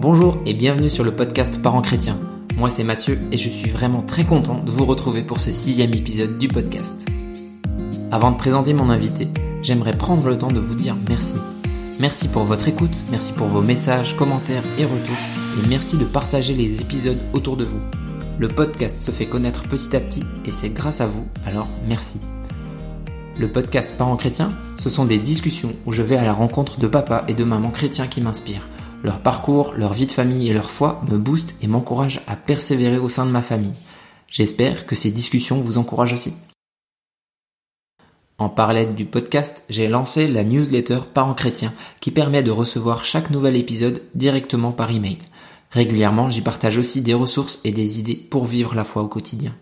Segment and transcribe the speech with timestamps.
[0.00, 2.20] Bonjour et bienvenue sur le podcast Parents chrétiens.
[2.56, 5.92] Moi c'est Mathieu et je suis vraiment très content de vous retrouver pour ce sixième
[5.92, 7.04] épisode du podcast.
[8.12, 9.26] Avant de présenter mon invité,
[9.60, 11.34] j'aimerais prendre le temps de vous dire merci.
[11.98, 15.16] Merci pour votre écoute, merci pour vos messages, commentaires et retours,
[15.64, 17.80] et merci de partager les épisodes autour de vous.
[18.38, 22.20] Le podcast se fait connaître petit à petit et c'est grâce à vous, alors merci.
[23.36, 26.86] Le podcast Parents chrétiens, ce sont des discussions où je vais à la rencontre de
[26.86, 28.68] papa et de maman chrétiens qui m'inspirent.
[29.04, 32.98] Leur parcours, leur vie de famille et leur foi me boostent et m'encouragent à persévérer
[32.98, 33.74] au sein de ma famille.
[34.28, 36.34] J'espère que ces discussions vous encouragent aussi.
[38.38, 43.30] En parallèle du podcast, j'ai lancé la newsletter Parents chrétiens qui permet de recevoir chaque
[43.30, 45.18] nouvel épisode directement par email.
[45.70, 49.54] Régulièrement, j'y partage aussi des ressources et des idées pour vivre la foi au quotidien.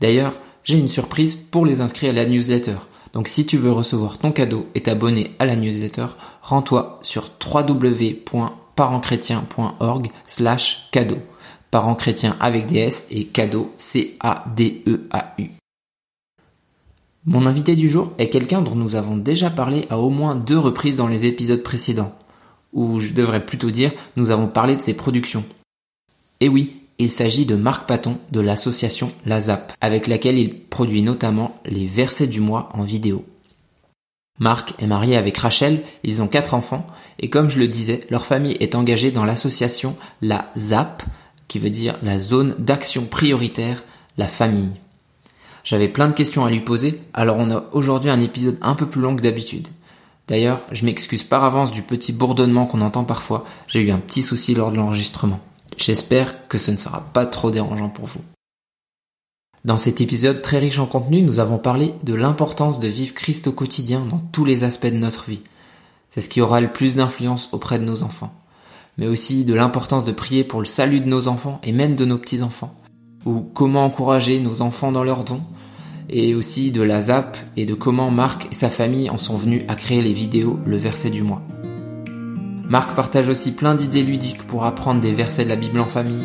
[0.00, 0.34] D'ailleurs,
[0.64, 2.76] j'ai une surprise pour les inscrits à la newsletter.
[3.14, 6.06] Donc si tu veux recevoir ton cadeau et t'abonner à la newsletter,
[6.44, 11.18] rends-toi sur www.parentschrétien.org slash cadeau.
[11.70, 15.50] Parents chrétiens avec des S et cadeau C-A-D-E-A-U.
[17.26, 20.58] Mon invité du jour est quelqu'un dont nous avons déjà parlé à au moins deux
[20.58, 22.12] reprises dans les épisodes précédents.
[22.74, 25.44] Ou je devrais plutôt dire, nous avons parlé de ses productions.
[26.40, 31.00] Et oui, il s'agit de Marc Paton de l'association La Zap, avec laquelle il produit
[31.02, 33.24] notamment les versets du mois en vidéo.
[34.40, 36.86] Marc est marié avec Rachel, ils ont quatre enfants,
[37.20, 41.04] et comme je le disais, leur famille est engagée dans l'association La ZAP,
[41.46, 43.84] qui veut dire la zone d'action prioritaire,
[44.18, 44.72] la famille.
[45.62, 48.86] J'avais plein de questions à lui poser, alors on a aujourd'hui un épisode un peu
[48.86, 49.68] plus long que d'habitude.
[50.26, 54.22] D'ailleurs, je m'excuse par avance du petit bourdonnement qu'on entend parfois, j'ai eu un petit
[54.22, 55.38] souci lors de l'enregistrement.
[55.76, 58.20] J'espère que ce ne sera pas trop dérangeant pour vous.
[59.64, 63.46] Dans cet épisode très riche en contenu, nous avons parlé de l'importance de vivre Christ
[63.46, 65.40] au quotidien dans tous les aspects de notre vie.
[66.10, 68.34] C'est ce qui aura le plus d'influence auprès de nos enfants.
[68.98, 72.04] Mais aussi de l'importance de prier pour le salut de nos enfants et même de
[72.04, 72.74] nos petits-enfants.
[73.24, 75.42] Ou comment encourager nos enfants dans leurs dons.
[76.10, 79.62] Et aussi de la ZAP et de comment Marc et sa famille en sont venus
[79.68, 81.40] à créer les vidéos Le verset du mois.
[82.68, 86.24] Marc partage aussi plein d'idées ludiques pour apprendre des versets de la Bible en famille,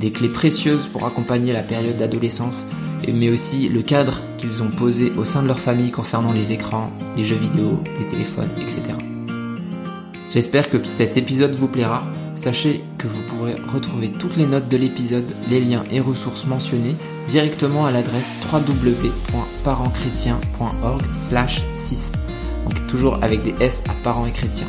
[0.00, 2.66] des clés précieuses pour accompagner la période d'adolescence,
[3.12, 6.92] mais aussi le cadre qu'ils ont posé au sein de leur famille concernant les écrans,
[7.16, 8.82] les jeux vidéo, les téléphones, etc.
[10.32, 12.02] J'espère que cet épisode vous plaira.
[12.34, 16.94] Sachez que vous pourrez retrouver toutes les notes de l'épisode, les liens et ressources mentionnés
[17.28, 21.02] directement à l'adresse www.parentschrétien.org
[21.76, 22.12] 6.
[22.64, 24.66] Donc toujours avec des S à parents et chrétiens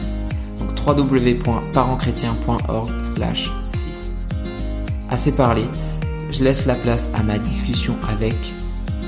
[0.87, 3.66] www.parentschrétien.org 6.
[5.09, 5.63] Assez parlé,
[6.31, 8.35] je laisse la place à ma discussion avec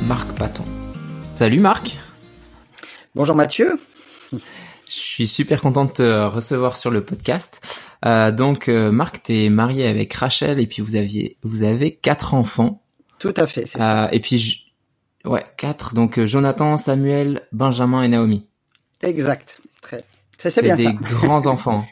[0.07, 0.63] Marc Paton.
[1.35, 1.97] Salut Marc
[3.15, 3.77] Bonjour Mathieu
[4.31, 4.39] Je
[4.85, 7.59] suis super content de te recevoir sur le podcast.
[8.05, 11.95] Euh, donc euh, Marc, tu es marié avec Rachel et puis vous aviez vous avez
[11.95, 12.81] quatre enfants.
[13.19, 14.05] Tout à fait, c'est ça.
[14.05, 14.73] Euh, et puis
[15.25, 18.47] ouais, quatre donc Jonathan, Samuel, Benjamin et Naomi.
[19.01, 19.59] Exact.
[19.81, 20.05] Très
[20.49, 21.85] c'est bien des grands enfants.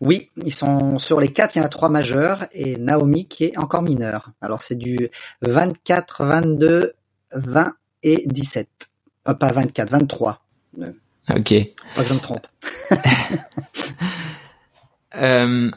[0.00, 3.44] Oui, ils sont sur les quatre, il y en a trois majeurs et Naomi qui
[3.44, 4.30] est encore mineure.
[4.40, 5.10] Alors c'est du
[5.42, 6.94] 24, 22,
[7.32, 8.68] 20 et 17.
[9.28, 10.42] Euh, pas 24, 23.
[11.30, 11.54] Ok.
[11.94, 12.46] Pas que je me trompe.
[15.16, 15.70] euh,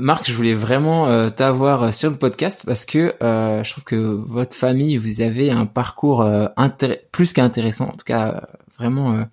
[0.00, 3.96] Marc, je voulais vraiment euh, t'avoir sur le podcast parce que euh, je trouve que
[3.96, 6.46] votre famille, vous avez un parcours euh,
[7.10, 8.48] plus qu'intéressant, en tout cas
[8.78, 9.24] vraiment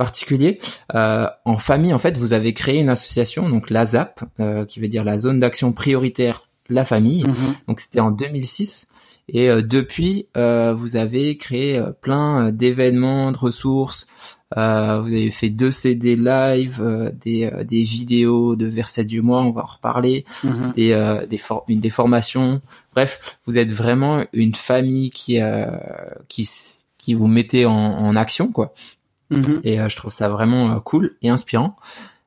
[0.00, 0.60] particulier.
[0.94, 4.80] Euh, en famille, en fait, vous avez créé une association, donc la ZAP, euh, qui
[4.80, 6.40] veut dire la zone d'action prioritaire
[6.70, 7.22] la famille.
[7.24, 7.54] Mhm.
[7.68, 8.88] Donc c'était en 2006.
[9.28, 14.06] Et euh, depuis, vous avez créé plein d'événements, de ressources.
[14.56, 19.64] vous avez fait deux CD live, des, des vidéos de versets du mois, on va
[19.64, 20.72] en reparler, mhm.
[20.72, 22.62] des, des, une, des formations.
[22.94, 25.38] Bref, vous êtes vraiment une famille qui,
[26.28, 26.48] qui,
[26.96, 28.72] qui vous mettez en, en action, quoi.
[29.30, 29.60] Mhm.
[29.64, 31.76] Et euh, je trouve ça vraiment euh, cool et inspirant.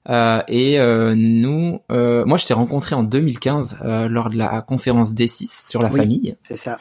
[0.10, 3.80] Euh, et euh, nous, euh, moi, je t'ai rencontré en 2015
[4.10, 6.36] lors de la conférence D6 sur la famille.
[6.44, 6.78] C'est ça.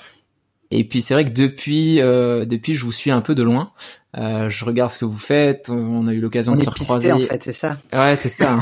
[0.74, 3.72] Et puis c'est vrai que depuis, depuis, je vous suis un peu de loin.
[4.14, 5.68] je regarde ce que vous faites.
[5.68, 7.12] On a eu l'occasion de se recroiser.
[7.12, 7.76] en fait, c'est ça.
[7.92, 8.58] Ouais, c'est ça.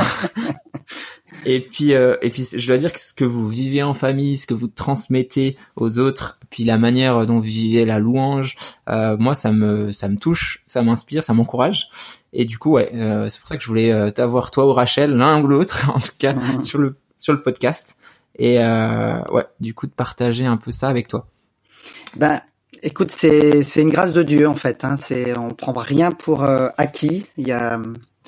[1.47, 4.37] Et puis, euh, et puis, je dois dire que ce que vous vivez en famille,
[4.37, 8.56] ce que vous transmettez aux autres, puis la manière dont vous vivez la louange,
[8.88, 11.88] euh, moi, ça me, ça me touche, ça m'inspire, ça m'encourage.
[12.32, 14.73] Et du coup, ouais, euh, c'est pour ça que je voulais euh, t'avoir toi ou
[14.73, 17.97] Rachel, l'un ou l'autre, en tout cas, sur le sur le podcast.
[18.38, 21.26] Et euh, ouais, du coup, de partager un peu ça avec toi.
[22.17, 22.41] Ben,
[22.83, 24.85] écoute, c'est c'est une grâce de Dieu en fait.
[24.85, 24.97] Hein.
[24.97, 27.26] C'est on prend rien pour acquis.
[27.37, 27.79] Il y a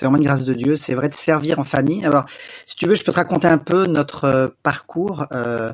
[0.02, 0.76] C'est vraiment une grâce de Dieu.
[0.76, 2.04] C'est vrai de servir en famille.
[2.04, 2.24] Alors,
[2.66, 5.26] si tu veux, je peux te raconter un peu notre euh, parcours.
[5.32, 5.72] Euh,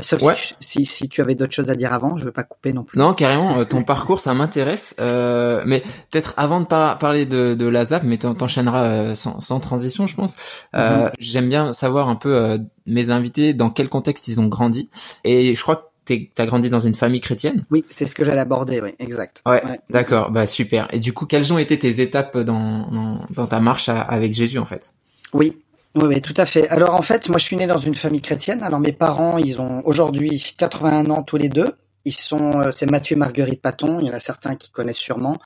[0.00, 0.20] sauf
[0.58, 2.98] si, si, tu avais d'autres choses à dire avant, je veux pas couper non plus.
[2.98, 3.56] Non, carrément.
[3.58, 4.96] Euh, ton parcours, ça m'intéresse.
[4.98, 9.38] Euh, mais peut-être avant de pas parler de, de la ZAP, mais t'enchaîneras euh, sans,
[9.38, 10.36] sans, transition, je pense.
[10.74, 11.10] Euh, mhm.
[11.20, 14.90] J'aime bien savoir un peu mes invités dans quel contexte ils ont grandi.
[15.22, 15.91] Et je crois que
[16.34, 17.64] t'as grandi dans une famille chrétienne?
[17.70, 19.42] Oui, c'est ce que j'allais aborder, oui, exact.
[19.46, 20.88] Ouais, d'accord, bah super.
[20.92, 24.58] Et du coup, quelles ont été tes étapes dans, dans, dans ta marche avec Jésus
[24.58, 24.94] en fait?
[25.32, 25.56] Oui,
[25.94, 26.68] oui, oui, tout à fait.
[26.68, 28.62] Alors en fait, moi je suis né dans une famille chrétienne.
[28.62, 31.72] Alors mes parents, ils ont aujourd'hui 81 ans tous les deux.
[32.04, 34.00] Ils sont, euh, c'est Mathieu et Marguerite Paton.
[34.00, 35.36] Il y en a certains qui connaissent sûrement.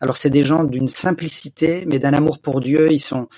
[0.00, 2.92] Alors c'est des gens d'une simplicité, mais d'un amour pour Dieu.
[2.92, 3.28] Ils sont,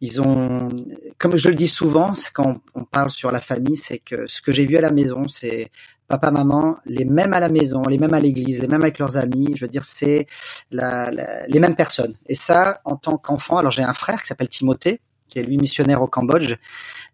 [0.00, 0.70] ils ont,
[1.18, 4.52] comme je le dis souvent, quand on parle sur la famille, c'est que ce que
[4.52, 5.70] j'ai vu à la maison, c'est
[6.12, 9.16] papa, maman, les mêmes à la maison, les mêmes à l'église, les mêmes avec leurs
[9.16, 9.52] amis.
[9.56, 10.26] Je veux dire, c'est
[10.70, 11.10] la,
[11.48, 12.14] les mêmes personnes.
[12.26, 15.56] Et ça, en tant qu'enfant, alors j'ai un frère qui s'appelle Timothée, qui est lui
[15.56, 16.56] missionnaire au Cambodge.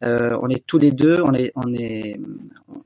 [0.03, 2.19] Euh, on est tous les deux, on est, on est,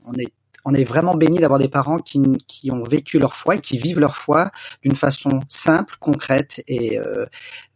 [0.05, 0.31] on est
[0.65, 3.77] on est vraiment béni d'avoir des parents qui, qui ont vécu leur foi et qui
[3.77, 4.51] vivent leur foi
[4.81, 7.25] d'une façon simple, concrète et euh,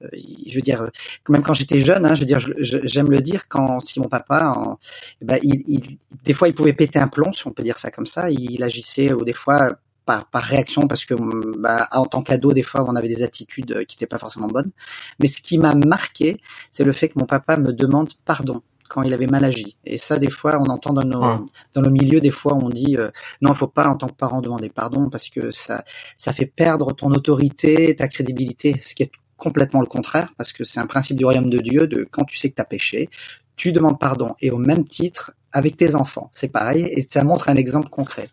[0.04, 0.08] euh
[0.48, 0.90] je veux dire
[1.30, 4.54] même quand j'étais jeune, hein, je veux dire j'aime le dire quand si mon papa,
[4.56, 4.80] en,
[5.22, 7.80] eh ben, il, il, des fois il pouvait péter un plomb si on peut dire
[7.80, 11.16] ça comme ça, il agissait ou des fois par, par, réaction parce que
[11.60, 14.72] bah, en tant qu'ado des fois on avait des attitudes qui n'étaient pas forcément bonnes.
[15.20, 16.40] Mais ce qui m'a marqué
[16.72, 19.78] c'est le fait que mon papa me demande pardon quand il avait mal agi.
[19.86, 22.98] Et ça, des fois, on entend dans nos, dans le milieu, des fois, on dit
[22.98, 23.10] euh,
[23.42, 25.84] non, il faut pas en tant que parent demander pardon parce que ça,
[26.18, 30.64] ça fait perdre ton autorité, ta crédibilité, ce qui est complètement le contraire parce que
[30.64, 33.10] c'est un principe du royaume de Dieu de quand tu sais que tu as péché,
[33.56, 34.36] tu demandes pardon.
[34.42, 38.30] Et au même titre, avec tes enfants, c'est pareil et ça montre un exemple concret.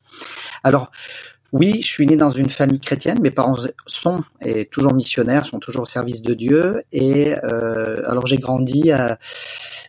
[0.62, 0.90] Alors,
[1.54, 3.20] oui, je suis né dans une famille chrétienne.
[3.22, 3.56] Mes parents
[3.86, 6.82] sont et toujours missionnaires, sont toujours au service de Dieu.
[6.90, 9.14] Et euh, alors j'ai grandi euh,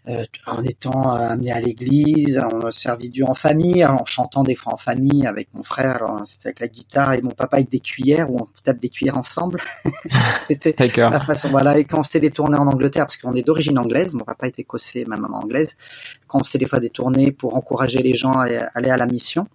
[0.08, 4.76] euh, en étant amené à l'église, en servi Dieu en famille, en chantant des fois
[4.76, 6.06] en famille avec mon frère.
[6.28, 9.18] C'était avec la guitare et mon papa avec des cuillères où on tape des cuillères
[9.18, 9.60] ensemble.
[10.48, 11.50] C'était la façon.
[11.50, 11.80] Voilà.
[11.80, 14.48] Et quand on faisait des tournées en Angleterre, parce qu'on est d'origine anglaise, mon papa
[14.48, 15.76] était écossais, ma maman anglaise.
[16.28, 18.46] Quand on faisait des fois des tournées pour encourager les gens à
[18.76, 19.48] aller à la mission.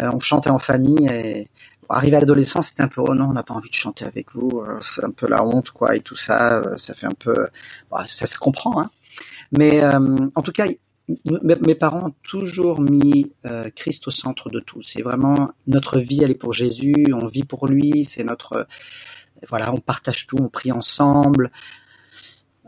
[0.00, 1.48] Euh, on chantait en famille et
[1.88, 4.32] arrivé à l'adolescence, c'était un peu oh non, on n'a pas envie de chanter avec
[4.34, 7.16] vous, euh, c'est un peu la honte quoi et tout ça, euh, ça fait un
[7.18, 7.48] peu,
[7.90, 8.90] bah, ça se comprend hein.
[9.52, 10.66] Mais en tout cas,
[11.24, 13.30] mes parents ont toujours mis
[13.76, 14.82] Christ au centre de tout.
[14.82, 18.66] C'est vraiment notre vie, elle est pour Jésus, on vit pour lui, c'est notre
[19.48, 21.52] voilà, on partage tout, on prie ensemble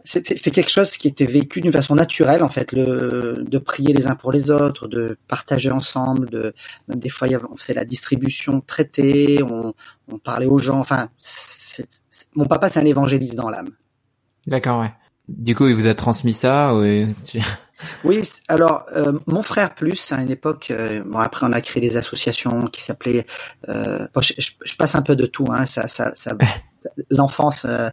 [0.06, 4.06] c'est quelque chose qui était vécu d'une façon naturelle en fait, le, de prier les
[4.06, 6.54] uns pour les autres, de partager ensemble, de
[6.88, 9.74] des fois on faisait la distribution traitée, on,
[10.10, 10.78] on parlait aux gens.
[10.78, 11.08] Enfin,
[12.34, 13.70] mon papa c'est un évangéliste dans l'âme.
[14.46, 14.92] D'accord, ouais.
[15.28, 16.82] Du coup, il vous a transmis ça ou
[18.04, 20.68] Oui, alors euh, mon frère plus à une époque.
[20.70, 23.26] Euh, bon après on a créé des associations qui s'appelaient.
[23.68, 24.32] Euh, je,
[24.64, 26.32] je, passe un peu de tout, hein, ça, ça, ça
[27.10, 27.90] l'enfance, euh,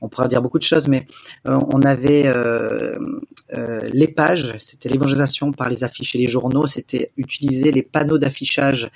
[0.00, 1.06] on pourrait dire beaucoup de choses, mais
[1.48, 2.98] euh, on avait euh,
[3.92, 8.90] les pages, c'était l'évangélisation par les affiches et les journaux, c'était utiliser les panneaux d'affichage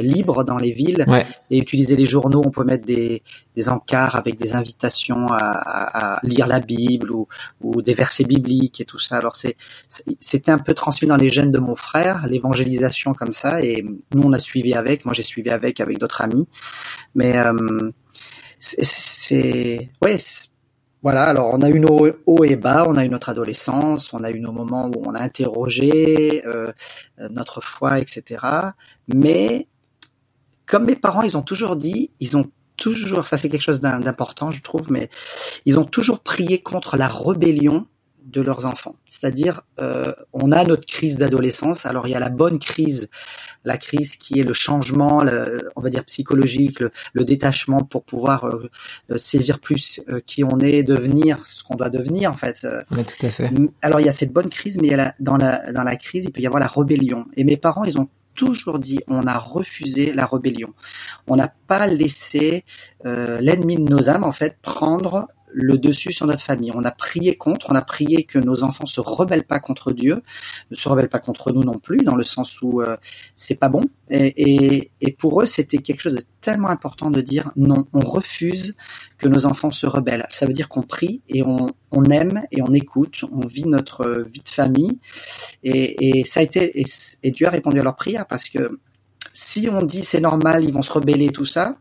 [0.00, 1.06] libres dans les villes
[1.50, 2.42] et utiliser les journaux.
[2.44, 3.22] On peut mettre des,
[3.54, 7.28] des encarts avec des invitations à, à lire la Bible ou,
[7.60, 9.16] ou, des versets bibliques et tout ça.
[9.16, 9.56] Alors c'est
[10.20, 13.84] c'était un peu transmis dans les gènes de mon frère, l'évangélisation comme ça, et
[14.14, 15.04] nous on a suivi avec.
[15.04, 16.46] Moi j'ai suivi avec avec d'autres amis,
[17.14, 17.34] mais
[18.58, 20.16] c'est ouais
[21.02, 24.24] voilà alors on a eu nos hauts et bas on a eu notre adolescence on
[24.24, 26.72] a eu nos moments où on a interrogé euh,
[27.30, 28.44] notre foi etc
[29.08, 29.68] mais
[30.66, 34.50] comme mes parents ils ont toujours dit ils ont toujours ça c'est quelque chose d'important
[34.50, 35.08] je trouve mais
[35.64, 37.86] ils ont toujours prié contre la rébellion
[38.36, 38.96] de leurs enfants.
[39.08, 41.86] C'est-à-dire, euh, on a notre crise d'adolescence.
[41.86, 43.08] Alors, il y a la bonne crise,
[43.64, 45.24] la crise qui est le changement,
[45.74, 48.70] on va dire psychologique, le, détachement pour pouvoir euh,
[49.10, 52.66] euh, saisir plus qui on est, devenir ce qu'on doit devenir, en fait.
[52.90, 53.50] Oui, tout à fait.
[53.80, 55.96] Alors, il y a cette bonne crise, mais il y a dans, la, dans la
[55.96, 57.26] crise, il peut y avoir la rébellion.
[57.36, 60.74] Et mes parents, ils ont toujours dit, on a refusé la rébellion.
[61.26, 62.64] On n'a pas laissé
[63.02, 65.26] l'ennemi de nos âmes, en fait, prendre
[65.56, 66.70] le dessus sur notre famille.
[66.74, 70.22] On a prié contre, on a prié que nos enfants se rebellent pas contre Dieu,
[70.70, 72.98] ne se rebellent pas contre nous non plus, dans le sens où euh,
[73.36, 73.80] c'est pas bon.
[74.10, 78.76] Et, pour eux, c'était quelque chose de tellement important de dire non, on refuse
[79.16, 80.26] que nos enfants se rebellent.
[80.30, 81.72] Ça veut dire qu'on prie et on,
[82.10, 84.98] aime et on écoute, on vit notre vie de famille.
[85.64, 86.84] Et, ça a été
[87.22, 88.78] et, Dieu a répondu à leur prière parce que
[89.38, 91.76] si on dit c'est normal, ils vont se rebeller, tout ça,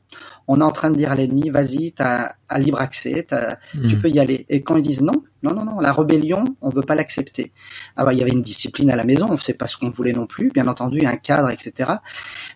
[0.45, 3.25] on est en train de dire à l'ennemi, vas-y, t'as as libre accès,
[3.71, 4.01] tu hmm.
[4.01, 4.45] peux y aller.
[4.49, 7.53] Et quand ils disent non, non, non, non, la rébellion, on veut pas l'accepter.
[7.95, 10.11] Alors il y avait une discipline à la maison, on sait pas ce qu'on voulait
[10.11, 11.93] non plus, bien entendu, un cadre, etc.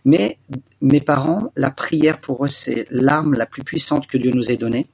[0.04, 0.38] Mais
[0.82, 4.58] mes parents, la prière pour eux, c'est l'arme la plus puissante que Dieu nous ait
[4.58, 4.90] donnée.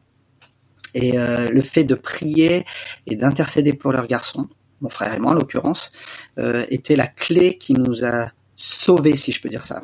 [0.93, 2.63] Et euh, le fait de prier
[3.07, 4.50] et d'intercéder pour leurs garçons,
[4.81, 5.91] mon frère et moi en l'occurrence,
[6.38, 9.83] euh, était la clé qui nous a sauvés, si je peux dire ça.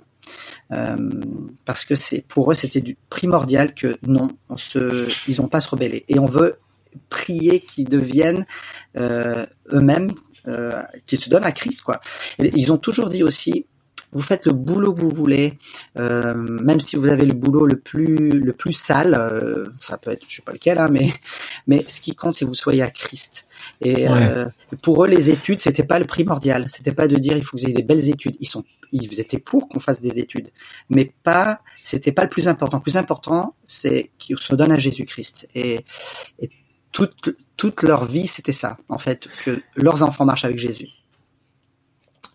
[0.71, 0.95] Euh,
[1.65, 5.69] parce que c'est pour eux c'était primordial que non, on se, ils n'ont pas se
[5.69, 6.59] rebeller et on veut
[7.09, 8.45] prier qu'ils deviennent
[8.97, 10.11] euh, eux-mêmes,
[10.47, 11.99] euh, qu'ils se donnent à Christ quoi.
[12.39, 13.65] ils ont toujours dit aussi
[14.13, 15.58] vous faites le boulot que vous voulez,
[15.98, 20.12] euh, même si vous avez le boulot le plus le plus sale, euh, ça peut
[20.12, 21.13] être je sais pas lequel, hein, mais
[21.68, 23.48] mais ce qui compte c'est que vous soyez à Christ.
[23.82, 24.46] Et euh,
[24.82, 27.62] pour eux les études c'était pas le primordial, c'était pas de dire il faut que
[27.62, 28.36] vous ayez des belles études.
[28.39, 30.50] Ils sont ils étaient pour qu'on fasse des études,
[30.89, 32.77] mais pas c'était pas le plus important.
[32.77, 35.86] Le plus important c'est qu'ils se donnent à Jésus-Christ et,
[36.39, 36.50] et
[36.91, 40.89] toute toute leur vie c'était ça en fait que leurs enfants marchent avec Jésus.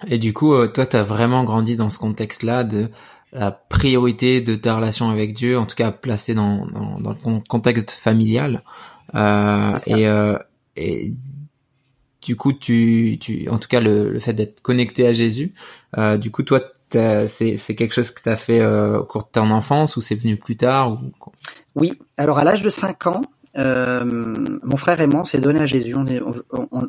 [0.08, 2.90] Et du coup, euh, toi, tu as vraiment grandi dans ce contexte-là de
[3.32, 7.40] la priorité de ta relation avec Dieu, en tout cas placée dans, dans, dans le
[7.48, 8.62] contexte familial.
[9.14, 10.38] Euh, et, euh,
[10.76, 11.12] et
[12.22, 15.54] du coup, tu, tu, en tout cas, le, le fait d'être connecté à Jésus,
[15.98, 16.60] euh, du coup, toi,
[16.90, 20.00] c'est, c'est quelque chose que tu as fait euh, au cours de ton enfance ou
[20.00, 20.98] c'est venu plus tard ou...
[21.74, 23.22] Oui, alors à l'âge de 5 ans,
[23.58, 25.94] euh, mon frère et moi, on s'est donné à Jésus.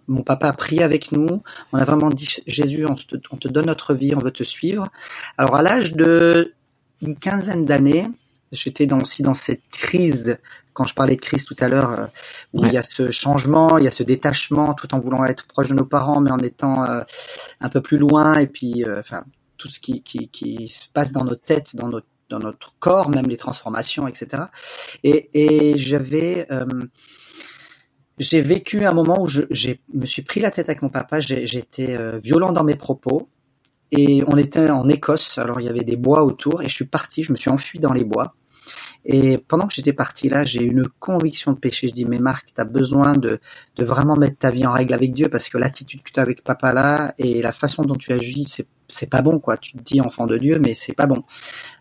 [0.07, 1.41] mon papa a prié avec nous.
[1.71, 2.95] On a vraiment dit Jésus, on
[3.37, 4.89] te, donne notre vie, on veut te suivre.
[5.37, 6.53] Alors à l'âge de
[7.01, 8.07] une quinzaine d'années,
[8.51, 10.37] j'étais aussi dans cette crise
[10.73, 12.05] quand je parlais de crise tout à l'heure, euh,
[12.53, 15.47] où il y a ce changement, il y a ce détachement, tout en voulant être
[15.47, 17.01] proche de nos parents, mais en étant euh,
[17.59, 19.23] un peu plus loin, et puis, enfin,
[19.57, 23.09] tout ce qui, qui, qui se passe dans nos têtes, dans notre dans notre corps,
[23.09, 24.43] même les transformations, etc.
[25.03, 26.65] Et, et j'avais, euh,
[28.17, 29.41] j'ai vécu un moment où je
[29.93, 31.19] me suis pris la tête avec mon papa.
[31.19, 33.29] J'étais euh, violent dans mes propos.
[33.91, 36.85] Et on était en Écosse, alors il y avait des bois autour, et je suis
[36.85, 38.35] parti, je me suis enfui dans les bois.
[39.05, 41.87] Et pendant que j'étais parti là, j'ai eu une conviction de péché.
[41.87, 43.39] Je dis, mais Marc, tu as besoin de,
[43.77, 46.23] de vraiment mettre ta vie en règle avec Dieu parce que l'attitude que tu as
[46.23, 49.57] avec papa là et la façon dont tu agis, c'est c'est pas bon quoi.
[49.57, 51.23] Tu te dis enfant de Dieu, mais c'est pas bon.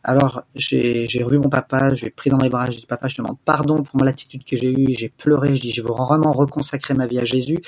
[0.02, 3.08] Alors j'ai j'ai revu mon papa, je l'ai pris dans mes bras, je dis papa,
[3.08, 5.88] je te demande pardon pour l'attitude que j'ai eue, j'ai pleuré, je dis je veux
[5.88, 7.58] vraiment reconsacrer ma vie à Jésus.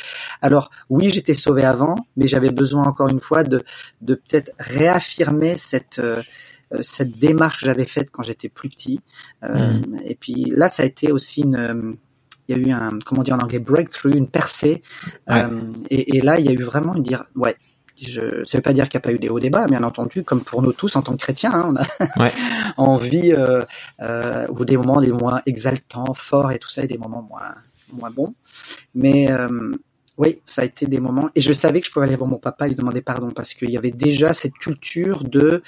[0.42, 3.62] Alors oui, j'étais sauvé avant, mais j'avais besoin encore une fois de
[4.02, 6.22] de peut-être réaffirmer cette euh,
[6.80, 9.00] cette démarche que j'avais faite quand j'étais plus petit.
[9.44, 10.00] Euh, mm.
[10.04, 11.96] Et puis là, ça a été aussi une
[12.48, 14.82] il y a eu un comment dire en anglais breakthrough, une percée.
[15.30, 17.56] Euh, et, et, là, il y a eu vraiment une dire ouais,
[18.00, 20.24] je, ça veut pas dire qu'il n'y a pas eu des hauts débats, bien entendu,
[20.24, 22.32] comme pour nous tous en tant que chrétiens, hein, on a ouais.
[22.76, 23.62] envie euh,
[24.00, 27.54] euh, ou des moments des moins exaltants, forts et tout ça, et des moments moins
[27.92, 28.34] moins bons.
[28.94, 29.48] Mais euh,
[30.18, 32.38] oui, ça a été des moments, et je savais que je pouvais aller voir mon
[32.38, 35.62] papa et lui demander pardon parce qu'il y avait déjà cette culture de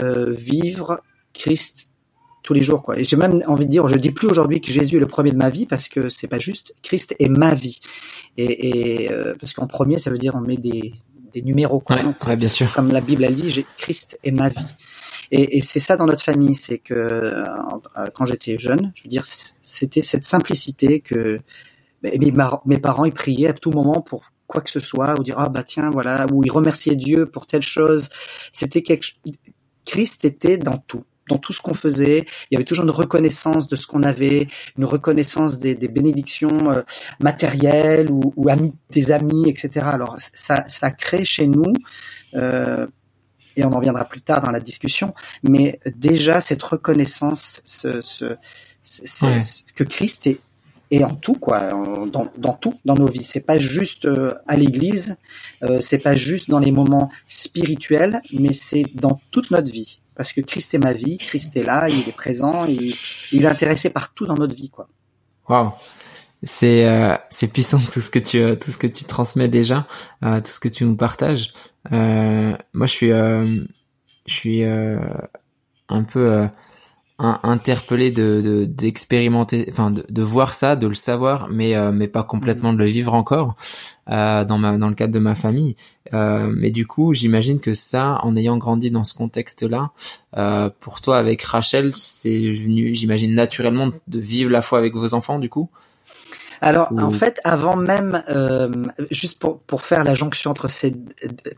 [0.00, 1.00] euh, vivre
[1.34, 1.90] Christ
[2.44, 2.98] tous les jours quoi.
[2.98, 5.32] Et j'ai même envie de dire, je dis plus aujourd'hui que Jésus est le premier
[5.32, 6.76] de ma vie parce que c'est pas juste.
[6.82, 7.80] Christ est ma vie.
[8.36, 10.94] Et, et euh, parce qu'en premier, ça veut dire on met des,
[11.32, 11.82] des numéros
[12.26, 12.72] Ouais, bien sûr.
[12.72, 14.74] Comme la Bible elle dit, j'ai Christ est ma vie.
[15.32, 17.44] Et, et c'est ça dans notre famille, c'est que euh,
[18.14, 19.24] quand j'étais jeune, je veux dire,
[19.60, 21.40] c'était cette simplicité que
[22.02, 22.32] mes,
[22.66, 25.48] mes parents ils priaient à tout moment pour quoi que ce soit, ou dire ah
[25.48, 28.08] bah tiens voilà, ou ils remerciaient Dieu pour telle chose.
[28.52, 29.08] C'était quelque
[29.84, 32.24] Christ était dans tout dans tout ce qu'on faisait.
[32.50, 34.46] Il y avait toujours une reconnaissance de ce qu'on avait,
[34.78, 36.82] une reconnaissance des, des bénédictions euh,
[37.20, 39.86] matérielles ou, ou, amis, des amis, etc.
[39.86, 41.72] Alors ça, ça crée chez nous,
[42.34, 42.86] euh,
[43.56, 48.36] et on en viendra plus tard dans la discussion, mais déjà cette reconnaissance, ce, ce,
[49.74, 50.40] que Christ est,
[50.90, 51.70] est en tout quoi,
[52.06, 53.24] dans, dans, tout dans nos vies.
[53.24, 55.16] C'est pas juste euh, à l'église,
[55.62, 60.32] euh, c'est pas juste dans les moments spirituels, mais c'est dans toute notre vie parce
[60.32, 62.94] que Christ est ma vie, Christ est là, il est présent, il,
[63.32, 64.88] il est intéressé par tout dans notre vie, quoi.
[65.48, 65.72] Waouh,
[66.42, 69.86] c'est euh, c'est puissant tout ce que tu euh, tout ce que tu transmets déjà,
[70.22, 71.52] tout ce que tu nous partages.
[71.90, 73.52] Moi, je suis je
[74.26, 76.48] suis un peu
[77.18, 82.72] interpellé de d'expérimenter, enfin de, de, voir ça, de le savoir, mais mais pas complètement
[82.72, 83.56] de le vivre encore
[84.08, 85.74] euh, dans ma dans le cadre de ma famille.
[86.14, 89.90] Euh, mais du coup, j'imagine que ça, en ayant grandi dans ce contexte-là,
[90.36, 95.14] euh, pour toi avec Rachel, c'est venu, j'imagine naturellement de vivre la foi avec vos
[95.14, 95.70] enfants, du coup?
[96.60, 100.94] Alors, en fait, avant même, euh, juste pour, pour faire la jonction entre ces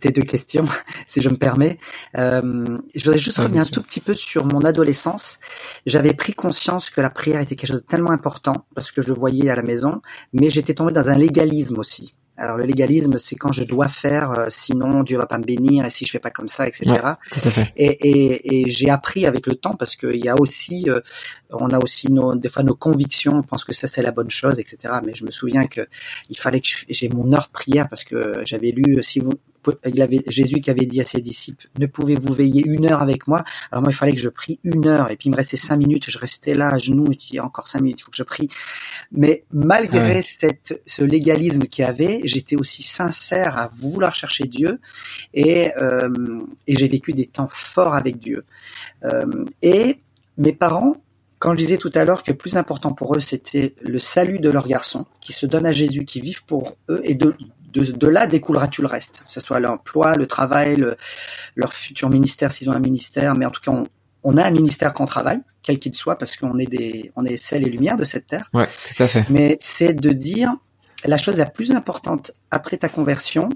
[0.01, 0.65] tes deux questions,
[1.07, 1.79] si je me permets,
[2.17, 5.39] euh, je voudrais juste revenir un tout petit peu sur mon adolescence.
[5.87, 9.09] J'avais pris conscience que la prière était quelque chose de tellement important parce que je
[9.09, 10.01] le voyais à la maison,
[10.33, 12.15] mais j'étais tombé dans un légalisme aussi.
[12.39, 15.85] Alors le légalisme, c'est quand je dois faire, euh, sinon Dieu va pas me bénir,
[15.85, 16.85] et si je fais pas comme ça, etc.
[17.31, 17.73] tout à fait.
[17.77, 21.01] Et, et, et j'ai appris avec le temps parce qu'il y a aussi, euh,
[21.51, 24.31] on a aussi nos, des fois nos convictions, on pense que ça c'est la bonne
[24.31, 24.95] chose, etc.
[25.05, 25.89] Mais je me souviens que
[26.31, 29.33] il fallait que j'ai mon heure de prière parce que j'avais lu si vous
[29.87, 33.27] il avait Jésus qui avait dit à ses disciples ne pouvez-vous veiller une heure avec
[33.27, 33.45] moi?
[33.71, 35.11] Alors moi il fallait que je prie une heure.
[35.11, 36.11] Et puis il me restait cinq minutes.
[36.11, 38.49] Je restais là à genoux et dis encore cinq minutes il faut que je prie
[39.13, 44.81] mais malgré cette ce légalisme qu'il y avait j'étais aussi sincère à vouloir chercher Dieu.
[45.35, 48.45] Et euh, et j'ai vécu des temps forts avec Dieu.
[49.05, 49.99] Euh, et
[50.37, 50.97] mes parents
[51.39, 54.41] quand je disais tout à l'heure que le plus important pour eux, c'était le salut
[54.41, 57.35] de leur garçon, qui se donne à Jésus, qui vivent pour eux, et de,
[57.73, 60.85] de, là découlera tout le reste, que ce soit l'emploi, le travail,
[61.55, 63.73] leur futur ministère s'ils ont un ministère, mais en tout cas
[64.23, 67.37] on, a un ministère qu'on travaille, quel qu'il soit, parce qu'on est des, on est
[67.37, 68.51] sel et lumière de cette terre.
[68.53, 69.25] Ouais, tout à fait.
[69.31, 70.55] Mais c'est de dire
[71.05, 73.49] la chose la plus importante après ta conversion,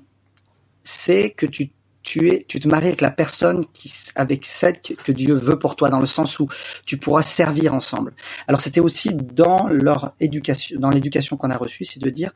[0.85, 1.71] c'est que tu
[2.02, 5.76] tu es, tu te maries avec la personne qui, avec celle que Dieu veut pour
[5.76, 6.49] toi, dans le sens où
[6.85, 8.12] tu pourras servir ensemble.
[8.49, 12.32] Alors c'était aussi dans leur éducation, dans l'éducation qu'on a reçue, c'est de dire,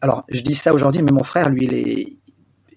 [0.00, 2.16] alors je dis ça aujourd'hui, mais mon frère, lui, il est,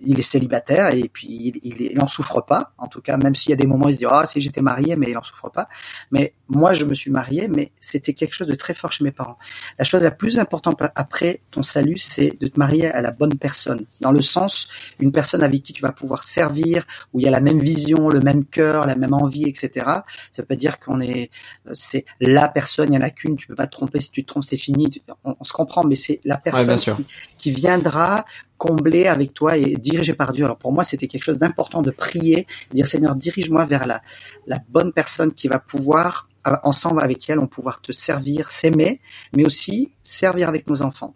[0.06, 1.28] il est célibataire et puis
[1.64, 2.74] il, il, en souffre pas.
[2.78, 4.62] En tout cas, même s'il y a des moments, il se dit ah si j'étais
[4.62, 5.68] marié, mais il en souffre pas.
[6.12, 9.12] Mais moi, je me suis marié, mais c'était quelque chose de très fort chez mes
[9.12, 9.38] parents.
[9.80, 13.38] La chose la plus importante après ton salut, c'est de te marier à la bonne
[13.38, 14.70] personne, dans le sens
[15.00, 18.10] une personne avec qui tu vas pouvoir servir, où il y a la même vision,
[18.10, 19.86] le même cœur, la même envie, etc.
[20.32, 21.32] Ça veut pas dire qu'on est,
[21.68, 24.02] euh, c'est la personne, il y en a qu'une, tu peux pas te tromper.
[24.02, 24.90] Si tu te trompes, c'est fini.
[25.24, 27.06] On, se comprend, mais c'est la personne qui,
[27.38, 28.26] qui viendra
[28.58, 30.46] combler avec toi et dirigé par Dieu.
[30.46, 34.02] Alors pour moi, c'était quelque chose d'important de prier, dire Seigneur, dirige-moi vers la,
[34.48, 39.02] la bonne personne qui va pouvoir, euh, ensemble avec elle, on pouvoir te servir, s'aimer,
[39.36, 41.16] mais aussi servir avec nos enfants.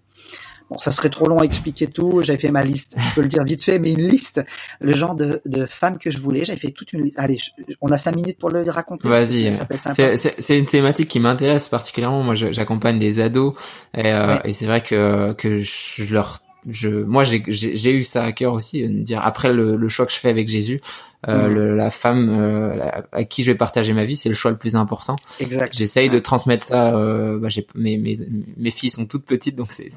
[0.69, 2.21] Bon, ça serait trop long à expliquer tout.
[2.21, 4.43] J'avais fait ma liste, je peux le dire vite fait, mais une liste,
[4.79, 6.45] le genre de, de femmes que je voulais.
[6.45, 7.17] J'avais fait toute une liste.
[7.17, 7.37] Allez,
[7.81, 9.09] on a cinq minutes pour le raconter.
[9.09, 9.51] Vas-y.
[10.37, 12.21] C'est une thématique qui m'intéresse particulièrement.
[12.21, 13.55] Moi, j'accompagne des ados
[13.97, 18.31] et, euh, et c'est vrai que que je leur je, moi, j'ai eu ça à
[18.31, 20.81] cœur aussi, de dire après le, le, choix que je fais avec Jésus,
[21.27, 21.53] euh, mm.
[21.53, 24.57] le, la femme euh, à qui je vais partager ma vie, c'est le choix le
[24.57, 25.15] plus important.
[25.39, 25.73] Exact.
[25.75, 26.95] J'essaye de transmettre ça.
[26.95, 28.15] Euh, bah, mes, mes,
[28.57, 29.89] mes filles sont toutes petites, donc c'est,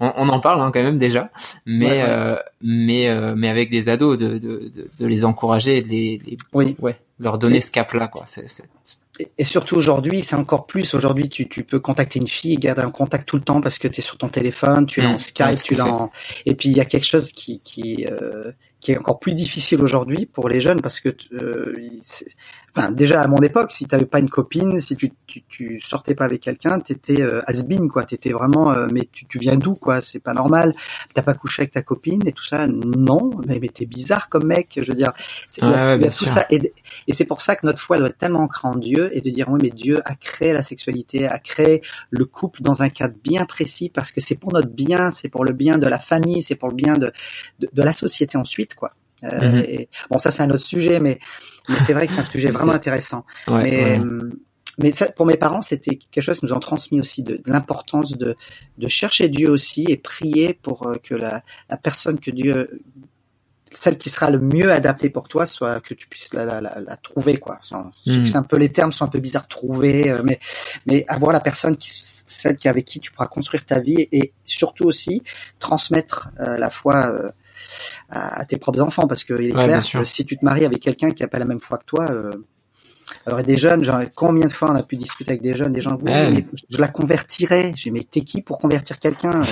[0.00, 1.30] on, on, en parle hein, quand même déjà,
[1.66, 5.88] mais euh, mais euh, mais avec des ados, de, de, de, de les encourager, de
[5.88, 6.76] les, les oui.
[6.80, 8.24] ouais, leur donner ce cap là, quoi.
[8.26, 8.46] C'est,
[9.38, 10.94] et surtout aujourd'hui, c'est encore plus.
[10.94, 13.78] Aujourd'hui, tu, tu, peux contacter une fille et garder un contact tout le temps parce
[13.78, 15.18] que tu es sur ton téléphone, tu l'as en mmh.
[15.18, 16.10] Skype, tu l'as en...
[16.46, 19.82] Et puis, il y a quelque chose qui, qui, euh, qui est encore plus difficile
[19.82, 21.74] aujourd'hui pour les jeunes parce que euh,
[22.74, 25.80] enfin déjà à mon époque si tu n'avais pas une copine si tu, tu, tu
[25.80, 28.04] sortais pas avec quelqu'un t'étais euh, has-been quoi.
[28.04, 30.00] T'étais vraiment euh, mais tu, tu viens d'où quoi?
[30.00, 30.74] C'est pas normal.
[31.14, 32.66] T'as pas couché avec ta copine et tout ça?
[32.66, 33.30] Non.
[33.46, 35.12] Mais, mais t'es bizarre comme mec je veux dire.
[35.48, 36.46] C'est tout ça.
[36.50, 36.72] Et,
[37.06, 39.30] et c'est pour ça que notre foi doit être tellement ancrée en Dieu et de
[39.30, 43.14] dire oui mais Dieu a créé la sexualité a créé le couple dans un cadre
[43.22, 46.42] bien précis parce que c'est pour notre bien c'est pour le bien de la famille
[46.42, 47.12] c'est pour le bien de,
[47.58, 48.92] de, de la société ensuite quoi.
[49.24, 49.86] Euh, mhm.
[50.10, 51.18] bon, ça c'est un autre sujet, mais,
[51.68, 53.24] mais c'est vrai que c'est un sujet vraiment intéressant.
[53.48, 54.30] mais euh,
[54.78, 58.16] mais ça, pour mes parents, c'était quelque chose qui nous ont transmis aussi de, l'importance
[58.16, 58.36] de,
[58.78, 62.80] de chercher Dieu aussi et prier pour euh, que la, la personne que Dieu
[63.72, 66.80] celle qui sera le mieux adaptée pour toi soit que tu puisses la, la, la,
[66.80, 67.60] la trouver quoi
[68.04, 68.26] mhm.
[68.26, 70.40] c'est un peu les termes sont un peu bizarres trouver mais
[70.86, 74.32] mais avoir la personne qui celle qui avec qui tu pourras construire ta vie et,
[74.44, 75.22] surtout aussi
[75.60, 77.30] transmettre la foi
[78.10, 81.10] à, tes propres enfants, parce qu'il est clair que si tu te maries avec quelqu'un
[81.10, 82.30] qui n'a pas la même foi que toi, euh,
[83.26, 85.80] alors des jeunes, genre combien de fois on a pu discuter avec des jeunes, des
[85.80, 87.72] gens, je la convertirais.
[87.76, 89.42] J'ai mais t'es qui pour convertir quelqu'un?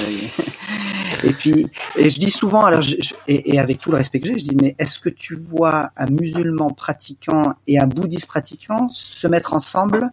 [1.25, 2.83] Et puis, et je dis souvent, alors,
[3.27, 5.91] et, et, avec tout le respect que j'ai, je dis, mais est-ce que tu vois
[5.97, 10.11] un musulman pratiquant et un bouddhiste pratiquant se mettre ensemble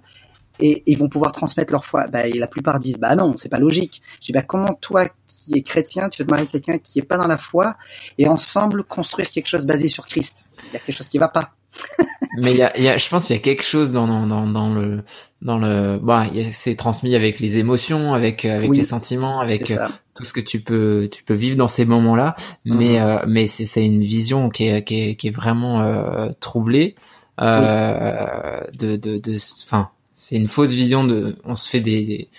[0.60, 2.08] et ils vont pouvoir transmettre leur foi.
[2.08, 4.02] Bah, et la plupart disent bah non, c'est pas logique.
[4.22, 7.00] Je dis bah comment toi qui es chrétien, tu veux te marier avec quelqu'un qui
[7.00, 7.76] est pas dans la foi
[8.18, 10.46] et ensemble construire quelque chose basé sur Christ?
[10.68, 11.52] Il y a quelque chose qui va pas.
[12.38, 14.48] Mais il y a, y a, je pense qu'il y a quelque chose dans, dans,
[14.48, 15.04] dans, le
[15.42, 20.26] dans le bah c'est transmis avec les émotions, avec avec les sentiments, avec euh, tout
[20.26, 22.36] ce que tu peux tu peux vivre dans ces moments-là.
[22.66, 23.06] Mais mhm.
[23.06, 26.96] euh, mais c'est c'est une vision qui est qui est, qui est vraiment euh, troublée
[27.42, 29.90] euh, de de de enfin
[30.26, 32.30] c'est une fausse vision de on se fait des,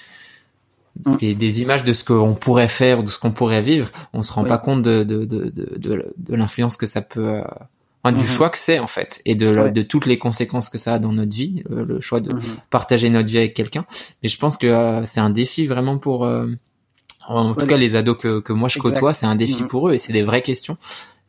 [1.05, 1.35] mm.
[1.35, 4.43] des, images de ce qu'on pourrait faire de ce qu'on pourrait vivre, on se rend
[4.43, 8.27] pas compte de, de, de, de, de l'influence que ça peut, euh, du mm-hmm.
[8.27, 11.13] choix que c'est en fait, et de, de toutes les conséquences que ça a dans
[11.13, 12.57] notre vie, euh, le choix de mm-hmm.
[12.71, 13.87] partager notre vie avec quelqu'un.
[14.25, 16.29] Mais je pense que euh, c'est un défi vraiment pour,
[17.29, 19.69] en tout cas les ados que, que moi je côtoie, c'est un défi mm-hmm.
[19.69, 20.77] pour eux et c'est des vraies questions.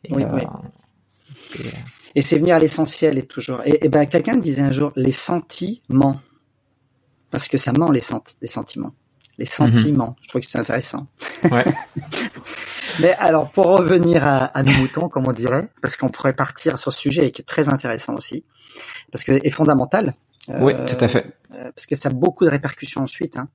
[0.02, 0.24] Et, oui,
[2.16, 3.60] et c'est venir à l'essentiel et toujours.
[3.64, 6.20] Et, et ben quelqu'un disait un jour les sentiments
[7.30, 8.02] parce que ça ment les,
[8.42, 8.92] les sentiments.
[9.38, 10.16] Les sentiments.
[10.22, 11.06] Je trouve que c'est intéressant.
[11.50, 11.64] Ouais.
[13.00, 16.78] Mais alors, pour revenir à, à, nos moutons, comme on dirait, parce qu'on pourrait partir
[16.78, 18.44] sur ce sujet qui est très intéressant aussi,
[19.12, 20.14] parce que est fondamental.
[20.48, 21.37] Oui, euh, tout à fait.
[21.54, 23.38] Euh, parce que ça a beaucoup de répercussions ensuite.
[23.38, 23.48] Hein.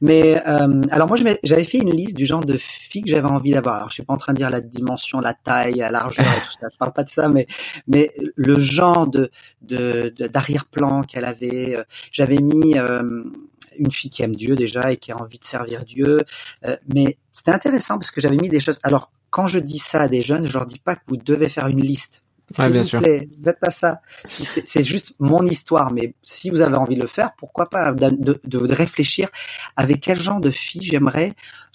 [0.00, 3.50] Mais euh, alors moi, j'avais fait une liste du genre de filles que j'avais envie
[3.52, 3.76] d'avoir.
[3.76, 6.58] Alors je suis pas en train de dire la dimension, la taille, la largeur tout
[6.58, 6.68] ça.
[6.72, 7.46] Je parle pas de ça, mais
[7.88, 9.30] mais le genre de
[9.62, 11.76] d'arrière-plan qu'elle avait.
[11.76, 13.22] Euh, j'avais mis euh,
[13.78, 16.20] une fille qui aime Dieu déjà et qui a envie de servir Dieu.
[16.94, 18.78] mais c'était intéressant parce que j'avais mis des choses.
[18.82, 21.50] Alors quand je dis ça à des jeunes, je leur dis pas que vous devez
[21.50, 22.22] faire une liste
[22.54, 23.00] S'il bien vous sûr.
[23.02, 24.00] plaît, faites pas ça.
[24.26, 28.10] C'est juste mon histoire, mais si vous avez envie de le faire, pourquoi pas de,
[28.10, 29.28] de, de réfléchir
[29.76, 31.34] avec quel genre de fille j'aimerais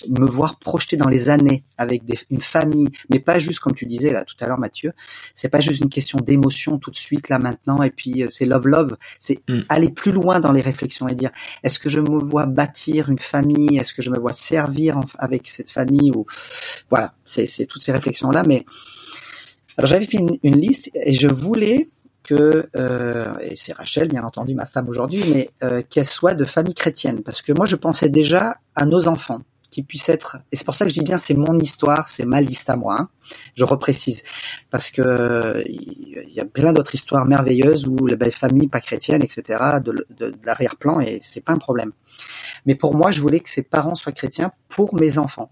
[0.10, 3.86] me voir projeter dans les années avec des, une famille, mais pas juste comme tu
[3.86, 4.94] disais là tout à l'heure, Mathieu.
[5.36, 8.46] C'est pas juste une question d'émotion tout de suite là maintenant, et puis euh, c'est
[8.46, 8.98] love love.
[9.20, 9.62] C'est mm.
[9.70, 11.32] aller plus loin dans les réflexions et dire
[11.64, 15.48] est-ce que je me vois bâtir une famille, est-ce que je me vois servir avec
[15.48, 16.12] cette famille?
[16.12, 16.26] Ou
[16.90, 18.66] voilà, c'est toutes ces réflexions là, mais
[19.78, 21.88] alors j'avais fait une, liste et je voulais
[22.24, 26.46] que, euh, et c'est Rachel bien entendu ma femme aujourd'hui, mais euh, qu'elle soit de
[26.46, 30.58] famille chrétienne, parce que moi je pensais déjà à nos enfants qui puissent être, et
[30.58, 32.98] c'est pour ça que je dis bien c'est mon histoire, c'est ma liste à moi,
[33.00, 33.10] hein.
[33.56, 34.24] je reprécise,
[34.70, 39.24] parce que il y a plein d'autres histoires merveilleuses où les belles familles pas chrétiennes,
[39.24, 41.94] etc., de, de, de l'arrière-plan, et c'est pas un problème.
[42.66, 45.52] Mais pour moi, je voulais que ses parents soient chrétiens pour mes enfants.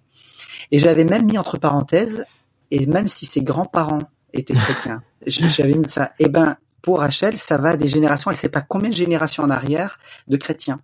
[0.72, 2.26] Et j'avais même mis entre parenthèses,
[2.72, 4.04] et même si ses grands-parents
[4.34, 6.14] étaient chrétiens, j'avais mis ça.
[6.20, 9.50] Eh ben, pour Rachel, ça va des générations, elle sait pas combien de générations en
[9.50, 10.80] arrière de chrétiens.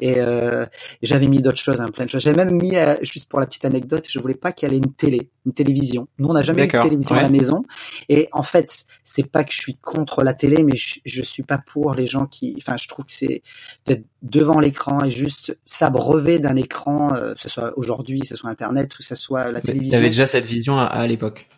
[0.00, 0.66] Et euh,
[1.02, 2.22] j'avais mis d'autres choses, hein, plein de choses.
[2.22, 4.92] J'avais même mis, euh, juste pour la petite anecdote, je voulais pas qu'elle ait une
[4.92, 6.08] télé, une télévision.
[6.18, 7.64] Nous, on n'a jamais eu de télévision à la maison.
[8.08, 11.42] Et en fait, c'est pas que je suis contre la télé, mais je, je suis
[11.42, 12.54] pas pour les gens qui.
[12.58, 13.42] Enfin, je trouve que c'est
[13.86, 18.36] d'être devant l'écran et juste s'abreuver d'un écran, euh, que ce soit aujourd'hui, que ce
[18.36, 19.92] soit Internet, ou que ce soit la télévision.
[19.92, 21.48] Tu avais déjà cette vision à l'époque.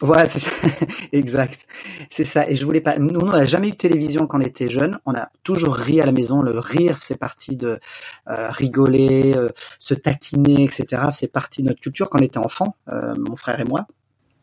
[0.00, 0.50] Voilà, c'est ça.
[1.12, 1.66] exact.
[2.10, 2.48] C'est ça.
[2.48, 2.98] Et je voulais pas.
[2.98, 4.98] Nous, on n'a jamais eu de télévision quand on était jeune.
[5.06, 6.40] On a toujours ri à la maison.
[6.40, 7.80] Le rire, c'est parti de
[8.28, 11.02] euh, rigoler, euh, se taquiner, etc.
[11.12, 13.86] C'est partie de notre culture quand on était enfant, euh, mon frère et moi.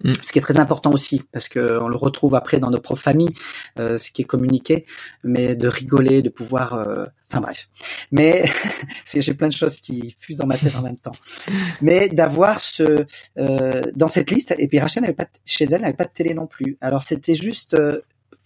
[0.04, 0.14] Mm.
[0.22, 3.02] Ce qui est très important aussi, parce que on le retrouve après dans nos propres
[3.02, 3.34] familles,
[3.80, 4.86] euh, ce qui est communiqué,
[5.24, 7.70] mais de rigoler, de pouvoir, euh, enfin bref.
[8.12, 8.46] Mais
[9.14, 11.12] j'ai plein de choses qui fusent dans ma tête en même temps.
[11.82, 13.06] Mais d'avoir ce
[13.38, 16.34] euh, dans cette liste, et puis Rachel n'avait pas chez elle n'avait pas de télé
[16.34, 16.78] non plus.
[16.82, 17.78] Alors c'était juste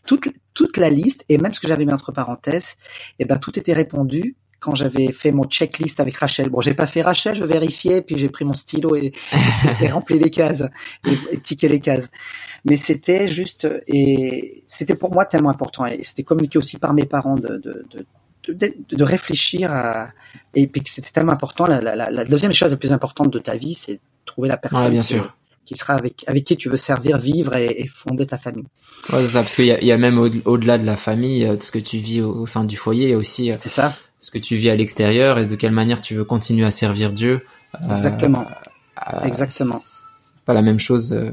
[0.05, 2.75] toute toute la liste et même ce que j'avais mis entre parenthèses,
[3.19, 6.49] et eh ben tout était répondu quand j'avais fait mon checklist avec Rachel.
[6.49, 9.13] Bon, j'ai pas fait Rachel, je vérifiais, puis j'ai pris mon stylo et,
[9.81, 10.63] et rempli les cases,
[11.07, 12.09] et, et les cases.
[12.65, 17.05] Mais c'était juste, et c'était pour moi tellement important, et c'était communiqué aussi par mes
[17.05, 17.61] parents de,
[18.53, 20.09] de, réfléchir à,
[20.55, 21.67] et puis que c'était tellement important.
[21.67, 24.89] La, la, la, deuxième chose la plus importante de ta vie, c'est trouver la personne.
[24.89, 25.35] bien sûr
[25.65, 28.65] qui sera avec avec qui tu veux servir, vivre et, fonder ta famille.
[29.13, 31.57] Ouais, c'est ça, parce qu'il y a, y a même au-delà de la famille, euh,
[31.59, 33.51] ce que tu vis au, sein du foyer, aussi.
[33.51, 36.23] Euh, c'est ça ce que tu vis à l'extérieur et de quelle manière tu veux
[36.23, 37.45] continuer à servir Dieu.
[37.75, 38.45] Euh, Exactement.
[39.13, 39.79] Euh, Exactement.
[40.45, 41.31] pas la même chose euh,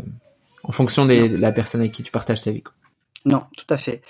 [0.63, 2.63] en fonction de la personne avec qui tu partages ta vie.
[2.63, 2.73] Quoi.
[3.27, 4.03] Non, tout à fait.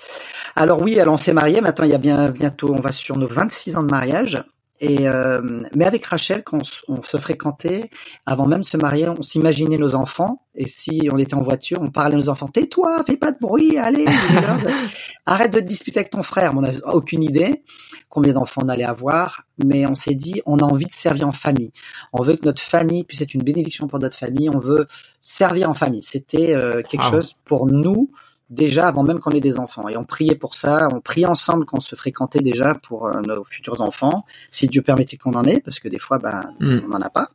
[0.55, 1.59] Alors oui, alors on s'est marié.
[1.59, 4.43] Maintenant, il y a bien bientôt, on va sur nos 26 ans de mariage.
[4.79, 5.41] Et euh,
[5.75, 7.89] mais avec Rachel, quand on, se fréquentait,
[8.27, 10.43] avant même de se marier, on s'imaginait nos enfants.
[10.53, 13.39] Et si on était en voiture, on parlait à nos enfants "Tais-toi, fais pas de
[13.39, 14.05] bruit, allez,
[15.25, 17.63] arrête de te disputer avec ton frère." on n'a aucune idée
[18.09, 21.31] combien d'enfants on allait avoir, mais on s'est dit on a envie de servir en
[21.31, 21.71] famille.
[22.13, 24.47] On veut que notre famille puisse être une bénédiction pour notre famille.
[24.47, 24.85] On veut
[25.21, 26.03] servir en famille.
[26.03, 28.11] C'était euh, quelque chose pour nous
[28.49, 29.87] déjà avant même qu'on ait des enfants.
[29.89, 33.43] Et on priait pour ça, on priait ensemble qu'on se fréquentait déjà pour euh, nos
[33.43, 36.79] futurs enfants, si Dieu permettait qu'on en ait, parce que des fois, ben, hmm.
[36.85, 37.29] on n'en a pas.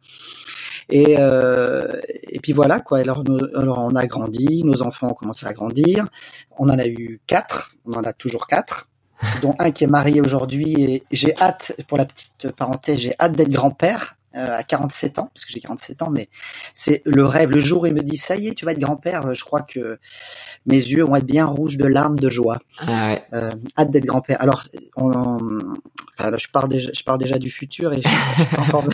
[0.88, 2.98] Et, euh, et puis voilà quoi.
[2.98, 3.22] Alors,
[3.54, 6.06] alors on a grandi, nos enfants ont commencé à grandir.
[6.58, 8.88] On en a eu quatre, on en a toujours quatre,
[9.42, 10.74] dont un qui est marié aujourd'hui.
[10.82, 15.44] Et j'ai hâte, pour la petite parenthèse, j'ai hâte d'être grand-père à 47 ans, parce
[15.44, 16.28] que j'ai 47 ans, mais
[16.74, 17.50] c'est le rêve.
[17.50, 19.44] Le jour où il me dit ça y est, tu vas être grand-père, euh, je
[19.44, 19.98] crois que
[20.66, 22.58] mes yeux vont être bien rouges de larmes de joie.
[22.78, 23.24] Ah ouais.
[23.32, 24.40] Euh, hâte d'être grand-père.
[24.40, 24.64] Alors,
[24.96, 25.38] on,
[26.18, 28.84] enfin, là, je pars déjà, je pars déjà du futur et je, encore.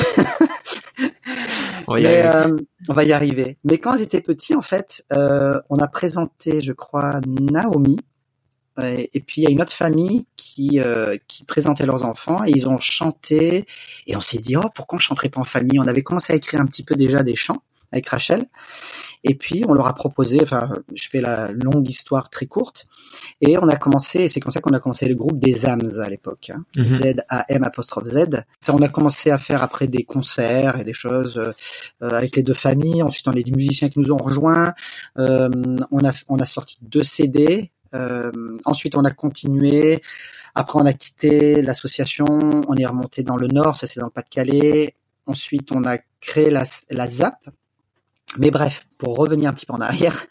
[1.87, 2.57] On va y Mais, euh,
[2.89, 3.57] on va y arriver.
[3.65, 7.97] Mais quand ils étaient petits, en fait, euh, on a présenté, je crois, Naomi.
[8.81, 12.51] Et puis il y a une autre famille qui euh, qui présentait leurs enfants et
[12.51, 13.67] ils ont chanté
[14.07, 15.79] et on s'est dit oh pourquoi on chanterait pas en famille?
[15.81, 17.63] On avait commencé à écrire un petit peu déjà des chants
[17.93, 18.47] avec Rachel
[19.25, 22.87] et puis on leur a proposé enfin je fais la longue histoire très courte
[23.41, 26.09] et on a commencé c'est comme ça qu'on a commencé le groupe des AMS à
[26.09, 26.65] l'époque hein.
[26.77, 26.85] Mhm.
[26.85, 30.85] Z A M apostrophe Z ça on a commencé à faire après des concerts et
[30.85, 31.53] des choses euh,
[32.03, 34.75] euh, avec les deux familles ensuite on a des musiciens qui nous ont rejoints
[35.19, 35.49] euh,
[35.91, 37.73] on a on a sorti deux CD
[38.65, 40.03] ensuite, on a continué.
[40.55, 42.27] Après, on a quitté l'association.
[42.69, 44.95] On est remonté dans le nord, ça c'est dans le Pas-de-Calais.
[45.27, 47.49] Ensuite, on a créé la, la ZAP.
[48.37, 50.27] Mais bref, pour revenir un petit peu en arrière,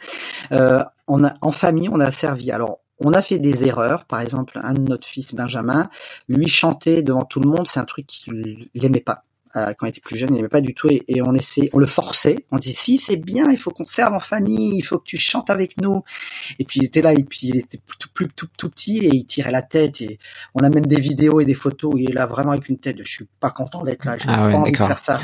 [0.51, 2.51] euh, on a, en famille, on a servi.
[2.51, 4.05] Alors, on a fait des erreurs.
[4.05, 5.89] Par exemple, un de notre fils Benjamin,
[6.27, 9.23] lui chanter devant tout le monde, c'est un truc qu'il n'aimait pas.
[9.55, 11.69] Euh, quand il était plus jeune, il n'aimait pas du tout et, et on essaie,
[11.73, 12.45] on le forçait.
[12.51, 15.17] On disait si c'est bien, il faut qu'on serve en famille, il faut que tu
[15.17, 16.03] chantes avec nous.
[16.59, 19.09] Et puis il était là, et puis il était tout, plus tout, tout petit et
[19.15, 20.01] il tirait la tête.
[20.01, 20.19] Et
[20.53, 22.77] on a même des vidéos et des photos où il est là vraiment avec une
[22.79, 24.99] tête de je suis pas content d'être là, j'ai Ah ouais, pas envie de faire
[24.99, 25.19] ça.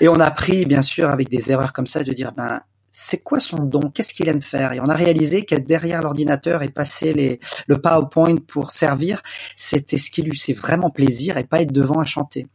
[0.00, 2.60] Et on a appris bien sûr avec des erreurs comme ça de dire ben
[2.92, 3.90] c'est quoi son don?
[3.90, 4.74] Qu'est-ce qu'il aime faire?
[4.74, 9.22] Et on a réalisé qu'être derrière l'ordinateur et passer les, le PowerPoint pour servir,
[9.56, 12.46] c'était ce qui lui fait vraiment plaisir et pas être devant à chanter.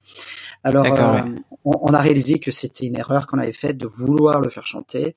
[0.63, 1.21] Alors, euh,
[1.65, 4.67] on, on a réalisé que c'était une erreur qu'on avait faite de vouloir le faire
[4.67, 5.15] chanter.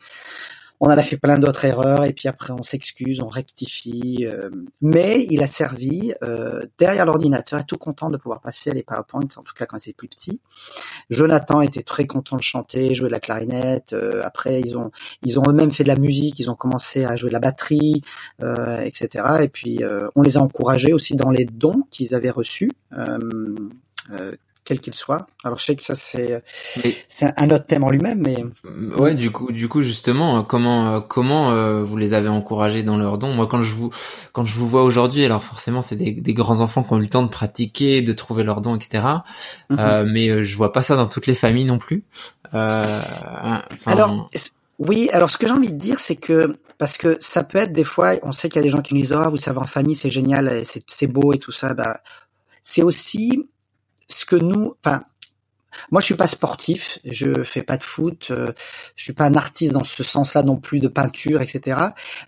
[0.80, 4.26] On en a fait plein d'autres erreurs et puis après on s'excuse, on rectifie.
[4.26, 9.28] euh, mais il a servi euh, derrière l'ordinateur, tout content de pouvoir passer les PowerPoints,
[9.36, 10.40] en tout cas quand c'est plus petit.
[11.10, 13.92] Jonathan était très content de chanter, jouer de la clarinette.
[13.92, 14.90] euh, après ils ont
[15.22, 18.02] ils ont eux-mêmes fait de la musique, ils ont commencé à jouer de la batterie,
[18.42, 19.24] euh, etc.
[19.42, 22.70] Et puis euh, on les a encouragés aussi dans les dons qu'ils avaient reçus.
[24.70, 25.26] Euh, euh, quels qu'ils soient.
[25.44, 26.42] Alors je sais que ça c'est
[26.84, 28.44] Mais- c'est un autre thème en lui-même, mais
[28.96, 32.82] Ouais, du coup, du coup, justement, euh, comment, euh, comment euh, vous les avez encouragés
[32.82, 33.90] dans leurs dons Moi, quand je vous,
[34.32, 37.02] quand je vous vois aujourd'hui, alors forcément, c'est des, des grands enfants qui ont eu
[37.02, 39.04] le temps de pratiquer, de trouver leurs dons, etc.
[39.70, 39.78] Mhm.
[39.80, 42.04] Euh, mais euh, je vois pas ça dans toutes les familles non plus.
[42.54, 43.00] Euh,
[43.72, 44.28] enfin, Alors,
[44.78, 47.72] oui, alors ce que j'ai envie de dire, c'est que, parce que ça peut être
[47.72, 49.58] des fois, on sait qu'il y a des gens qui nous disent, ah, vous savez,
[49.58, 51.94] en famille, c'est génial, c'est beau et tout ça, ben,
[52.62, 53.46] c'est aussi
[54.10, 55.04] ce que nous, enfin,
[55.90, 58.48] moi, je suis pas sportif, je fais pas de foot, euh,
[58.96, 61.80] je suis pas un artiste dans ce sens-là non plus de peinture, etc.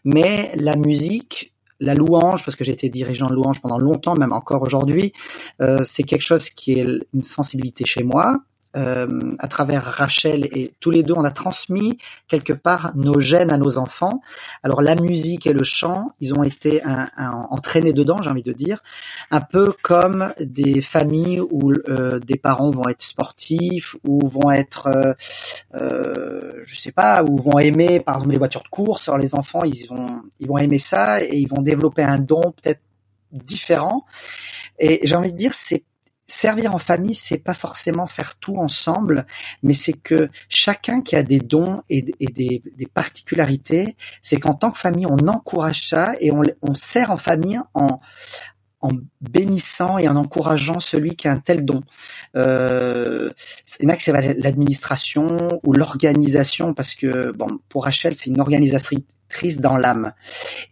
[0.04, 4.32] Mais la musique, la louange, parce que j'ai été dirigeant de louange pendant longtemps, même
[4.32, 5.12] encore aujourd'hui,
[5.60, 8.38] euh, c'est quelque chose qui est une sensibilité chez moi.
[8.74, 13.50] Euh, à travers Rachel et tous les deux, on a transmis quelque part nos gènes
[13.50, 14.22] à nos enfants.
[14.62, 16.82] Alors la musique et le chant, ils ont été
[17.18, 18.82] entraînés dedans, j'ai envie de dire,
[19.30, 24.86] un peu comme des familles où euh, des parents vont être sportifs ou vont être,
[24.86, 25.14] euh,
[25.74, 29.08] euh, je sais pas, ou vont aimer par exemple les voitures de course.
[29.08, 32.52] Alors les enfants, ils vont, ils vont aimer ça et ils vont développer un don
[32.62, 32.80] peut-être
[33.32, 34.04] différent.
[34.78, 35.84] Et j'ai envie de dire, c'est
[36.32, 39.26] servir en famille, c'est pas forcément faire tout ensemble,
[39.62, 44.70] mais c'est que chacun qui a des dons et, des, des particularités, c'est qu'en tant
[44.70, 48.00] que famille, on encourage ça et on, on sert en famille en
[48.84, 48.90] en
[49.20, 51.82] bénissant et en encourageant celui qui a un tel don.
[52.34, 53.30] Euh,
[53.78, 58.30] il y en a que c'est l'administration ou l'organisation, parce que bon, pour Rachel, c'est
[58.30, 60.12] une organisatrice dans l'âme.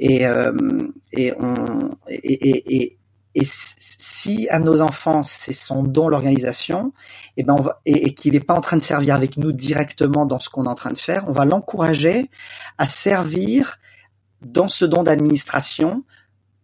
[0.01, 2.99] Et, euh, et, on, et, et,
[3.35, 6.93] et si de nos enfants c'est son don l'organisation,
[7.37, 9.53] et ben on va, et, et qu'il n'est pas en train de servir avec nous
[9.53, 12.31] directement dans ce qu'on est en train de faire, on va l'encourager
[12.79, 13.79] à servir
[14.43, 16.05] dans ce don d'administration,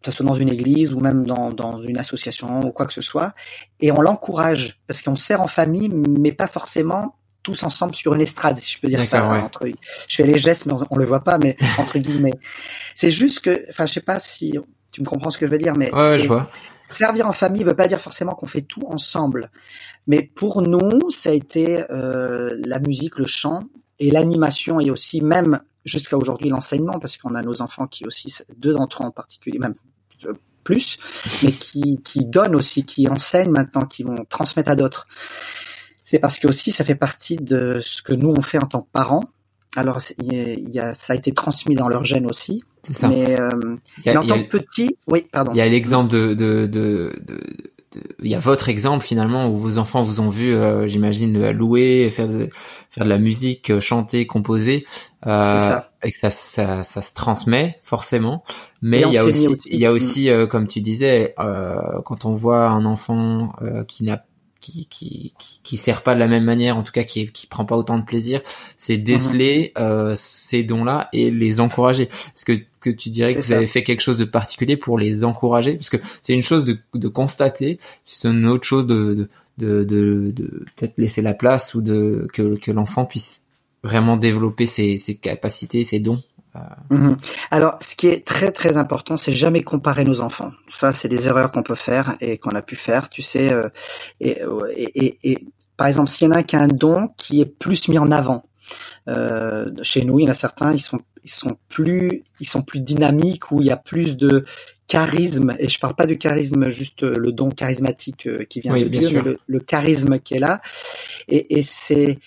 [0.02, 2.94] que ce soit dans une église ou même dans, dans une association ou quoi que
[2.94, 3.35] ce soit,
[3.81, 8.22] et on l'encourage parce qu'on sert en famille, mais pas forcément tous ensemble sur une
[8.22, 9.31] estrade, si je peux dire ça.
[9.31, 9.38] Ouais.
[9.38, 9.68] Entre,
[10.09, 12.35] je fais les gestes, mais on, on le voit pas, mais entre guillemets.
[12.96, 14.59] C'est juste que, enfin, je sais pas si
[14.97, 16.49] tu me comprends ce que je veux dire, mais ouais, je vois.
[16.81, 19.51] servir en famille veut pas dire forcément qu'on fait tout ensemble.
[20.07, 23.65] Mais pour nous, ça a été euh, la musique, le chant
[23.99, 28.35] et l'animation et aussi même jusqu'à aujourd'hui l'enseignement parce qu'on a nos enfants qui aussi
[28.57, 29.75] deux d'entre eux en particulier même
[30.65, 30.99] plus
[31.43, 35.07] mais qui qui donnent aussi qui enseignent maintenant qui vont transmettre à d'autres
[36.05, 38.83] c'est parce que aussi ça fait partie de ce que nous on fait en tant
[38.83, 39.25] que parents
[39.77, 42.65] alors il y a, ça a été transmis dans leur gène aussi.
[42.83, 43.09] C'est ça.
[43.09, 45.53] Mais, euh, a, mais en tant que petit oui pardon.
[45.53, 47.41] Il y a l'exemple de, de, de, de
[48.23, 52.11] il y a votre exemple finalement où vos enfants vous ont vu, euh, j'imagine, louer,
[52.11, 52.51] faire de,
[52.91, 54.87] faire de la musique, euh, chanter, composer,
[55.27, 58.45] euh, et que ça, ça, ça, se transmet forcément.
[58.83, 61.35] Mais il y a aussi, il y a aussi, euh, comme tu disais,
[62.05, 63.53] quand on voit un enfant
[63.89, 64.25] qui n'a
[64.66, 67.64] qui, qui, qui, sert pas de la même manière, en tout cas qui, qui prend
[67.64, 68.40] pas autant de plaisir,
[68.79, 72.05] c'est déceler euh, ces dons-là et les encourager.
[72.05, 75.24] Est-ce que, que tu dirais que vous avez fait quelque chose de particulier pour les
[75.24, 75.74] encourager?
[75.74, 80.33] Parce que c'est une chose de, de constater, c'est une autre chose de, de, de,
[80.35, 83.44] de, peut-être laisser la place ou de que, que l'enfant puisse
[83.85, 86.22] vraiment développer ses, ses capacités, ses dons.
[86.90, 87.16] Mhm.
[87.51, 90.53] Alors, ce qui est très très important, c'est jamais comparer nos enfants.
[90.79, 93.09] Ça, c'est des erreurs qu'on peut faire et qu'on a pu faire.
[93.11, 93.69] Tu sais, euh,
[94.21, 94.40] et,
[94.77, 97.88] et, et, par exemple, s'il y en a qui a un don qui est plus
[97.88, 98.45] mis en avant,
[99.09, 102.62] euh, chez nous, il y en a certains, ils sont ils sont plus ils sont
[102.62, 104.45] plus dynamiques où il y a plus de
[104.87, 108.85] charisme et je parle pas du charisme juste le don charismatique euh, qui vient de
[108.85, 110.61] Dieu, mais le, le, charisme qui est là
[111.27, 112.21] et, et c'est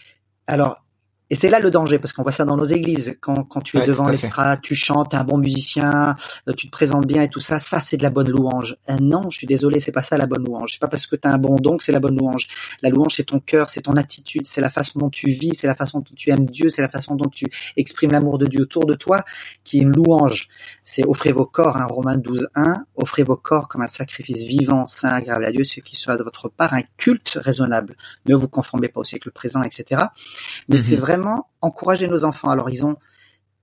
[0.47, 0.83] alors
[1.29, 3.15] et c'est là le danger, parce qu'on voit ça dans nos églises.
[3.21, 6.15] Quand, quand tu es devant l'estrade, tu chantes, es un bon musicien,
[6.47, 8.77] euh, tu te présentes bien et tout ça, ça c'est de la bonne louange.
[8.89, 10.73] Euh, non, je suis désolé, c'est pas ça la bonne louange.
[10.73, 12.47] C'est pas parce que tu as un bon don que c'est la bonne louange.
[12.81, 15.67] La louange c'est ton cœur, c'est ton attitude, c'est la façon dont tu vis, c'est
[15.67, 18.61] la façon dont tu aimes Dieu, c'est la façon dont tu exprimes l'amour de Dieu
[18.61, 19.23] autour de toi
[19.63, 20.49] qui est une louange.
[20.83, 24.85] C'est offrez vos corps, hein, Romains 12, 1, offrez vos corps comme un sacrifice vivant,
[24.85, 27.95] saint, agréable à Dieu, ce qui soit de votre part un culte raisonnable.
[28.25, 30.03] Ne vous conformez pas au siècle présent, etc.
[30.67, 30.81] Mais mhm.
[30.81, 31.18] c'est vraiment
[31.61, 32.49] encourager nos enfants.
[32.49, 32.97] Alors ils ont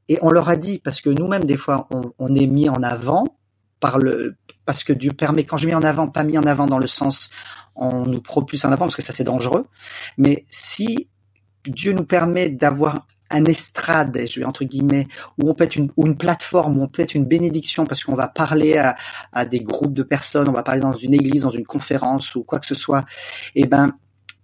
[0.09, 3.39] et on leur a dit parce que nous-mêmes des fois on, est mis en avant
[3.81, 6.67] par le parce que Dieu permet quand je mets en avant pas mis en avant
[6.67, 7.31] dans le sens
[7.75, 9.67] on nous propulse en avant parce que ça c'est dangereux.
[10.17, 11.09] Mais si
[11.67, 15.91] Dieu nous permet d'avoir un estrade, je vais entre guillemets, où on peut être une,
[15.97, 18.97] ou une plateforme, où on peut être une bénédiction parce qu'on va parler à,
[19.33, 22.45] à, des groupes de personnes, on va parler dans une église, dans une conférence ou
[22.45, 23.05] quoi que ce soit,
[23.55, 23.95] et eh ben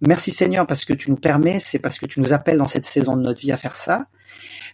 [0.05, 2.87] Merci Seigneur parce que tu nous permets, c'est parce que tu nous appelles dans cette
[2.87, 4.07] saison de notre vie à faire ça.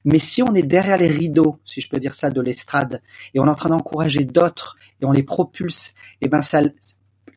[0.04, 3.02] Mais si on est derrière les rideaux, si je peux dire ça, de l'estrade,
[3.34, 5.88] et on est en train d'encourager d'autres, et on les propulse,
[6.20, 6.62] et eh ben ça,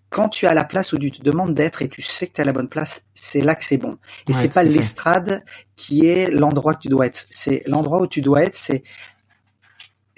[0.10, 2.40] quand tu as la place où tu te demandes d'être et tu sais que tu
[2.40, 3.98] es à la bonne place, c'est là que c'est bon.
[4.28, 5.44] Et c'est pas l'estrade
[5.76, 7.26] qui est l'endroit que tu dois être.
[7.30, 8.84] C'est l'endroit où tu dois être, c'est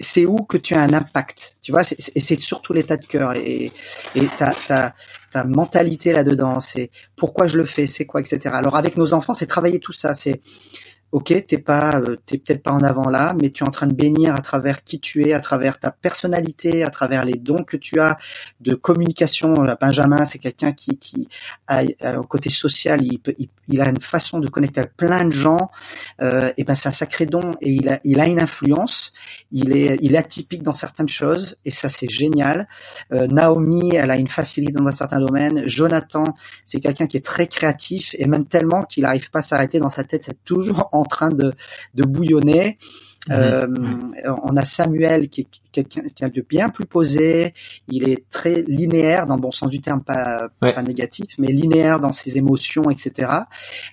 [0.04, 3.34] c'est où que tu as un impact, tu vois, et c'est surtout l'état de cœur.
[3.34, 3.72] Et,
[4.38, 8.38] ta mentalité là-dedans, c'est pourquoi je le fais, c'est quoi, etc.
[8.52, 10.40] Alors avec nos enfants, c'est travailler tout ça, c'est
[11.14, 13.86] ok, t'es pas, euh, t'es peut-être pas en avant là, mais tu es en train
[13.86, 17.62] de bénir à travers qui tu es, à travers ta personnalité, à travers les dons
[17.62, 18.18] que tu as
[18.60, 19.64] de communication.
[19.64, 21.28] Euh, Benjamin, c'est quelqu'un qui, qui
[21.68, 21.84] a,
[22.18, 23.32] au côté social, il, peut,
[23.68, 25.70] il, a une façon de connecter avec plein de gens.
[26.20, 29.12] Euh, et ben c'est un sacré don et il a, il a une influence.
[29.52, 32.66] Il est, il est atypique dans certaines choses et ça c'est génial.
[33.12, 35.62] Euh, Naomi, elle a une facilité dans un certain domaine.
[35.68, 39.78] Jonathan, c'est quelqu'un qui est très créatif et même tellement qu'il n'arrive pas à s'arrêter
[39.78, 40.24] dans sa tête.
[40.24, 41.52] C'est toujours en train de,
[41.94, 42.78] de bouillonner.
[43.30, 43.66] Euh,
[44.42, 47.54] on a Samuel qui est quelqu'un de bien plus posé.
[47.88, 52.00] Il est très linéaire dans le bon sens du terme, pas, pas négatif, mais linéaire
[52.00, 53.32] dans ses émotions, etc.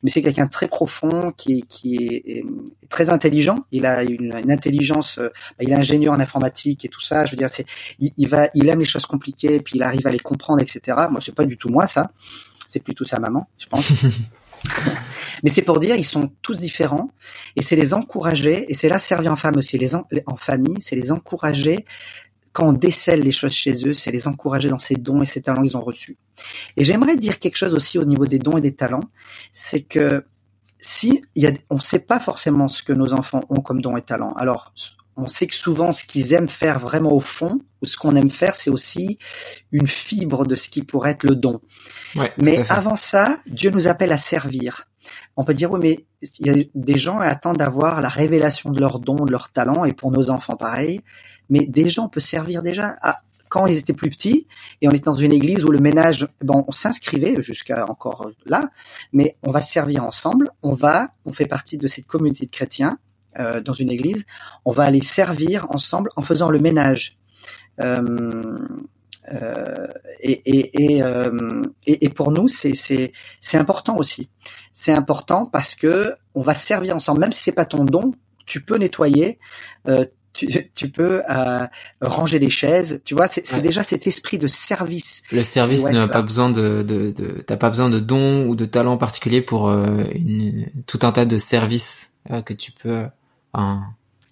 [0.03, 2.43] Mais c'est quelqu'un de très profond qui, qui est,
[2.89, 3.63] très intelligent.
[3.71, 5.17] Il a une, intelligence.
[5.17, 7.25] Euh, bah, il est ingénieur en informatique et tout ça.
[7.25, 7.65] Je veux dire, c'est
[7.99, 10.97] il, il, va, il aime les choses compliquées, puis il arrive à les comprendre, etc.
[11.09, 12.11] Moi, c'est pas du tout moi ça.
[12.67, 13.91] C'est plutôt sa maman, je pense.
[15.43, 17.11] Mais c'est pour dire, ils sont tous différents,
[17.55, 20.05] et c'est les encourager, et c'est là servir en femme aussi, les en,
[20.37, 21.85] famille, c'est les encourager
[22.53, 25.41] quand on décèle les choses chez eux, c'est les encourager dans ces dons et ces
[25.41, 26.17] talents qu'ils ont reçus.
[26.75, 29.09] Et j'aimerais dire quelque chose aussi au niveau des dons et des talents,
[29.53, 30.25] c'est que
[30.81, 33.95] si y a, on ne sait pas forcément ce que nos enfants ont comme dons
[33.95, 34.33] et talents.
[34.33, 34.73] Alors,
[35.15, 38.29] on sait que souvent ce qu'ils aiment faire vraiment au fond, ou ce qu'on aime
[38.29, 39.17] faire, c'est aussi
[39.71, 41.61] une fibre de ce qui pourrait être le don.
[42.37, 44.87] mais avant ça, Dieu nous appelle à servir.
[45.37, 46.05] On peut dire, oui, mais
[46.39, 49.85] il y a des gens attendent d'avoir la révélation de leurs dons, de leurs talents,
[49.85, 51.01] et pour nos enfants pareil.
[51.49, 52.97] Mais déjà, on peut servir déjà.
[53.01, 54.47] À, quand ils étaient plus petits,
[54.81, 58.69] et on était dans une église où le ménage, bon, on s'inscrivait jusqu'à encore là,
[59.11, 62.97] mais on va servir ensemble, on va, on fait partie de cette communauté de chrétiens,
[63.39, 64.25] euh, dans une église,
[64.63, 67.17] on va aller servir ensemble en faisant le ménage.
[67.81, 68.67] Euh,
[69.31, 69.87] euh,
[70.19, 73.11] et, et, et, euh, et, pour nous, c'est
[73.53, 74.29] important aussi.
[74.73, 78.13] C'est important parce que on va servir ensemble, même si c'est pas ton don,
[78.45, 79.39] tu peux nettoyer.
[79.87, 81.67] Euh, tu, tu, peux euh,
[81.99, 85.23] ranger les chaises, tu vois, c'est déjà cet esprit de service.
[85.29, 88.63] Le service n'a pas besoin de, de, de t'as pas besoin de dons ou de
[88.63, 92.13] talents particuliers pour une, tout un tas de services
[92.45, 93.07] que tu peux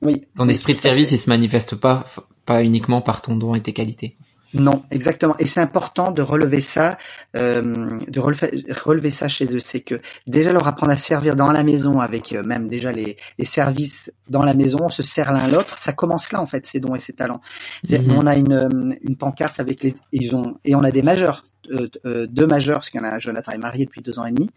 [0.02, 0.26] oui.
[0.36, 2.04] Ton esprit de service, il se manifeste pas,
[2.46, 4.16] pas uniquement par ton don et tes qualités.
[4.54, 5.36] Non, exactement.
[5.38, 6.98] Et c'est important de relever ça,
[7.36, 9.60] euh, de relever, relever ça chez eux.
[9.60, 13.18] C'est que déjà leur apprendre à servir dans la maison avec euh, même déjà les,
[13.38, 15.78] les services dans la maison, on se sert l'un l'autre.
[15.78, 17.42] Ça commence là en fait, ces dons et ces talents.
[17.90, 18.14] Mhm.
[18.18, 21.44] On a une, euh, une pancarte avec les, ils ont et on a des majeurs,
[21.72, 24.26] euh, euh, deux majeurs parce qu'il y en a Jonathan est marié depuis deux ans
[24.26, 24.50] et demi,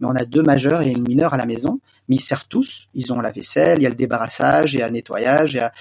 [0.00, 1.80] mais on a deux majeurs et une mineure à la maison.
[2.08, 2.88] Mais ils servent tous.
[2.94, 5.56] Ils ont la vaisselle, il y a le débarrassage, il y a le nettoyage, il
[5.56, 5.72] y a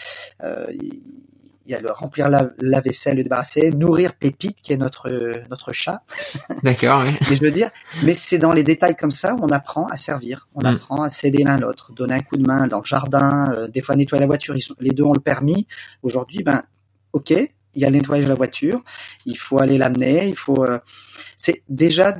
[0.43, 0.67] euh,
[1.67, 5.09] il y a le remplir la, la, vaisselle, le débarrasser, nourrir Pépite qui est notre
[5.49, 6.01] notre chat.
[6.63, 7.03] D'accord.
[7.05, 7.11] Oui.
[7.29, 7.69] mais je veux dire,
[8.03, 10.65] mais c'est dans les détails comme ça où on apprend à servir, on mm.
[10.65, 13.81] apprend à s'aider l'un l'autre, donner un coup de main dans le jardin, euh, des
[13.81, 14.55] fois nettoyer la voiture.
[14.55, 15.67] Ils sont, les deux ont le permis.
[16.03, 16.63] Aujourd'hui, ben
[17.11, 18.81] ok, il y a le nettoyage de la voiture,
[19.25, 20.63] il faut aller l'amener, il faut.
[20.63, 20.79] Euh,
[21.35, 22.17] c'est déjà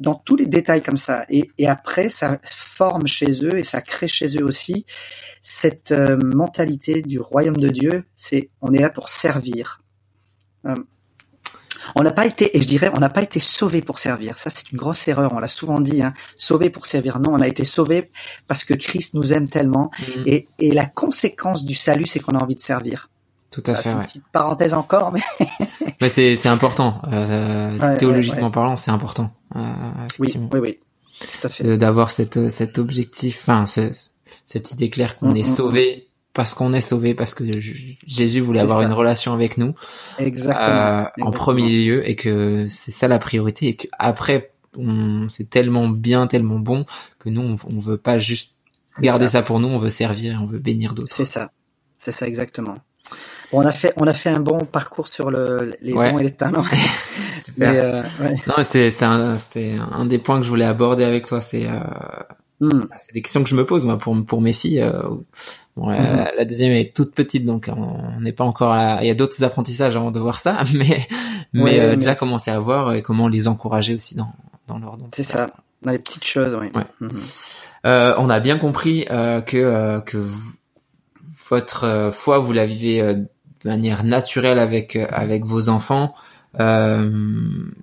[0.00, 1.24] dans tous les détails comme ça.
[1.28, 4.84] Et, et, après, ça forme chez eux et ça crée chez eux aussi
[5.42, 8.04] cette euh, mentalité du royaume de Dieu.
[8.16, 9.80] C'est on est là pour servir.
[10.66, 10.76] Euh,
[11.94, 14.38] on n'a pas été, et je dirais, on n'a pas été sauvé pour servir.
[14.38, 15.32] Ça, c'est une grosse erreur.
[15.32, 16.14] On l'a souvent dit, hein.
[16.36, 17.20] sauvé pour servir.
[17.20, 18.10] Non, on a été sauvé
[18.48, 19.92] parce que Christ nous aime tellement.
[20.00, 20.22] Mm.
[20.26, 23.08] Et, et la conséquence du salut, c'est qu'on a envie de servir.
[23.50, 23.90] Tout à fait.
[23.90, 25.20] Une petite parenthèse encore, mais.
[26.00, 27.00] mais c'est c'est important.
[27.10, 29.30] Euh, théologiquement parlant, c'est important.
[29.54, 29.60] Euh,
[30.18, 30.78] oui, oui, oui.
[31.20, 31.76] Tout à fait.
[31.76, 33.64] D'avoir cette cet objectif, enfin
[34.44, 38.40] cette idée claire qu'on mm, est mm, sauvé parce qu'on est sauvé, parce que Jésus
[38.40, 39.74] voulait avoir une relation avec nous,
[40.18, 44.52] exactement, euh, en premier lieu, et que c'est ça la priorité, et qu'après,
[45.30, 46.84] c'est tellement bien, tellement bon
[47.18, 48.54] que nous, on, on veut pas juste
[49.00, 49.40] garder ça.
[49.40, 51.14] pour nous, on veut servir, on veut bénir d'autres.
[51.14, 51.52] C'est ça,
[51.98, 52.76] c'est ça exactement.
[53.52, 56.24] Bon, on a fait, on a fait un bon parcours sur le, les dons et
[56.24, 56.64] les talents.
[57.56, 58.34] Mais, euh, ouais.
[58.46, 61.40] Non, c'est, c'est un, c'était un des points que je voulais aborder avec toi.
[61.40, 61.78] C'est, euh,
[62.60, 62.86] hmm.
[62.96, 64.80] c'est des questions que je me pose moi pour pour mes filles.
[64.80, 65.02] Euh,
[65.76, 66.44] bon, la, hmm.
[66.44, 68.72] deuxième est toute petite, donc on n'est pas encore.
[68.72, 68.98] À...
[69.02, 71.06] Il y a d'autres apprentissages avant de voir ça, mais
[71.52, 74.32] mais, euh, déjà commencer à voir et comment les encourager aussi dans
[74.66, 75.08] dans leur don.
[75.14, 75.50] C'est ça,
[75.82, 76.68] dans les petites choses, oui.
[77.00, 77.08] Hmm.
[77.84, 80.18] Euh, on a bien compris euh, que que
[81.48, 83.16] votre foi vous la vivez
[83.66, 86.14] manière naturelle avec euh, avec vos enfants.
[86.58, 87.10] Euh,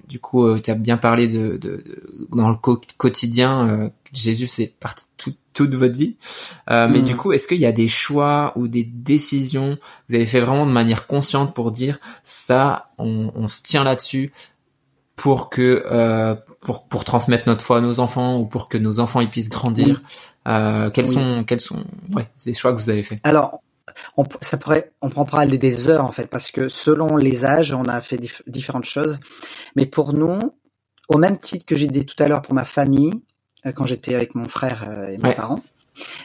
[0.07, 1.83] du coup, euh, tu as bien parlé de, de,
[2.31, 2.55] dans le
[2.97, 3.91] quotidien.
[4.11, 6.15] Jésus, c'est partie de toute votre vie.
[6.69, 7.17] Mais du mm.
[7.17, 10.65] coup, est-ce qu'il y a des choix ou des décisions que vous avez fait vraiment
[10.65, 14.31] de manière consciente pour dire ça, on, on se tient là-dessus
[15.15, 18.99] pour que euh, pour pour transmettre notre foi à nos enfants ou pour que nos
[18.99, 20.01] enfants ils puissent grandir?
[20.47, 23.61] Euh, quels sont quels sont ouais, ces choix que vous avez fait Alors
[24.17, 27.73] on, ça pourrait, on prend parler des heures en fait, parce que selon les âges,
[27.73, 29.19] on a fait différentes choses.
[29.75, 30.39] Mais pour nous,
[31.09, 33.11] au même titre que j'ai dit tout à l'heure pour ma famille,
[33.65, 35.61] euh, quand j'étais avec mon frère euh, et mes parents,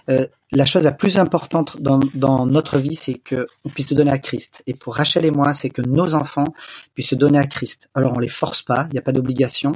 [0.08, 3.94] euh, la chose la plus importante dans, dans notre vie, c'est que on puisse se
[3.94, 4.62] donner à Christ.
[4.66, 6.54] Et pour Rachel et moi, c'est que nos enfants
[6.94, 7.90] puissent se donner à Christ.
[7.94, 9.72] Alors on les force pas, il n'y a pas d'obligation,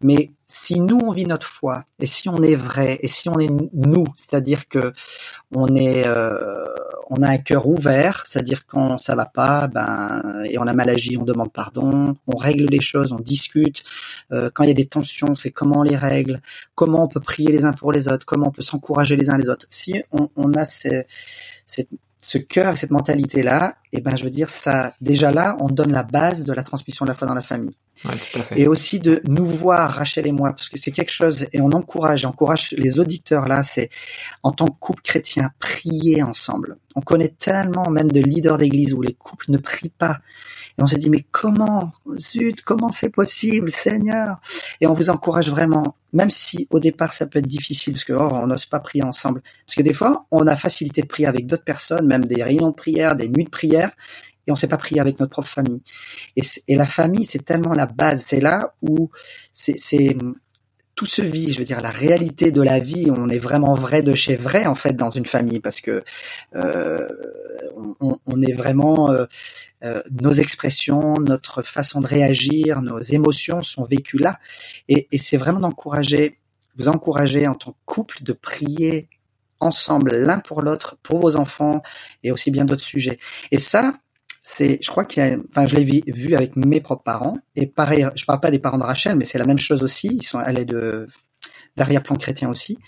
[0.00, 3.38] mais si nous on vit notre foi et si on est vrai et si on
[3.38, 4.92] est nous, c'est-à-dire que
[5.54, 6.66] on est, euh,
[7.10, 10.88] on a un cœur ouvert, c'est-à-dire quand ça va pas, ben et on a mal
[10.88, 13.84] agi, on demande pardon, on règle les choses, on discute.
[14.32, 16.40] Euh, quand il y a des tensions, c'est comment on les règle,
[16.74, 19.36] comment on peut prier les uns pour les autres, comment on peut s'encourager les uns
[19.36, 19.66] les autres.
[19.70, 21.06] Si on, a cette
[22.22, 25.56] ce cœur et cette mentalité là, et eh ben je veux dire ça déjà là,
[25.60, 27.76] on donne la base de la transmission de la foi dans la famille.
[28.56, 31.72] Et aussi de nous voir Rachel et moi parce que c'est quelque chose et on
[31.72, 33.88] encourage, encourage les auditeurs là, c'est
[34.42, 36.76] en tant que couple chrétien prier ensemble.
[36.94, 40.18] On connaît tellement même de leaders d'église où les couples ne prient pas.
[40.78, 41.92] Et on s'est dit mais comment?
[42.18, 44.40] Zut, comment c'est possible, Seigneur?
[44.80, 48.12] Et on vous encourage vraiment même si au départ ça peut être difficile parce que
[48.12, 51.26] oh, on n'ose pas prier ensemble parce que des fois on a facilité de prier
[51.26, 53.90] avec d'autres personnes, même des réunions de prière, des nuits de prière
[54.46, 55.82] et on sait pas prier avec notre propre famille.
[56.36, 58.22] Et, la famille, c'est tellement la base.
[58.22, 59.10] C'est là où
[59.52, 59.76] c'est
[60.96, 64.02] tout se vit, je veux dire, la réalité de la vie, on est vraiment vrai
[64.02, 66.02] de chez vrai en fait dans une famille parce que
[66.54, 67.06] euh,
[68.00, 69.26] on, on, est vraiment euh,
[69.84, 74.38] euh, nos expressions, notre façon de réagir, nos émotions sont vécues là,
[74.88, 76.38] et, et c'est vraiment d'encourager,
[76.76, 79.10] vous encourager en tant que couple de prier
[79.60, 81.82] ensemble l'un pour l'autre, pour vos enfants
[82.22, 83.18] et aussi bien d'autres sujets.
[83.50, 83.98] Et ça,
[84.48, 87.36] c'est, je crois qu'il y a, enfin, je l'ai vu, avec mes propres parents.
[87.56, 90.06] Et pareil, je parle pas des parents de Rachel, mais c'est la même chose aussi.
[90.06, 91.08] Ils sont, est de
[91.76, 92.78] d'arrière-plan chrétien aussi.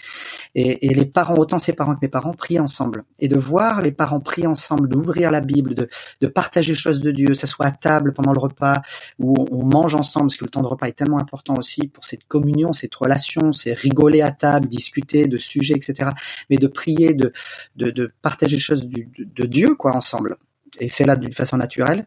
[0.55, 3.05] Et, et, les parents, autant ses parents que mes parents, prient ensemble.
[3.19, 5.89] Et de voir les parents prier ensemble, d'ouvrir la Bible, de,
[6.21, 8.81] de partager les choses de Dieu, que ce soit à table pendant le repas,
[9.19, 12.05] où on mange ensemble, parce que le temps de repas est tellement important aussi pour
[12.05, 16.11] cette communion, cette relation, c'est rigoler à table, discuter de sujets, etc.
[16.51, 17.33] Mais de prier, de,
[17.75, 20.37] de, de partager les choses de, de Dieu, quoi, ensemble
[20.79, 22.07] et c'est là d'une façon naturelle,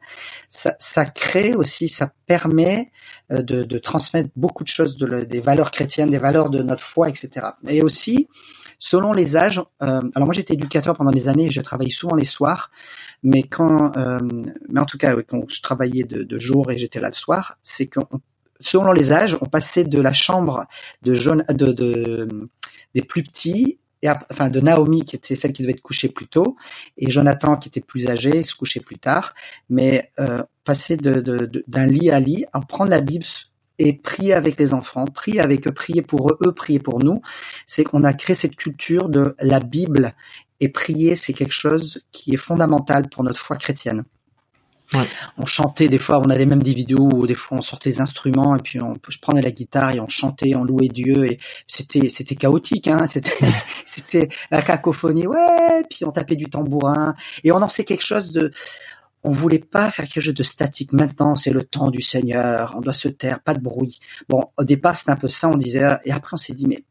[0.49, 2.91] ça, ça, crée aussi, ça permet
[3.31, 6.83] euh, de, de transmettre beaucoup de choses, de, des valeurs chrétiennes, des valeurs de notre
[6.83, 7.47] foi, etc.
[7.67, 8.27] Et aussi,
[8.79, 12.25] selon les âges, euh, alors moi j'étais éducateur pendant des années, je travaillais souvent les
[12.25, 12.71] soirs,
[13.23, 14.19] mais quand, euh,
[14.69, 17.57] mais en tout cas quand je travaillais de, de jour et j'étais là le soir,
[17.63, 17.99] c'est que
[18.59, 20.65] selon les âges, on passait de la chambre
[21.01, 22.49] de, jaune, de, de
[22.93, 26.27] des plus petits et enfin de Naomi qui était celle qui devait être couchée plus
[26.27, 26.55] tôt
[26.97, 29.33] et Jonathan qui était plus âgé se couchait plus tard.
[29.69, 33.25] Mais euh, passer d'un de, d'un lit à lit en prendre la Bible
[33.79, 37.21] et prier avec les enfants prier avec eux prier pour eux, eux prier pour nous
[37.65, 40.13] c'est qu'on a créé cette culture de la Bible.
[40.59, 44.03] Et prier c'est quelque chose qui est fondamental pour notre foi chrétienne
[45.37, 48.01] On chantait des fois, on avait même des vidéos où des fois on sortait les
[48.01, 51.39] instruments et puis on, je prenais la guitare et on chantait, on louait Dieu et
[51.67, 53.31] c'était c'était chaotique, hein, c'était
[53.85, 58.31] c'était la cacophonie, ouais, puis on tapait du tambourin et on en faisait quelque chose
[58.31, 58.51] de,
[59.23, 60.93] on voulait pas faire quelque chose de statique.
[60.93, 63.99] Maintenant, c'est le temps du Seigneur, on doit se taire, pas de bruit.
[64.27, 66.83] Bon, au départ c'était un peu ça, on disait et après on s'est dit mais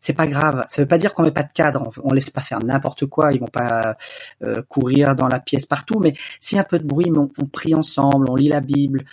[0.00, 0.64] c'est pas grave.
[0.68, 1.90] Ça veut pas dire qu'on met pas de cadre.
[2.02, 3.32] On, laisse pas faire n'importe quoi.
[3.32, 3.96] Ils vont pas
[4.42, 6.00] euh, courir dans la pièce partout.
[6.00, 8.60] Mais s'il y a un peu de bruit, on, on, prie ensemble, on lit la
[8.60, 9.04] Bible.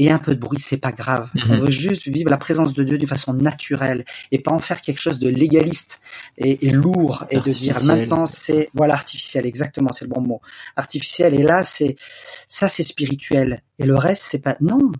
[0.00, 1.28] Et un peu de bruit, c'est pas grave.
[1.34, 1.60] On mhm.
[1.62, 5.00] veut juste vivre la présence de Dieu d'une façon naturelle et pas en faire quelque
[5.00, 6.00] chose de légaliste
[6.36, 9.44] et, lourd et de dire maintenant c'est voilà artificiel.
[9.44, 10.40] Exactement, c'est le bon mot.
[10.76, 11.34] Artificiel.
[11.34, 11.96] Et là, c'est
[12.46, 13.64] ça, c'est spirituel.
[13.80, 14.92] Et le reste, c'est pas non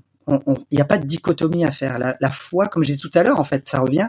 [0.71, 1.99] il n'y a pas de dichotomie à faire.
[1.99, 4.09] La, la foi, comme j'ai dit tout à l'heure, en fait, ça revient,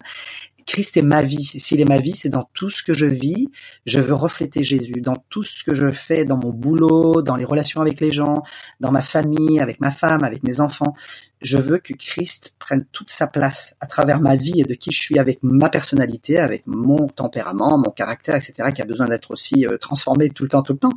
[0.70, 1.45] Christ est ma vie.
[1.57, 3.49] S'il est ma vie, c'est dans tout ce que je vis,
[3.88, 5.01] je veux refléter Jésus.
[5.01, 8.43] Dans tout ce que je fais, dans mon boulot, dans les relations avec les gens,
[8.80, 10.93] dans ma famille, avec ma femme, avec mes enfants,
[11.41, 14.91] je veux que Christ prenne toute sa place à travers ma vie et de qui
[14.91, 19.32] je suis avec ma personnalité, avec mon tempérament, mon caractère, etc., qui a besoin d'être
[19.32, 20.93] aussi euh, transformé tout le temps, tout le temps.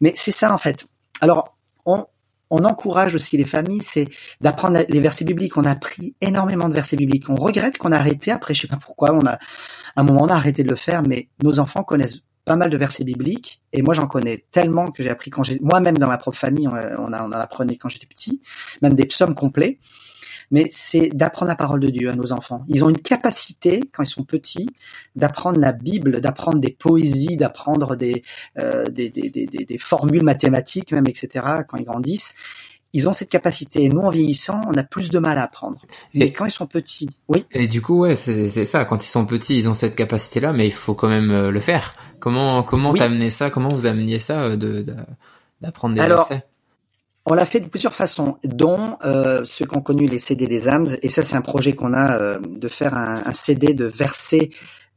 [0.00, 0.86] Mais c'est ça en fait.
[1.20, 2.06] Alors, on,
[2.50, 4.08] on encourage aussi les familles, c'est
[4.40, 5.56] d'apprendre les versets bibliques.
[5.56, 7.28] On a appris énormément de versets bibliques.
[7.28, 8.30] On regrette qu'on a arrêté.
[8.30, 9.12] Après, je sais pas pourquoi.
[9.12, 9.38] On a, à
[9.96, 12.76] un moment, on a arrêté de le faire, mais nos enfants connaissent pas mal de
[12.76, 13.62] versets bibliques.
[13.72, 16.68] Et moi, j'en connais tellement que j'ai appris quand j'ai, moi-même dans ma propre famille,
[16.68, 18.42] on, a, on en apprenait quand j'étais petit,
[18.82, 19.78] même des psaumes complets
[20.54, 22.64] mais c'est d'apprendre la parole de Dieu à nos enfants.
[22.68, 24.68] Ils ont une capacité, quand ils sont petits,
[25.16, 28.22] d'apprendre la Bible, d'apprendre des poésies, d'apprendre des,
[28.60, 32.36] euh, des, des, des, des, formules mathématiques, même, etc., quand ils grandissent.
[32.92, 33.82] Ils ont cette capacité.
[33.82, 35.84] Et nous, en vieillissant, on a plus de mal à apprendre.
[36.14, 37.46] Mais quand ils sont petits, oui.
[37.50, 38.84] Et du coup, ouais, c'est ça.
[38.84, 41.58] Quand ils sont petits, ils ont cette capacité-là, mais il faut quand même euh, le
[41.58, 41.96] faire.
[42.20, 43.50] Comment, comment t'amener ça?
[43.50, 44.86] Comment vous ameniez ça euh, de,
[45.60, 46.46] d'apprendre des Alors, versets
[47.26, 50.68] on l'a fait de plusieurs façons, dont euh, ceux qui ont connu les CD des
[50.68, 54.50] AMS, et ça c'est un projet qu'on a euh, de faire un, CD de versets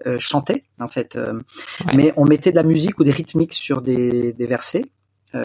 [0.05, 1.15] euh, chantés en fait.
[1.15, 1.39] Euh,
[1.95, 4.85] mais on mettait de la musique ou des rythmiques sur des, des versets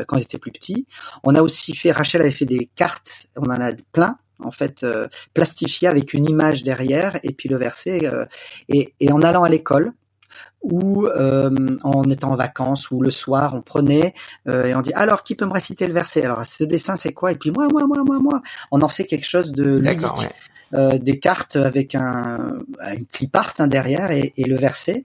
[0.06, 0.86] quand ils étaient plus petits.
[1.22, 4.86] On a aussi fait, Rachel avait fait des cartes, on en a plein en fait
[5.34, 8.00] plastifiées avec une image derrière et puis le verset.
[8.68, 9.92] et, et en allant à l'école,
[10.62, 11.50] ou euh,
[11.82, 14.14] en étant en vacances ou le soir on prenait
[14.48, 16.24] euh, et on dit alors qui peut me réciter le verset?
[16.24, 17.32] Alors ce dessin c'est quoi?
[17.32, 18.42] Et puis moi moi moi moi moi.
[18.70, 20.06] On en fait quelque chose de ludique
[20.74, 22.60] euh, des cartes avec un
[22.94, 25.04] une clip art hein, derrière et, et, le verset.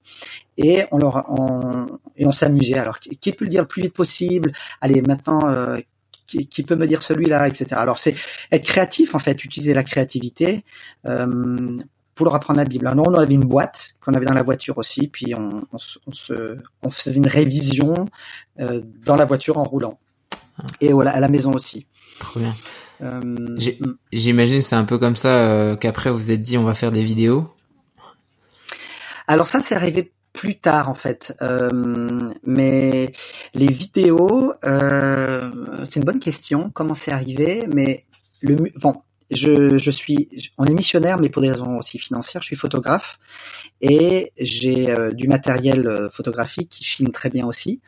[0.57, 2.77] Et on leur on, et on s'amusait.
[2.77, 4.53] Alors qui, qui, peut le dire le plus vite possible?
[4.79, 5.77] Allez maintenant euh,
[6.25, 7.67] qui, qui, peut me dire celui-là, etc.
[7.71, 8.15] Alors c'est
[8.51, 10.63] être créatif en fait, utiliser la créativité
[11.05, 11.77] euh,
[12.17, 12.87] pour leur apprendre la Bible.
[12.87, 15.77] Alors, nous, on avait une boîte qu'on avait dans la voiture aussi, puis on, on,
[16.11, 18.07] se, on faisait une révision
[18.59, 19.99] euh, dans la voiture en roulant.
[20.59, 20.65] Ah.
[20.81, 21.87] Et voilà, à la maison aussi.
[22.19, 22.53] Trop bien.
[23.01, 23.97] Euh, mm.
[24.11, 26.91] J'imagine c'est un peu comme ça euh, qu'après vous vous êtes dit on va faire
[26.91, 27.47] des vidéos.
[29.27, 31.35] Alors ça, c'est arrivé plus tard en fait.
[31.41, 33.11] Euh, mais
[33.53, 35.51] les vidéos, euh,
[35.85, 36.71] c'est une bonne question.
[36.73, 38.05] Comment c'est arrivé Mais
[38.41, 42.47] le bon, je, je, suis, on est missionnaire, mais pour des raisons aussi financières, je
[42.47, 43.19] suis photographe
[43.81, 47.81] et j'ai euh, du matériel euh, photographique qui filme très bien aussi.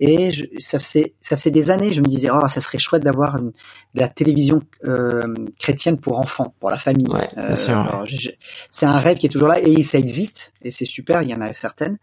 [0.00, 3.04] Et je, ça fait ça fait des années, je me disais oh ça serait chouette
[3.04, 3.52] d'avoir de
[3.94, 5.20] la télévision euh,
[5.58, 7.08] chrétienne pour enfants, pour la famille.
[7.08, 11.20] Ouais, euh, c'est un rêve qui est toujours là et ça existe et c'est super,
[11.22, 11.98] il y en a certaines.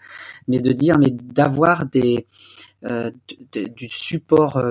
[0.48, 2.28] Mais de dire mais d'avoir des
[3.52, 4.62] du support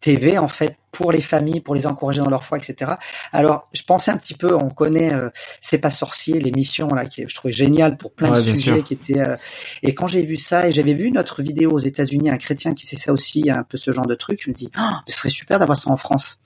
[0.00, 2.92] TV en fait pour les familles, pour les encourager dans leur foi, etc.
[3.32, 5.28] Alors, je pensais un petit peu, on connaît euh,
[5.60, 9.20] C'est pas sorcier, l'émission là qui je trouvais géniale pour plein de sujets qui étaient.
[9.20, 9.36] Euh,
[9.82, 12.86] et quand j'ai vu ça et j'avais vu notre vidéo aux États-Unis, un chrétien qui
[12.86, 15.28] fait ça aussi, un peu ce genre de truc, je me dis, oh, ce serait
[15.28, 16.40] super d'avoir ça en France.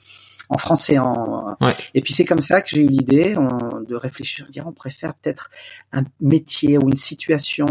[0.49, 0.99] en français.
[0.99, 1.57] En...
[1.61, 1.75] Ouais.
[1.95, 5.15] Et puis c'est comme ça que j'ai eu l'idée de réfléchir, de dire on préfère
[5.15, 5.51] peut-être
[5.93, 7.67] un métier ou une situation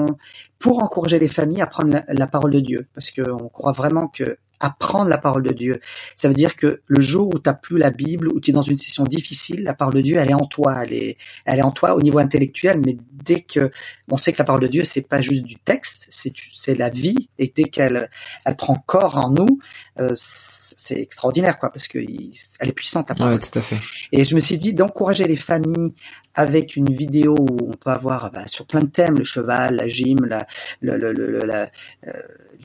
[0.59, 3.73] pour encourager les familles à prendre la, la parole de Dieu, parce que on croit
[3.73, 5.79] vraiment que apprendre la parole de Dieu,
[6.15, 8.53] ça veut dire que le jour où tu n'as plus la Bible, où tu es
[8.53, 11.59] dans une situation difficile, la parole de Dieu, elle est en toi, elle est, elle
[11.59, 13.71] est en toi au niveau intellectuel, mais dès que
[14.11, 16.89] on sait que la parole de Dieu, c'est pas juste du texte, c'est c'est la
[16.89, 18.09] vie, et dès qu'elle
[18.45, 19.59] elle prend corps en nous,
[19.99, 23.33] euh, c'est extraordinaire, quoi, parce que il- elle est puissante la parole.
[23.33, 23.75] Ouais, tout à fait.
[24.11, 25.93] Et je me suis dit d'encourager les familles
[26.35, 29.87] avec une vidéo où on peut avoir bah, sur plein de thèmes le cheval, la
[29.89, 30.47] gym, la,
[30.81, 31.69] le, le, le, le- la,
[32.07, 32.13] euh,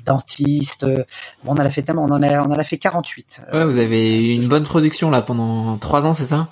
[0.05, 0.85] dentiste.
[1.45, 3.43] Bon, on en a fait tellement, on en a, on en a fait 48.
[3.53, 6.49] euh, Ouais, vous avez eu une bonne production là pendant trois ans, c'est ça?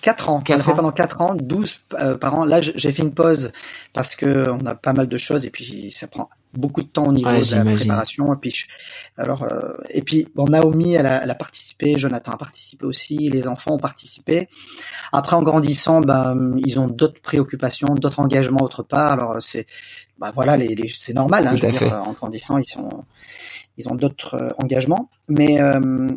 [0.00, 0.40] 4 ans.
[0.40, 2.44] Quatre on a fait pendant 4 ans, 12 euh, par an.
[2.44, 3.52] Là, j'ai fait une pause
[3.92, 7.06] parce que on a pas mal de choses et puis ça prend beaucoup de temps
[7.06, 8.32] au niveau Ouais, de la préparation.
[8.32, 8.66] Et puis, je-
[9.18, 13.16] alors, euh, et puis, bon, Naomi, elle a, elle a participé, Jonathan a participé aussi,
[13.28, 14.48] les enfants ont participé.
[15.12, 19.12] Après, en grandissant, ben, ils ont d'autres préoccupations, d'autres engagements autre part.
[19.12, 19.66] Alors, c'est,
[20.18, 21.46] bah voilà, les, les- c'est normal.
[21.46, 21.92] Hein, Tout je veux dire, fait.
[21.92, 23.04] en grandissant, ils sont,
[23.76, 25.10] ils ont d'autres euh, engagements.
[25.28, 26.08] Mais euh,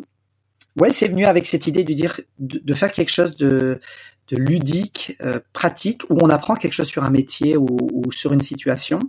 [0.80, 3.80] ouais, c'est venu avec cette idée de dire de, de faire quelque chose de,
[4.28, 8.32] de ludique, euh, pratique, où on apprend quelque chose sur un métier ou, ou sur
[8.32, 9.00] une situation,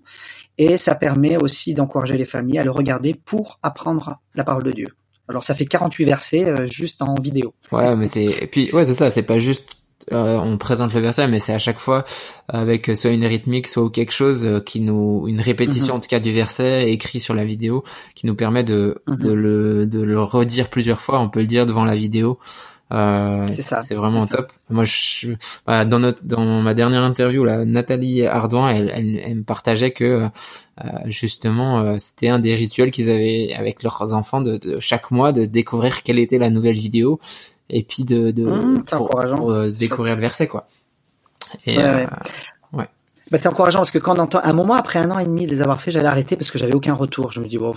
[0.58, 4.72] et ça permet aussi d'encourager les familles à le regarder pour apprendre la parole de
[4.72, 4.88] Dieu.
[5.28, 7.54] Alors ça fait 48 versets euh, juste en vidéo.
[7.72, 9.64] Ouais, mais c'est et puis ouais, c'est ça, c'est pas juste
[10.12, 12.04] euh, on présente le verset, mais c'est à chaque fois
[12.48, 15.98] avec soit une rythmique, soit quelque chose euh, qui nous une répétition Mhm.
[15.98, 17.84] en tout cas du verset écrit sur la vidéo
[18.16, 19.18] qui nous permet de Mhm.
[19.18, 21.20] de le de le redire plusieurs fois.
[21.20, 22.40] On peut le dire devant la vidéo.
[22.94, 24.36] Euh, C'est vraiment ça.
[24.38, 24.52] top.
[24.70, 25.30] Moi, je,
[25.66, 29.92] voilà, dans notre, dans ma dernière interview, là, Nathalie Ardouin, elle, elle, elle me partageait
[29.92, 30.28] que
[30.84, 35.10] euh, justement, euh, c'était un des rituels qu'ils avaient avec leurs enfants de, de chaque
[35.10, 37.22] mois de découvrir quelle était la nouvelle vidéo
[37.72, 39.38] et puis de, de Mmh, c'est pour, encourageant.
[39.38, 40.68] pour, euh, découvrir le verset, quoi.
[41.66, 42.06] Et Ouais, euh,
[42.74, 42.88] ouais.
[43.32, 45.46] Bah, c'est encourageant parce que quand on entend un moment après un an et demi
[45.46, 47.32] de les avoir fait, j'allais arrêter parce que j'avais aucun retour.
[47.32, 47.74] Je me dis bon,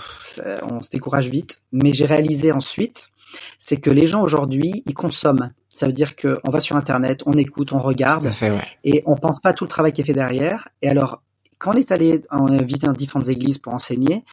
[0.69, 1.61] on se décourage vite.
[1.71, 3.09] Mais j'ai réalisé ensuite,
[3.57, 5.51] c'est que les gens aujourd'hui, ils consomment.
[5.69, 8.63] Ça veut dire que on va sur internet, on écoute, on regarde fait, ouais.
[8.85, 10.69] et on pense pas à tout le travail qui est fait derrière.
[10.81, 11.21] Et alors,
[11.57, 14.23] quand on est allé en visiter dans différentes églises pour enseigner,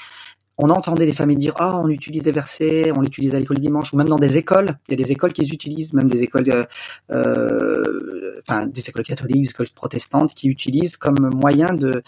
[0.58, 3.62] on entendait les familles dire ah on utilise des versets, on l'utilise à l'école le
[3.62, 4.78] dimanche ou même dans des écoles.
[4.88, 6.64] Il y a des écoles qui les utilisent, même des écoles, euh,
[7.10, 12.02] euh, enfin des écoles catholiques, des écoles protestantes qui utilisent comme moyen de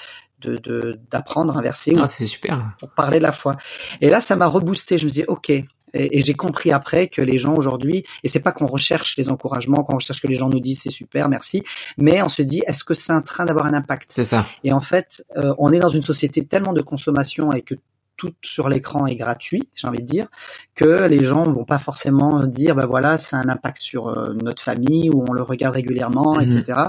[1.10, 2.74] d'apprendre un verset Ah, c'est super.
[2.78, 3.56] pour parler de la foi.
[4.02, 4.98] Et là, ça m'a reboosté.
[4.98, 5.48] Je me dis, ok.
[5.48, 5.64] Et,
[5.94, 9.84] et j'ai compris après que les gens aujourd'hui, et c'est pas qu'on recherche les encouragements,
[9.84, 11.62] qu'on recherche que les gens nous disent c'est super, merci,
[11.96, 14.10] mais on se dit, est-ce que c'est en train d'avoir un impact?
[14.12, 14.44] C'est ça.
[14.64, 17.76] Et en fait, euh, on est dans une société tellement de consommation et que
[18.16, 20.26] tout sur l'écran est gratuit, j'ai envie de dire,
[20.74, 24.62] que les gens vont pas forcément dire, bah voilà, c'est un impact sur euh, notre
[24.62, 26.42] famille ou on le regarde régulièrement, Mhm.
[26.58, 26.80] etc.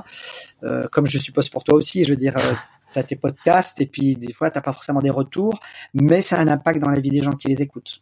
[0.64, 2.54] Euh, comme je suppose pour toi aussi, je veux dire, euh,
[2.94, 5.60] t'as tes podcasts et puis des fois t'as pas forcément des retours,
[5.94, 8.02] mais ça a un impact dans la vie des gens qui les écoutent.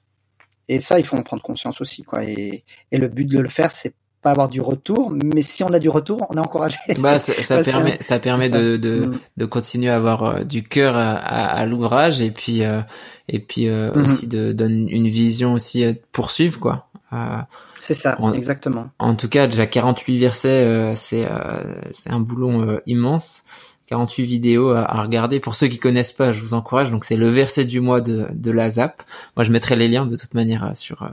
[0.69, 2.24] Et ça, il faut en prendre conscience aussi, quoi.
[2.24, 5.71] Et, et le but de le faire, c'est pas avoir du retour, mais si on
[5.74, 6.78] a du retour, on est encouragé.
[6.97, 8.57] Bah, ça, ça Ouais, permet, ça permet ça.
[8.59, 9.19] de, de, Mm.
[9.38, 12.82] de continuer à avoir euh, du cœur à, à, à l'ouvrage et puis euh,
[13.30, 14.05] et puis euh, Mhm.
[14.05, 16.88] aussi de donner une vision aussi euh, poursuivre quoi.
[17.13, 17.38] Euh,
[17.82, 18.88] C'est ça, exactement.
[18.97, 23.43] en tout cas, déjà 48 versets, euh, c'est euh, c'est un boulon euh, immense.
[23.88, 25.39] 48 vidéos à, à regarder.
[25.41, 26.89] Pour ceux qui connaissent pas, je vous encourage.
[26.89, 29.03] Donc c'est le verset du mois de, de la ZAP.
[29.36, 31.09] Moi, je mettrai les liens de toute manière sur euh,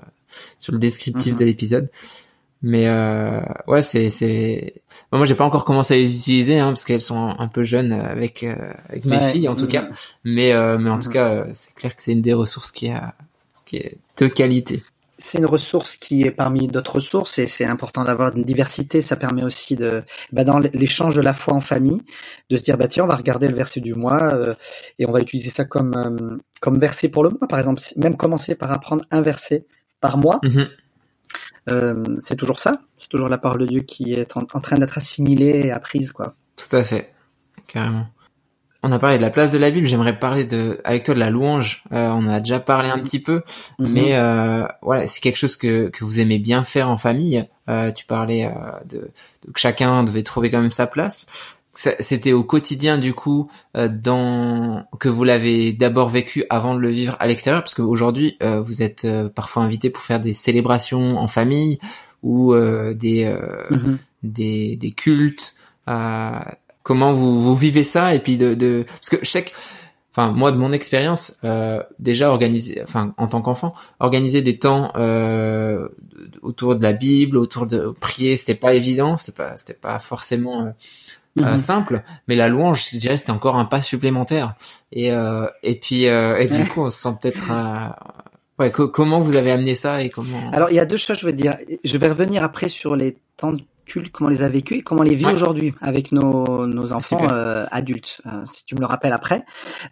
[0.60, 1.38] sur le descriptif Mhm.
[1.40, 1.88] de l'épisode.
[2.62, 4.82] Mais euh, ouais, c'est c'est.
[5.10, 7.62] Bon, moi, j'ai pas encore commencé à les utiliser hein, parce qu'elles sont un peu
[7.64, 9.32] jeunes euh, avec euh, avec mes Ouais.
[9.32, 9.68] filles en tout Mhm.
[9.70, 9.88] cas.
[10.24, 11.02] Mais euh, mais en Mhm.
[11.02, 13.14] tout cas, euh, c'est clair que c'est une des ressources qui a
[13.64, 14.82] qui est de qualité.
[15.22, 19.02] C'est une ressource qui est parmi d'autres ressources et c'est important d'avoir une diversité.
[19.02, 20.02] Ça permet aussi de,
[20.32, 22.02] bah, dans l'échange de la foi en famille,
[22.50, 24.54] de se dire bah tiens on va regarder le verset du mois euh,
[24.98, 27.80] et on va utiliser ça comme comme verset pour le mois par exemple.
[27.96, 29.66] Même commencer par apprendre un verset
[30.00, 30.68] par mois, Mhm.
[31.70, 32.80] Euh, c'est toujours ça.
[32.98, 36.12] C'est toujours la parole de Dieu qui est en, en train d'être assimilée et apprise
[36.12, 36.34] quoi.
[36.56, 37.08] Tout à fait,
[37.66, 38.06] carrément.
[38.82, 39.86] On a parlé de la place de la Bible.
[39.86, 41.84] J'aimerais parler de, avec toi de la louange.
[41.92, 43.42] Euh, on a déjà parlé un petit peu,
[43.78, 43.92] Mhm.
[43.92, 47.46] mais euh, voilà, c'est quelque chose que que vous aimez bien faire en famille.
[47.68, 48.50] Euh, tu parlais euh,
[48.88, 49.10] de,
[49.46, 51.58] de que chacun devait trouver quand même sa place.
[51.72, 56.90] C'était au quotidien du coup euh, dans que vous l'avez d'abord vécu avant de le
[56.90, 61.16] vivre à l'extérieur, parce qu'aujourd'hui euh, vous êtes euh, parfois invité pour faire des célébrations
[61.16, 61.78] en famille
[62.22, 63.98] ou euh, des euh, Mhm.
[64.24, 65.54] des, des cultes
[65.88, 66.40] euh,
[66.82, 69.50] comment vous, vous vivez ça et puis de, de parce que je sais que
[70.12, 74.90] enfin moi de mon expérience, euh, déjà organiser, enfin en tant qu'enfant, organiser des temps
[74.96, 75.88] euh,
[76.42, 80.74] autour de la Bible, autour de prier, c'était pas évident, c'était pas, c'était pas forcément
[81.38, 81.58] euh, Mhm.
[81.58, 84.54] simple, mais la louange, je dirais, c'était encore un pas supplémentaire.
[84.92, 87.50] Et euh, et puis euh, et du coup, on se sent peut-être.
[88.58, 91.18] ouais, co- comment vous avez amené ça et comment Alors, il y a deux choses,
[91.18, 91.56] je veux dire.
[91.84, 94.82] Je vais revenir après sur les temps de culte, comment on les a vécus et
[94.82, 95.32] comment on les vit Ouais.
[95.32, 97.32] aujourd'hui avec nos, nos enfants Super.
[97.32, 99.44] euh, adultes, euh, si tu me le rappelles après.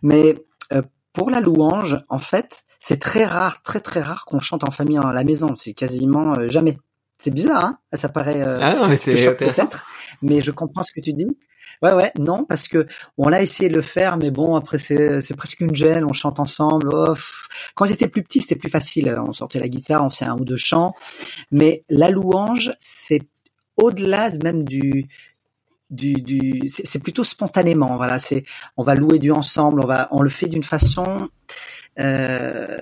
[0.02, 0.34] Mais
[0.72, 0.82] euh,
[1.12, 4.98] pour la louange, en fait, c'est très rare, très très rare qu'on chante en famille
[4.98, 5.54] à la maison.
[5.56, 6.78] C'est quasiment jamais.
[7.18, 9.84] C'est bizarre, hein Ça paraît euh, Ah non, mais c'est peut-être,
[10.22, 11.26] mais je comprends ce que tu dis.
[11.82, 12.86] Ouais, ouais, non, parce que
[13.18, 16.04] on a essayé de le faire, mais bon, après c'est c'est presque une gêne.
[16.04, 16.90] On chante ensemble.
[16.92, 17.14] Oh.
[17.74, 19.16] Quand ils étaient plus petits, c'était plus facile.
[19.26, 20.94] On sortait la guitare, on faisait un ou deux chants.
[21.52, 23.22] Mais la louange, c'est
[23.76, 25.06] au-delà même du
[25.90, 27.96] du, du c'est plutôt spontanément.
[27.96, 28.44] Voilà, c'est
[28.76, 29.80] on va louer Dieu ensemble.
[29.82, 31.28] On va on le fait d'une façon.
[32.00, 32.76] Euh,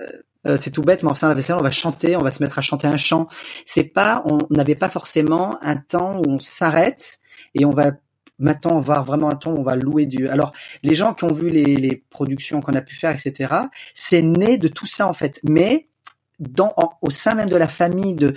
[0.47, 2.41] euh, c'est tout bête, mais en faisant la vaisselle, on va chanter, on va se
[2.41, 3.27] mettre à chanter un chant.
[3.65, 7.19] C'est pas, on n'avait pas forcément un temps où on s'arrête
[7.55, 7.91] et on va
[8.39, 10.31] maintenant avoir vraiment un temps où on va louer Dieu.
[10.31, 13.53] Alors, les gens qui ont vu les, les productions qu'on a pu faire, etc.,
[13.95, 15.39] c'est né de tout ça en fait.
[15.43, 15.87] Mais
[16.39, 18.33] dans, en- au sein même de la famille, de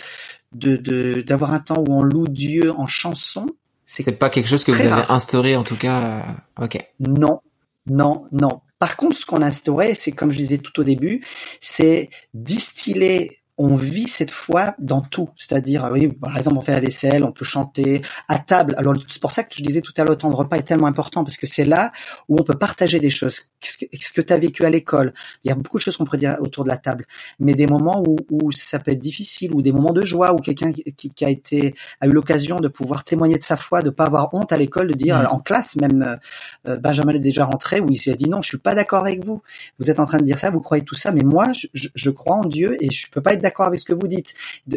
[0.53, 3.47] de de- d'avoir un temps où on loue Dieu en chanson,
[3.85, 5.11] c'est pas quelque chose que vous avez rare.
[5.11, 6.25] instauré en tout cas.
[6.59, 6.79] euh, ok.
[7.01, 7.41] non,
[7.87, 8.61] non, non.
[8.81, 11.25] Par contre, ce qu'on a instauré, c'est comme je disais tout au début,
[11.61, 13.40] c'est distiller.
[13.63, 17.31] On vit cette foi dans tout, c'est-à-dire, oui, par exemple, on fait la vaisselle, on
[17.33, 18.75] peut chanter à table.
[18.79, 20.63] Alors, c'est pour ça que je disais tout à l'heure, le temps de repas est
[20.63, 21.93] tellement important parce que c'est là
[22.31, 23.39] où on peut partager des choses.
[23.61, 25.13] Qu'est-ce que, tu as vécu à l'école?
[25.45, 27.05] Il y a beaucoup de choses qu'on pourrait dire autour de la table,
[27.39, 30.37] mais des moments où, où ça peut être difficile, ou des moments de joie, où
[30.39, 33.91] quelqu'un qui, qui- a été a eu l'occasion de pouvoir témoigner de sa foi, de
[33.91, 35.27] pas avoir honte à l'école, de dire Mhm.
[35.33, 36.19] en classe même
[36.67, 39.23] euh, Benjamin est déjà rentré où il s'est dit non, je suis pas d'accord avec
[39.27, 39.43] vous.
[39.79, 41.89] Vous êtes en train de dire ça, vous croyez tout ça, mais moi, je, je-
[41.95, 44.35] je crois en Dieu et je peux pas être d'accord avec ce que vous dites.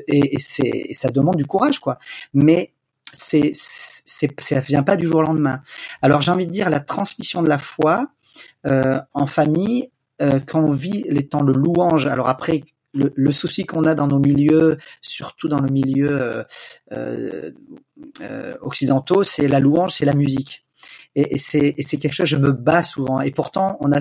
[0.07, 1.99] Et, c'est, ça demande du courage, quoi.
[2.33, 2.73] Mais
[3.11, 5.61] c'est, c'est, ça vient pas du jour au lendemain.
[6.01, 8.07] Alors j'ai envie de dire la transmission de la foi
[8.65, 12.07] euh, en famille euh, quand on vit les temps de louange.
[12.07, 12.63] Alors après.
[12.95, 16.45] Le, souci qu'on a dans nos milieux, surtout dans le milieu
[16.91, 17.49] euh,
[18.21, 20.63] euh, occidentaux, c'est la louange, c'est la musique
[21.15, 23.99] et, et c'est quelque chose je me bats souvent et pourtant on a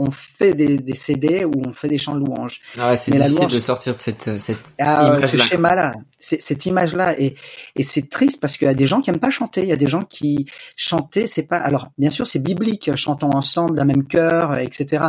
[0.00, 3.10] on fait des, des CD où on fait des chants de louange Ah ouais, c'est
[3.10, 4.58] difficile louange- de sortir de cette cette.
[4.80, 5.44] ah, Image ce là.
[5.44, 7.34] schéma là cette image là et
[7.76, 9.72] et c'est triste parce qu'il y a des gens qui aiment pas chanter il y
[9.72, 10.46] a des gens qui
[10.76, 15.06] chanter c'est pas alors bien sûr c'est biblique chantons ensemble d'un même cœur etc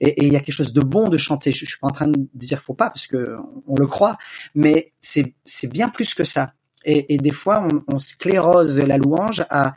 [0.00, 1.88] et, et il y a quelque chose de bon de chanter je, je suis pas
[1.88, 3.36] en train de dire faut pas parce que
[3.66, 4.18] on le croit
[4.54, 6.52] mais c'est c'est bien plus que ça
[6.84, 9.74] et, et des fois on, on sclérose la louange à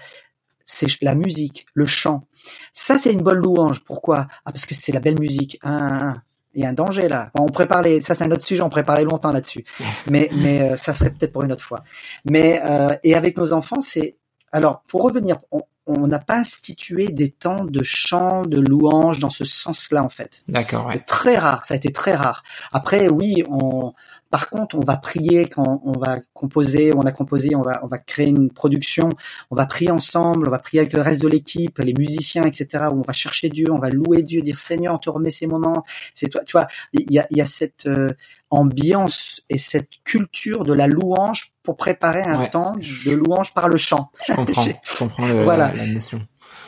[0.66, 2.26] c'est la musique, le chant.
[2.74, 3.84] Ça, c'est une bonne louange.
[3.84, 4.28] Pourquoi?
[4.46, 5.60] Ah, parce que c'est la belle musique.
[5.64, 6.22] Ah, ah, ah.
[6.56, 7.32] Il y a un danger là.
[7.34, 8.00] Enfin, on prépare les.
[8.00, 8.62] Ça, c'est un autre sujet.
[8.62, 9.66] On préparait longtemps là-dessus.
[10.10, 11.84] Mais, mais euh, ça serait peut-être pour une autre fois.
[12.30, 14.18] Mais euh, et avec nos enfants, c'est.
[14.52, 19.30] Alors, pour revenir, on on n'a pas institué des temps de chant, de louange dans
[19.30, 20.44] ce sens-là en fait.
[20.48, 21.00] D'accord, ouais.
[21.06, 22.44] Très rare, ça a été très rare.
[22.72, 23.94] Après, oui, on,
[24.34, 27.88] par contre, on va prier quand on va composer, on a composé, on va, on
[27.88, 29.10] va créer une production,
[29.52, 32.86] on va prier ensemble, on va prier avec le reste de l'équipe, les musiciens, etc.
[32.92, 35.48] Où on va chercher Dieu, on va louer Dieu, dire Seigneur, on te remet ces
[35.48, 35.84] moments.
[36.16, 38.10] C'est toi, tu vois, il y a, y a cette euh,
[38.54, 42.50] ambiance et cette culture de la louange pour préparer un Ouais.
[42.50, 42.76] temps
[43.06, 44.12] de louange par le chant.
[44.28, 44.62] Je comprends.
[44.64, 45.70] J'ai- je comprends le, Voilà.
[45.70, 46.22] la, la notion.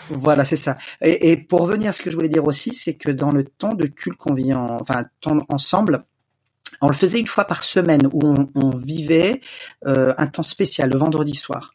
[0.09, 0.77] Voilà, c'est ça.
[1.01, 3.43] Et, et pour revenir à ce que je voulais dire aussi, c'est que dans le
[3.43, 6.03] temps de culte qu'on vit en, enfin, temps ensemble,
[6.81, 9.41] on le faisait une fois par semaine où on, on vivait
[9.85, 11.74] euh, un temps spécial le vendredi soir.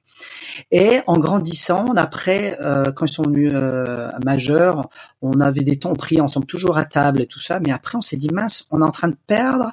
[0.71, 4.89] Et en grandissant, après, euh, quand ils sont venus euh, majeurs,
[5.23, 7.61] on avait des temps, on priait ensemble, toujours à table et tout ça.
[7.61, 9.73] Mais après, on s'est dit mince, on est en train de perdre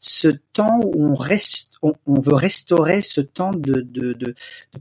[0.00, 4.34] ce temps où on reste, on, on veut restaurer ce temps de, de, de, de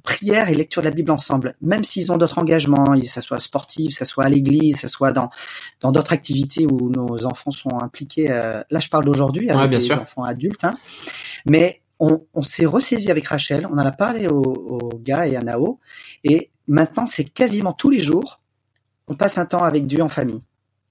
[0.03, 3.39] prière et lecture de la Bible ensemble, même s'ils ont d'autres engagements, que ça soit
[3.39, 5.30] sportif, que ça soit à l'église, que ça soit dans
[5.80, 8.32] dans d'autres activités où nos enfants sont impliqués.
[8.32, 9.99] euh, là, je parle d'aujourd'hui avec Ouais, bien des sûr.
[10.01, 10.74] enfants adultes, hein.
[11.45, 15.41] mais on, s'est ressaisi avec Rachel, on en a parlé aux au gars et à
[15.41, 15.80] Nao,
[16.24, 18.41] et maintenant c'est quasiment tous les jours,
[19.08, 20.41] on passe un temps avec Dieu en famille.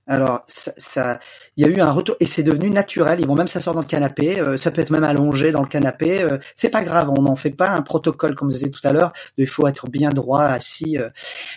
[0.07, 1.21] Alors, ça,
[1.57, 3.21] il y a eu un retour et c'est devenu naturel.
[3.21, 4.41] Ils vont même s'asseoir dans le canapé.
[4.41, 6.23] euh, ça peut être même allongé dans le canapé.
[6.23, 7.11] euh, c'est pas grave.
[7.17, 9.13] On n'en fait pas un protocole comme je disais tout à l'heure.
[9.37, 10.99] Il faut être bien droit, assis.
[10.99, 11.11] euh.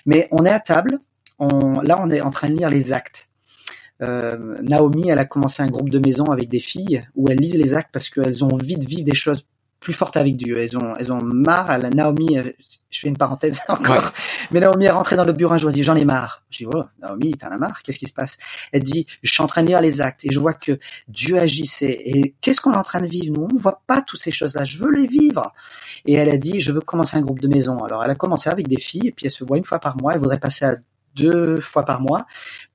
[0.05, 0.99] mais on est à table.
[1.39, 3.27] On, là, on est en train de lire les actes.
[4.01, 7.55] Euh, Naomi, elle a commencé un groupe de maison avec des filles où elles lisent
[7.55, 9.45] les actes parce qu'elles ont envie de vivre des choses
[9.83, 10.57] plus fortes avec Dieu.
[10.57, 11.77] Elles ont, elles ont marre.
[11.77, 12.51] La Naomi, euh,
[12.89, 14.11] je fais une parenthèse encore,
[14.51, 16.43] mais Naomi est rentrée dans le bureau un jour, elle dit j'en ai marre.
[16.49, 17.83] Je dis oh Naomi, t'en as marre?
[17.83, 18.37] Qu'est-ce qui se passe?
[18.71, 21.37] Elle dit je suis en train de lire les actes et je vois que Dieu
[21.37, 22.01] agissait.
[22.05, 23.35] Et qu'est-ce qu'on est en train de vivre?
[23.35, 24.63] Nous, on ne voit pas toutes ces choses-là.
[24.63, 25.53] Je veux les vivre.
[26.05, 27.83] Et elle a dit je veux commencer un groupe de maison.
[27.83, 29.97] Alors elle a commencé avec des filles et puis elle se voit une fois par
[30.01, 30.13] mois.
[30.13, 30.75] Elle voudrait passer à
[31.15, 32.25] deux fois par mois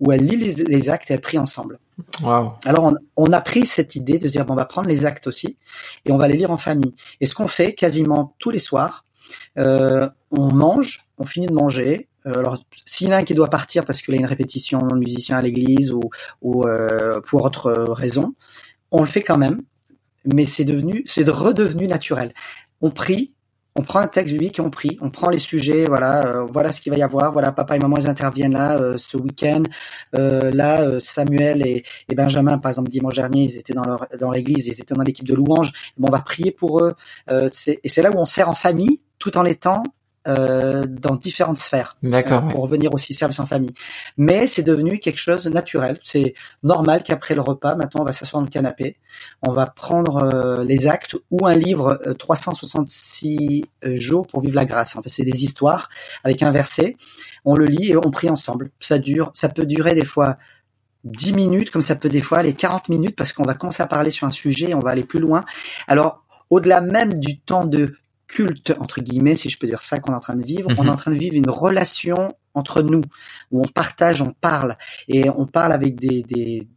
[0.01, 1.79] où elle lit les, actes et elle prie ensemble.
[2.23, 2.53] Wow.
[2.65, 5.57] Alors on, a pris cette idée de dire bon, on va prendre les actes aussi
[6.05, 6.95] et on va les lire en famille.
[7.21, 9.05] Et ce qu'on fait quasiment tous les soirs,
[9.59, 12.09] euh, on mange, on finit de manger.
[12.27, 14.95] Euh, alors s'il y en a un qui doit partir parce qu'il a une répétition
[14.95, 16.01] musicien à l'église ou,
[16.43, 18.35] ou euh, pour autre raison,
[18.91, 19.63] on le fait quand même.
[20.33, 22.33] Mais c'est devenu, c'est redevenu naturel.
[22.81, 23.33] On prie,
[23.75, 26.73] on prend un texte biblique et on prie, on prend les sujets, voilà, euh, voilà
[26.73, 29.63] ce qu'il va y avoir, voilà, papa et maman ils interviennent là euh, ce week-end,
[30.17, 34.95] euh, là Samuel et, Benjamin par exemple dimanche dernier ils étaient dans l'église, ils étaient
[34.95, 36.95] dans l'équipe de louange, bon on va prier pour eux,
[37.31, 39.83] et c'est là où on sert en famille tout en étant
[40.29, 41.97] euh, dans différentes sphères.
[42.03, 42.45] D'accord.
[42.45, 43.73] Euh, pour revenir aussi service en famille.
[44.17, 45.99] Mais c'est devenu quelque chose de naturel.
[46.05, 48.97] C'est normal qu'après le repas, maintenant on va s'asseoir dans le canapé,
[49.47, 53.65] on va prendre euh, les actes ou un livre 366
[53.95, 54.97] jours pour vivre la grâce.
[54.97, 55.89] En fait, c'est des histoires
[56.25, 56.97] avec un verset.
[57.45, 58.71] On le lit et on prie ensemble.
[58.81, 60.37] Ça dure, ça peut durer des fois
[61.05, 63.87] 10 minutes, comme ça peut des fois aller 40 minutes parce qu'on va commencer à
[63.87, 65.45] parler sur un sujet, on va aller plus loin.
[65.87, 67.95] Alors, au-delà même du temps de
[68.29, 70.71] culte, entre guillemets, si je peux dire ça, qu'on est en train de vivre.
[70.77, 70.91] On est mhm.
[70.91, 73.03] en train de vivre une relation entre nous,
[73.51, 74.77] où on partage, on parle,
[75.09, 76.69] et on parle avec des, des,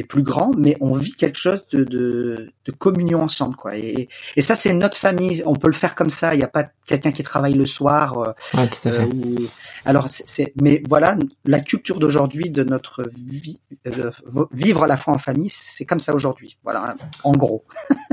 [0.00, 3.76] des plus grands, mais on vit quelque chose de, de, de communion ensemble, quoi.
[3.76, 5.42] Et, et ça, c'est notre famille.
[5.44, 6.34] On peut le faire comme ça.
[6.34, 8.18] Il n'y a pas quelqu'un qui travaille le soir.
[8.18, 9.02] Euh, ouais, tout à fait.
[9.02, 9.46] Euh,
[9.84, 14.10] alors, c'est, mais voilà, la culture d'aujourd'hui de notre vie, euh,
[14.52, 16.56] vivre la foi en famille, c'est comme ça aujourd'hui.
[16.64, 17.64] Voilà, en gros.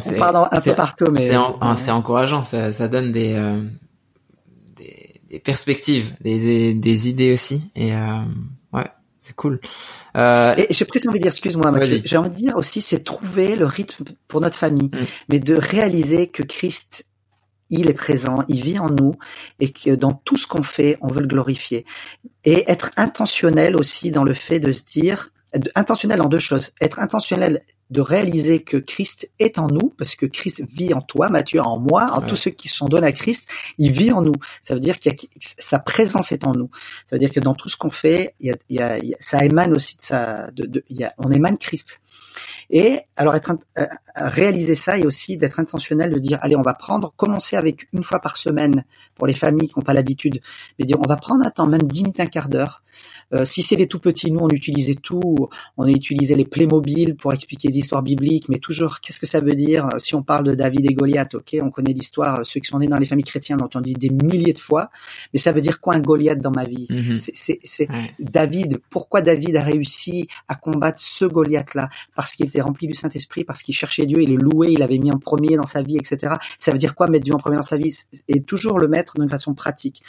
[0.00, 1.36] C'est, un peu partout, mais c'est,
[1.76, 2.42] c'est encourageant.
[2.42, 3.62] Ça, ça donne des, euh,
[4.76, 7.70] des, des perspectives, des, des, idées aussi.
[7.76, 8.18] Et euh,
[8.72, 8.90] ouais,
[9.22, 9.60] c'est cool.
[10.16, 10.54] Euh...
[10.58, 11.72] Et j'ai presque envie de dire, excuse-moi,
[12.04, 15.06] j'ai envie de dire aussi, c'est trouver le rythme pour notre famille, mm.
[15.30, 17.06] mais de réaliser que Christ,
[17.70, 19.14] il est présent, il vit en nous,
[19.60, 21.86] et que dans tout ce qu'on fait, on veut le glorifier.
[22.44, 25.30] Et être intentionnel aussi dans le fait de se dire,
[25.76, 27.62] intentionnel en deux choses, être intentionnel
[27.92, 31.78] de réaliser que Christ est en nous, parce que Christ vit en toi, Matthieu en
[31.78, 34.32] moi, en tous ceux qui sont donnés à Christ, il vit en nous.
[34.62, 36.70] Ça veut dire que sa présence est en nous.
[37.06, 39.98] Ça veut dire que dans tout ce qu'on fait, il y a, ça émane aussi
[39.98, 42.00] de sa, de, il y a, on émane Christ.
[42.70, 43.86] Et alors être euh,
[44.16, 48.02] réaliser ça et aussi d'être intentionnel de dire allez on va prendre commencer avec une
[48.02, 48.84] fois par semaine
[49.14, 50.40] pour les familles qui n'ont pas l'habitude,
[50.78, 52.82] mais dire on va prendre un temps même dix minutes un quart d'heure
[53.34, 57.32] euh, si c'est les tout petits, nous on utilisait tout, on utilisait les Playmobil pour
[57.32, 60.44] expliquer des histoires bibliques, mais toujours qu'est-ce que ça veut dire euh, si on parle
[60.44, 61.34] de David et Goliath?
[61.34, 63.92] Ok, on connaît l'histoire, euh, ceux qui sont nés dans les familles chrétiennes ont entendu
[63.94, 64.90] des milliers de fois,
[65.32, 66.86] mais ça veut dire quoi un Goliath dans ma vie?
[66.90, 67.18] Mhm.
[67.18, 68.78] C'est David.
[68.90, 71.88] Pourquoi David a réussi à combattre ce Goliath-là?
[72.14, 74.98] Parce qu'il était rempli du Saint-Esprit, parce qu'il cherchait Dieu, il le louait, il l'avait
[74.98, 76.34] mis en premier dans sa vie, etc.
[76.58, 77.96] Ça veut dire quoi mettre Dieu en premier dans sa vie?
[78.28, 80.02] Et toujours le mettre d'une façon pratique.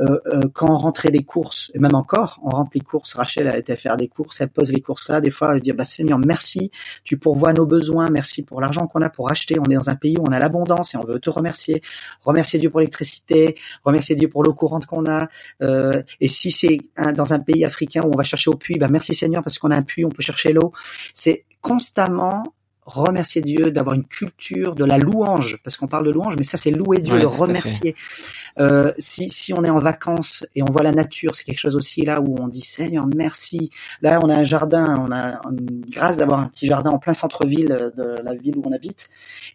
[0.00, 0.18] Euh,
[0.52, 3.14] quand on rentrait des courses, et même encore, on les courses.
[3.14, 5.20] Rachel a été faire des courses, elle pose les courses là.
[5.20, 6.70] Des fois, elle dit bah Seigneur, merci,
[7.04, 9.58] tu pourvois nos besoins, merci pour l'argent qu'on a pour acheter.
[9.58, 11.82] On est dans un pays où on a l'abondance et on veut te remercier.
[12.22, 15.28] Remercier Dieu pour l'électricité, remercier Dieu pour l'eau courante qu'on a.
[15.62, 16.78] Euh, et si c'est
[17.14, 19.70] dans un pays africain où on va chercher au puits, bah merci Seigneur parce qu'on
[19.70, 20.72] a un puits, on peut chercher l'eau.
[21.14, 22.54] C'est constamment
[22.86, 26.56] remercier Dieu, d'avoir une culture de la louange, parce qu'on parle de louange, mais ça
[26.56, 27.94] c'est louer Dieu, le remercier.
[28.58, 31.76] Euh, si, si on est en vacances et on voit la nature, c'est quelque chose
[31.76, 33.70] aussi là où on dit Seigneur merci.
[34.02, 37.14] Là on a un jardin, on a une grâce d'avoir un petit jardin en plein
[37.14, 39.08] centre-ville de la ville où on habite,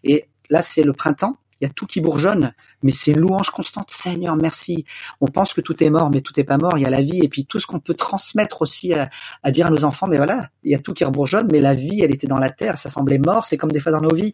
[0.04, 2.52] et là c'est le printemps il y a tout qui bourgeonne,
[2.82, 3.90] mais c'est louange constante.
[3.90, 4.84] Seigneur, merci.
[5.20, 6.78] On pense que tout est mort, mais tout est pas mort.
[6.78, 9.10] Il y a la vie et puis tout ce qu'on peut transmettre aussi à,
[9.50, 10.06] dire à nos enfants.
[10.06, 12.50] Mais voilà, il y a tout qui rebourgeonne, mais la vie, elle était dans la
[12.50, 12.78] terre.
[12.78, 13.44] Ça semblait mort.
[13.44, 14.32] C'est comme des fois dans nos vies.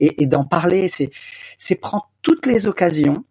[0.00, 1.10] Et, d'en parler, c'est,
[1.76, 3.24] prendre toutes les occasions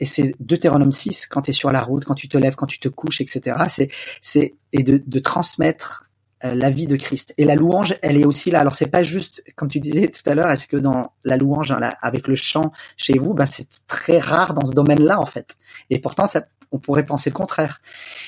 [0.00, 2.66] et c'est Deutéronome 6, quand tu es sur la route, quand tu te lèves, quand
[2.66, 3.56] tu te couches, etc.
[3.68, 3.88] C'est,
[4.20, 6.10] c'est, et de, de transmettre
[6.42, 7.34] la vie de Christ.
[7.38, 8.60] Et la louange, elle est aussi là.
[8.60, 11.74] Alors c'est pas juste, comme tu disais tout à l'heure, est-ce que dans la louange,
[12.00, 15.56] avec le chant chez vous, ben c'est très rare dans ce domaine-là en fait.
[15.90, 17.80] Et pourtant, ça, on pourrait penser le contraire.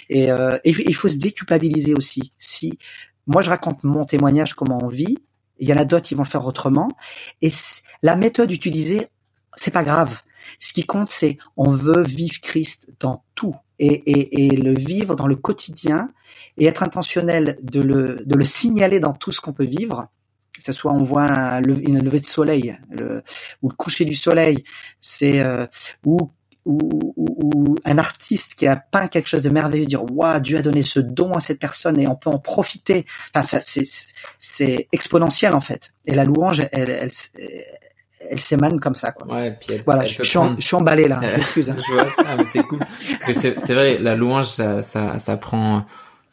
[0.08, 2.32] Et, euh, il faut se déculpabiliser aussi.
[2.38, 2.78] Si
[3.26, 5.18] moi je raconte mon témoignage, comment on vit,
[5.58, 6.90] il y en a d'autres qui vont le faire autrement.
[7.42, 7.50] Et
[8.02, 9.08] la méthode utilisée,
[9.56, 10.16] c'est pas grave.
[10.60, 15.16] Ce qui compte, c'est on veut vivre Christ dans tout et, et, et le vivre
[15.16, 16.10] dans le quotidien
[16.58, 20.08] et être intentionnel de le, de le signaler dans tout ce qu'on peut vivre,
[20.56, 22.78] que ce soit on voit un une levée de soleil
[23.62, 24.64] ou le coucher du soleil,
[25.00, 25.66] c'est euh,
[26.04, 26.30] ou,
[26.64, 30.62] ou, ou, un artiste qui a peint quelque chose de merveilleux, dire waouh Dieu a
[30.62, 33.04] donné ce don à cette personne et on peut en profiter.
[33.34, 33.84] Enfin, ça c'est
[34.38, 35.92] c'est exponentiel en fait.
[36.06, 37.10] Et la louange, elle, elle,
[38.30, 39.26] elle s'émane comme ça quoi.
[39.26, 41.20] Ouais, puis voilà, je, suis je, suis emballé là.
[41.36, 41.68] Excuse.
[41.68, 41.76] Hein.
[41.86, 42.80] je vois ça, mais c'est cool.
[43.34, 45.84] c'est vrai, la louange, ça, ça, ça prend,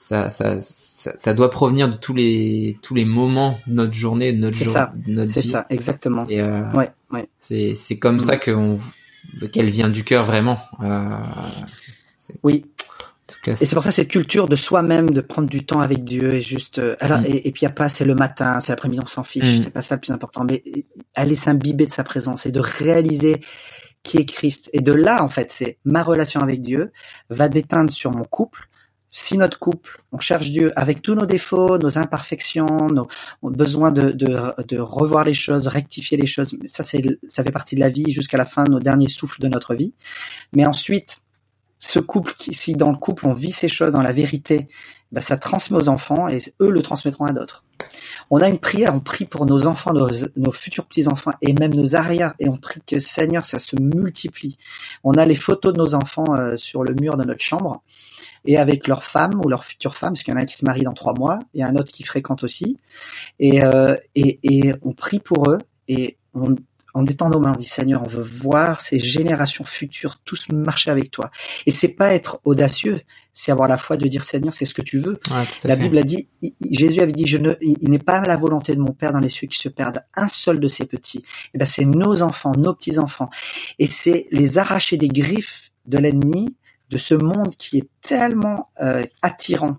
[0.01, 4.39] ça, ça, ça, doit provenir de tous les tous les moments de notre journée, de
[4.39, 4.93] notre jour, ça.
[4.95, 6.25] de notre C'est ça, exactement.
[6.27, 7.29] Et euh, ouais, ouais.
[7.37, 8.79] C'est c'est comme ça que on
[9.51, 10.57] qu'elle vient du cœur vraiment.
[10.81, 11.07] Euh,
[12.41, 12.65] oui.
[13.45, 16.41] et c'est pour ça cette culture de soi-même, de prendre du temps avec Dieu et
[16.41, 16.79] juste.
[16.79, 17.25] Euh, alors mm.
[17.27, 19.63] et, et, puis il a pas, c'est le matin, c'est l'après-midi, on s'en fiche, mm.
[19.63, 20.43] c'est pas ça le plus important.
[20.43, 20.63] Mais
[21.13, 23.41] aller s'imbiber de sa présence et de réaliser
[24.01, 24.69] qui est Christ.
[24.73, 26.91] Et de là, en fait, c'est ma relation avec Dieu
[27.29, 28.67] va déteindre sur mon couple,
[29.14, 33.09] si notre couple, on cherche Dieu avec tous nos défauts, nos imperfections, nos,
[33.43, 37.51] besoins de, de, de, revoir les choses, de rectifier les choses, ça c'est ça fait
[37.51, 39.93] partie de la vie jusqu'à la fin, nos derniers souffles de notre vie.
[40.53, 41.18] Mais ensuite,
[41.78, 44.70] ce couple, si dans le couple on vit ces choses dans la vérité,
[45.12, 47.66] bah, ça transmet aux enfants et eux le transmettront à d'autres.
[48.30, 50.07] On a une prière, on prie pour nos enfants, nos,
[50.38, 54.57] nos futurs petits-enfants et même nos arrières, et on prie que Seigneur, ça se multiplie.
[55.03, 57.84] On a les photos de nos enfants euh, sur le mur de notre chambre,
[58.45, 60.57] et avec leur femme ou leur future femme, parce qu'il y en a un qui
[60.57, 62.77] se marie dans trois mois et un autre qui fréquente aussi.
[63.39, 66.55] Et, euh, et, et on prie pour eux et on,
[66.93, 70.91] en étant nos mains, on dit Seigneur, on veut voir ces générations futures tous marcher
[70.91, 71.31] avec toi.
[71.65, 73.01] Et c'est pas être audacieux,
[73.33, 75.19] c'est avoir la foi de dire Seigneur, c'est ce que tu veux.
[75.63, 76.27] la Bible a dit,
[76.69, 79.29] Jésus avait dit, je ne, il n'est pas la volonté de mon Père dans les
[79.29, 81.19] cieux qui se perdent un seul de ses petits.
[81.19, 83.29] Et eh ben c'est nos enfants, nos petits enfants,
[83.79, 86.55] et c'est les arracher des griffes de l'ennemi
[86.91, 89.77] de ce monde qui est tellement euh, attirant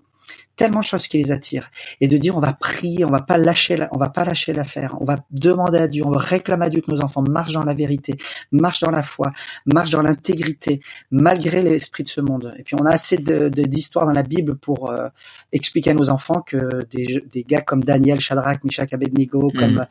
[0.55, 3.37] tellement de choses qui les attirent et de dire on va prier, on va pas
[3.37, 6.65] lâcher, la, on va pas lâcher l'affaire, on va demander à Dieu, on va réclamer
[6.65, 8.15] à Dieu que nos enfants marchent dans la vérité,
[8.51, 9.31] marchent dans la foi,
[9.65, 12.53] marchent dans l'intégrité, malgré l'esprit de ce monde.
[12.57, 15.07] Et puis on a assez de d'histoires dans la Bible pour euh,
[15.51, 19.59] expliquer à nos enfants que des, des gars comme Daniel, Shadrach, Meshach, Abednego, mm.
[19.59, 19.85] comme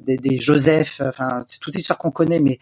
[0.00, 2.58] des, des, Joseph, enfin c'est toutes les histoires qu'on connaît, mais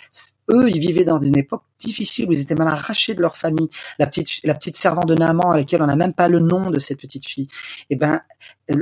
[0.51, 3.69] eux ils vivaient dans une époque difficile où ils étaient même arrachés de leur famille.
[3.99, 6.71] La petite la petite servante de Naaman à laquelle on n'a même pas le nom
[6.71, 7.49] de cette petite fille
[7.91, 8.21] eh ben,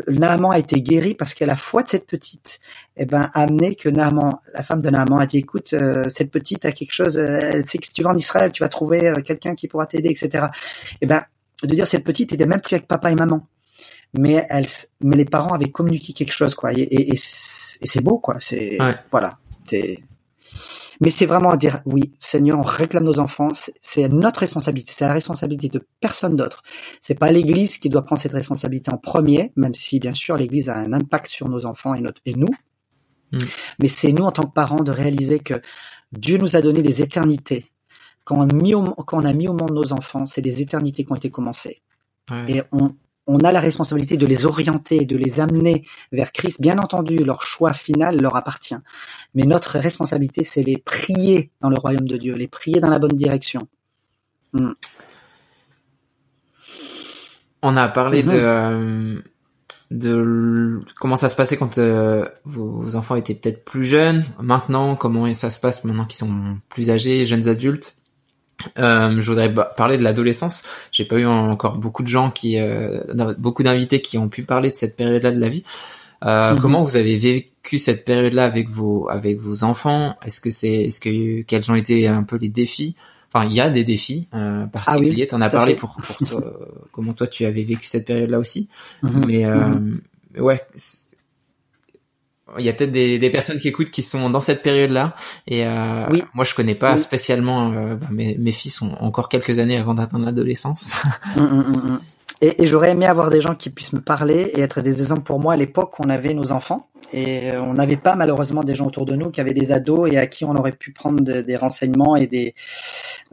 [0.08, 2.60] Naaman a été guéri parce que la foi de cette petite,
[2.96, 6.30] eh ben, a amené que Naaman, la femme de Naaman, a dit, écoute, euh, cette
[6.30, 8.68] petite a quelque chose, euh, elle sait que si tu vas en Israël, tu vas
[8.68, 10.46] trouver euh, quelqu'un qui pourra t'aider, etc.
[11.00, 11.24] Eh ben,
[11.62, 13.46] de dire cette petite était même plus avec papa et maman,
[14.18, 14.66] mais elle,
[15.00, 16.72] mais les parents avaient communiqué quelque chose, quoi.
[16.72, 18.36] Et, et, c'est beau, quoi.
[18.40, 18.78] C'est
[19.10, 19.38] voilà.
[19.64, 19.98] C'est
[21.04, 23.50] mais c'est vraiment à dire, oui, Seigneur, on réclame nos enfants,
[23.82, 26.62] c'est notre responsabilité, c'est la responsabilité de personne d'autre.
[27.02, 30.70] C'est pas l'Église qui doit prendre cette responsabilité en premier, même si bien sûr l'Église
[30.70, 32.48] a un impact sur nos enfants et, notre, et nous.
[33.32, 33.38] Mm.
[33.80, 35.54] Mais c'est nous en tant que parents de réaliser que
[36.12, 37.70] Dieu nous a donné des éternités.
[38.24, 40.62] Quand on, a mis au, quand on a mis au monde nos enfants, c'est des
[40.62, 41.82] éternités qui ont été commencées.
[42.48, 42.94] Et on,
[43.26, 46.60] on a la responsabilité de les orienter, de les amener vers Christ.
[46.60, 48.76] Bien entendu, leur choix final leur appartient.
[49.34, 52.98] Mais notre responsabilité, c'est les prier dans le royaume de Dieu, les prier dans la
[52.98, 53.66] bonne direction.
[54.52, 54.72] Hmm.
[57.62, 58.34] On a parlé de, mhm.
[58.34, 59.22] euh,
[59.90, 64.22] de comment ça se passait quand euh, vos enfants étaient peut-être plus jeunes.
[64.38, 67.96] Maintenant, comment ça se passe maintenant qu'ils sont plus âgés, jeunes adultes?
[68.78, 70.62] Euh, je voudrais parler de l'adolescence.
[70.92, 73.02] J'ai pas eu encore beaucoup de gens qui, euh,
[73.38, 75.64] beaucoup d'invités qui ont pu parler de cette période-là de la vie.
[76.24, 76.60] Euh, mhm.
[76.60, 80.16] Comment vous avez vécu cette période-là avec vos avec vos enfants?
[80.24, 82.94] Est-ce que c'est est-ce que quels ont été un peu les défis?
[83.32, 85.24] Enfin, il y a des défis euh, particuliers.
[85.24, 86.54] Ah T'en as parlé pour, pour toi,
[86.92, 88.68] comment toi tu avais vécu cette période-là aussi.
[89.02, 89.22] Mhm.
[89.26, 90.00] Mais euh, mhm.
[90.38, 90.62] ouais,
[92.58, 95.14] il y a peut-être des, des, personnes qui écoutent qui sont dans cette période-là.
[95.46, 96.22] Et euh, oui.
[96.34, 97.72] moi, je connais pas spécialement.
[97.72, 100.92] Euh, bah, mes, mes fils ont encore quelques années avant d'atteindre l'adolescence.
[101.36, 102.00] Hum, hum, hum,
[102.40, 105.22] et, et j'aurais aimé avoir des gens qui puissent me parler et être des exemples
[105.22, 105.54] pour moi.
[105.54, 109.06] À l'époque, on avait nos enfants et euh, on n'avait pas malheureusement des gens autour
[109.06, 112.16] de nous qui avaient des ados et à qui on aurait pu prendre des renseignements
[112.16, 112.54] et des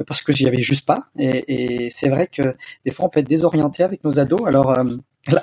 [0.07, 1.07] parce que j'y avais juste pas.
[1.18, 2.55] Et, et c'est vrai que
[2.86, 4.47] des fois, on peut être désorienté avec nos ados.
[4.47, 4.84] Alors euh,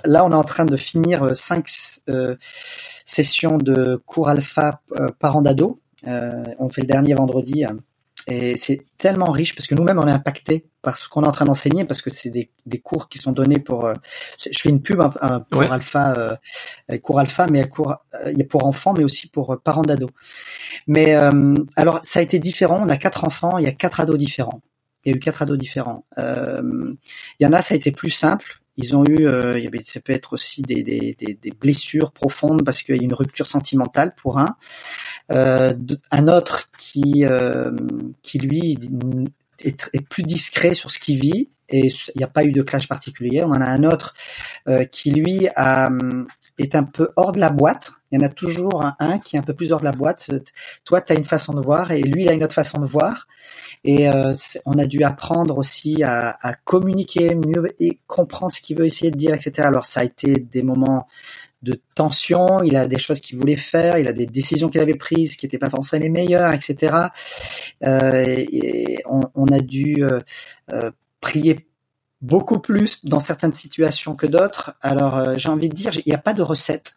[0.04, 1.68] là, on est en train de finir cinq
[3.08, 5.80] session de cours alpha euh, parents d'ado.
[6.06, 7.64] Euh, on fait le dernier vendredi.
[7.64, 7.72] Euh,
[8.26, 11.32] et c'est tellement riche parce que nous-mêmes on est impacté par ce qu'on est en
[11.32, 13.90] train d'enseigner parce que c'est des, des, cours qui sont donnés pour.
[14.38, 16.12] je fais une pub un, un pour alpha,
[16.92, 17.96] euh, cours alpha, mais cours
[18.26, 20.10] il y a pour enfants, mais aussi pour parents d'ados.
[20.86, 21.14] Mais
[21.74, 22.80] alors ça a été différent.
[22.82, 24.60] On a quatre enfants, il y a quatre ados différents.
[25.04, 26.04] Il y a eu quatre ados différents.
[26.18, 26.96] Il
[27.40, 30.32] y en a ça a été plus simple Ils ont eu, euh, ça peut être
[30.32, 34.38] aussi des, des, des, des blessures profondes parce qu'il y a une rupture sentimentale pour
[34.38, 34.56] un.
[35.32, 35.74] Euh,
[36.12, 37.72] un autre qui, euh,
[38.22, 38.78] qui lui
[39.58, 42.86] est, plus discret sur ce qu'il vit et il n'y a pas eu de clash
[42.86, 43.42] particulier.
[43.42, 44.14] On en a un autre
[44.68, 45.90] euh, qui lui a,
[46.58, 47.92] est un peu hors de la boîte.
[48.10, 50.30] Il y en a toujours un, qui est un peu plus hors de la boîte.
[50.84, 52.86] Toi, tu as une façon de voir et lui, il a une autre façon de
[52.86, 53.26] voir.
[53.84, 54.32] Et euh,
[54.66, 59.10] on a dû apprendre aussi à, à, communiquer mieux et comprendre ce qu'il veut essayer
[59.10, 59.68] de dire, etc.
[59.68, 61.06] Alors ça a été des moments
[61.62, 64.94] de tension, il a des choses qu'il voulait faire, il a des décisions qu'il avait
[64.94, 66.94] prises qui n'étaient pas forcément les meilleures, etc.
[67.82, 70.20] Euh, et on, on, a dû euh,
[70.72, 71.68] euh, prier
[72.20, 74.74] beaucoup plus dans certaines situations que d'autres.
[74.80, 76.94] Alors euh, j'ai envie de dire, il n'y a pas de recette,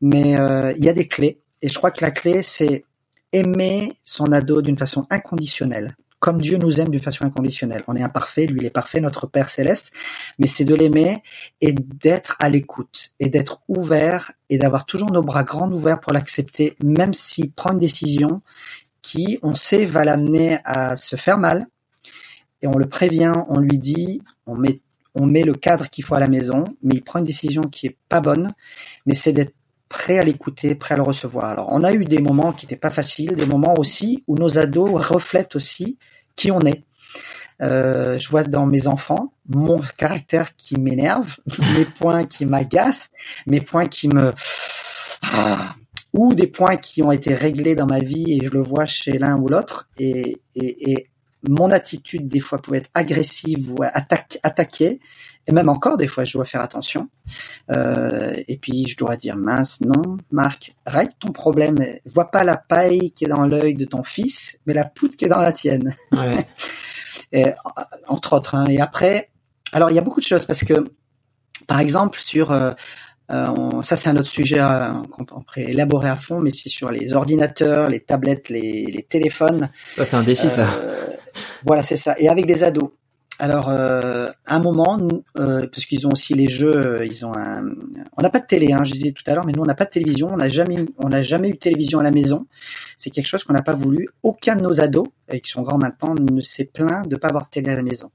[0.00, 1.40] mais euh, il y a des clés.
[1.62, 2.84] Et je crois que la clé, c'est
[3.32, 7.82] aimer son ado d'une façon inconditionnelle comme Dieu nous aime d'une façon inconditionnelle.
[7.88, 9.92] On est imparfait, lui il est parfait, notre Père céleste,
[10.38, 11.22] mais c'est de l'aimer
[11.60, 16.12] et d'être à l'écoute et d'être ouvert et d'avoir toujours nos bras grands ouverts pour
[16.12, 18.42] l'accepter, même s'il prend une décision
[19.02, 21.66] qui, on sait, va l'amener à se faire mal.
[22.62, 24.82] Et on le prévient, on lui dit, on met,
[25.14, 27.86] on met le cadre qu'il faut à la maison, mais il prend une décision qui
[27.86, 28.52] est pas bonne,
[29.06, 29.54] mais c'est d'être
[29.90, 31.46] prêt à l'écouter, prêt à le recevoir.
[31.46, 34.56] Alors, on a eu des moments qui n'étaient pas faciles, des moments aussi où nos
[34.56, 35.98] ados reflètent aussi
[36.36, 36.84] qui on est.
[37.60, 41.36] Euh, je vois dans mes enfants mon caractère qui m'énerve,
[41.76, 43.10] mes points qui m'agacent,
[43.46, 44.32] mes points qui me
[45.22, 45.74] ah,
[46.14, 49.18] ou des points qui ont été réglés dans ma vie et je le vois chez
[49.18, 51.06] l'un ou l'autre et, et, et,
[51.48, 55.00] mon attitude des fois pouvait être agressive ou attaque, attaquer
[55.46, 57.08] et même encore, des fois, je dois faire attention.
[57.70, 61.76] Euh, et puis, je dois dire, mince, non, Marc, règle ton problème.
[62.06, 65.24] Vois pas la paille qui est dans l'œil de ton fils, mais la poutre qui
[65.24, 65.94] est dans la tienne.
[66.12, 66.46] Ouais.
[67.32, 67.46] et,
[68.06, 68.54] entre autres.
[68.54, 68.64] Hein.
[68.68, 69.30] Et après,
[69.72, 70.74] alors, il y a beaucoup de choses parce que,
[71.66, 72.52] par exemple, sur...
[72.52, 72.72] Euh,
[73.30, 76.90] euh, ça, c'est un autre sujet euh, qu'on pourrait élaborer à fond, mais c'est sur
[76.90, 79.70] les ordinateurs, les tablettes, les, les téléphones.
[79.96, 80.68] Ça, c'est un défi, ça.
[80.68, 81.06] Euh,
[81.64, 82.16] voilà, c'est ça.
[82.18, 82.90] Et avec des ados.
[83.40, 84.98] Alors, euh, un moment,
[85.38, 87.64] euh, parce qu'ils ont aussi les jeux, euh, ils ont un.
[88.18, 89.74] On n'a pas de télé, hein, je disais tout à l'heure, mais nous on n'a
[89.74, 92.46] pas de télévision, on n'a jamais, on n'a jamais eu de télévision à la maison.
[92.98, 94.10] C'est quelque chose qu'on n'a pas voulu.
[94.22, 97.44] Aucun de nos ados, et qui sont grands maintenant, ne s'est plaint de pas avoir
[97.44, 98.10] de télé à la maison.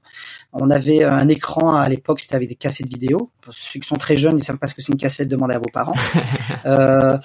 [0.52, 3.32] On avait un écran à l'époque, c'était avec des cassettes vidéo.
[3.40, 5.54] Pour ceux qui sont très jeunes, ils savent pas ce que c'est une cassette, demandez
[5.54, 5.96] à vos parents.
[6.66, 7.18] euh,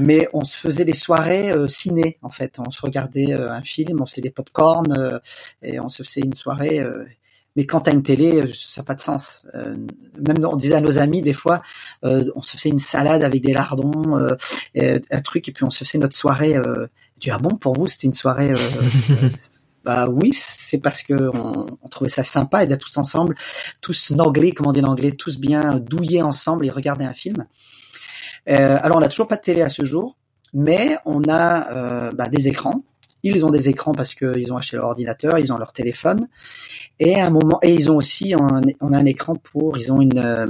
[0.00, 2.60] mais on se faisait des soirées euh, ciné, en fait.
[2.64, 5.20] On se regardait un film, on faisait des pop-corn
[5.60, 6.84] et on se faisait une soirée
[7.58, 9.44] mais quand tu as une télé, euh, ça n'a pas de sens.
[9.56, 9.74] Euh,
[10.16, 11.60] même on disait à nos amis des fois,
[12.04, 15.70] euh, on se faisait une salade avec des lardons, euh, un truc, et puis on
[15.70, 16.54] se faisait notre soirée.
[17.18, 18.54] Tu ah bon pour vous c'était une soirée
[19.84, 23.34] Bah oui, c'est parce que on, on, trouvait ça sympa et d'être tous ensemble,
[23.80, 27.44] tous anglais, comme on dit en anglais, tous bien douillés ensemble et regarder un film.
[28.46, 30.16] alors on n'a toujours pas de télé à ce jour,
[30.54, 32.84] mais on a bah, des écrans
[33.22, 36.28] ils ont des écrans parce qu'ils ont acheté leur ordinateur, ils ont leur téléphone,
[37.00, 39.92] et à un moment, et ils ont aussi, un, on a un écran pour, ils
[39.92, 40.46] ont une, euh,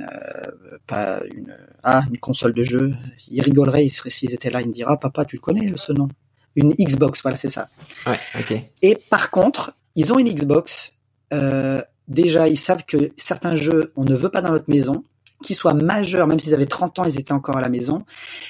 [0.00, 2.94] euh pas une, ah, une console de jeu.
[3.30, 5.72] Ils rigoleraient, ils seraient, s'ils étaient là, ils me diraient, ah, papa, tu le connais
[5.76, 6.08] ce nom?
[6.56, 7.68] Une Xbox, voilà, c'est ça.
[8.06, 8.54] Ouais, ok.
[8.82, 10.96] Et par contre, ils ont une Xbox.
[11.32, 15.04] Euh, déjà, ils savent que certains jeux, on ne veut pas dans notre maison
[15.42, 18.04] qu'ils soient majeurs, même s'ils avaient 30 ans, ils étaient encore à la maison,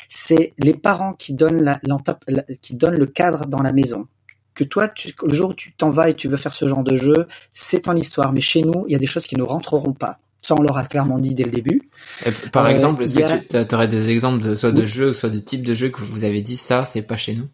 [0.09, 1.81] c'est les parents qui donnent, la,
[2.63, 4.07] qui donnent le cadre dans la maison.
[4.55, 6.83] Que toi, tu, le jour où tu t'en vas et tu veux faire ce genre
[6.83, 8.33] de jeu, c'est ton histoire.
[8.33, 10.19] Mais chez nous, il y a des choses qui ne rentreront pas.
[10.43, 11.89] Ça, on leur a clairement dit dès le début.
[12.53, 15.39] par euh, exemple, est-ce que tu aurais des exemples de soit de jeux, soit de
[15.39, 17.49] types de jeux que vous avez dit ça, c'est pas chez nous?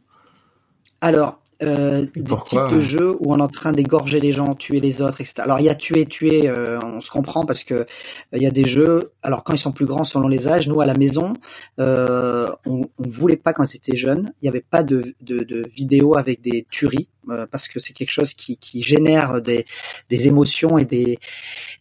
[1.00, 4.80] Alors, euh, des types de jeux où on est en train d'égorger les gens, tuer
[4.80, 5.34] les autres, etc.
[5.38, 7.84] Alors il y a tuer, tuer, euh, on se comprend parce que euh,
[8.32, 9.12] il y a des jeux.
[9.22, 11.34] Alors quand ils sont plus grands selon les âges, nous à la maison,
[11.78, 15.62] euh, on, on voulait pas quand c'était jeune, il n'y avait pas de, de, de
[15.74, 17.08] vidéos avec des tueries
[17.50, 19.64] parce que c'est quelque chose qui, qui génère des,
[20.10, 21.18] des émotions et des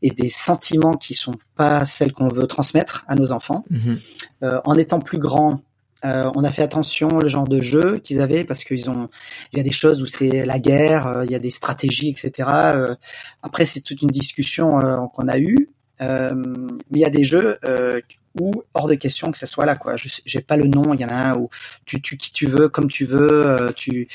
[0.02, 3.66] et des sentiments qui sont pas celles qu'on veut transmettre à nos enfants.
[3.70, 4.62] Mm-hmm.
[4.64, 5.62] en étant plus grand,
[6.06, 9.10] euh, on a fait attention le genre de jeu qu'ils avaient parce qu'ils ont,
[9.52, 12.10] il y a des choses où c'est la guerre, euh, il y a des stratégies,
[12.10, 12.50] etc.
[12.50, 12.96] Euh,
[13.42, 16.08] après, c'est toute une discussion qu'on a eue, mais
[16.92, 17.58] il y a des jeux
[18.40, 19.96] où hors de question que ça soit là quoi.
[19.96, 21.50] Je j'ai pas le nom, il y en a un où
[21.86, 24.08] tu tues qui tu veux, comme tu veux, tu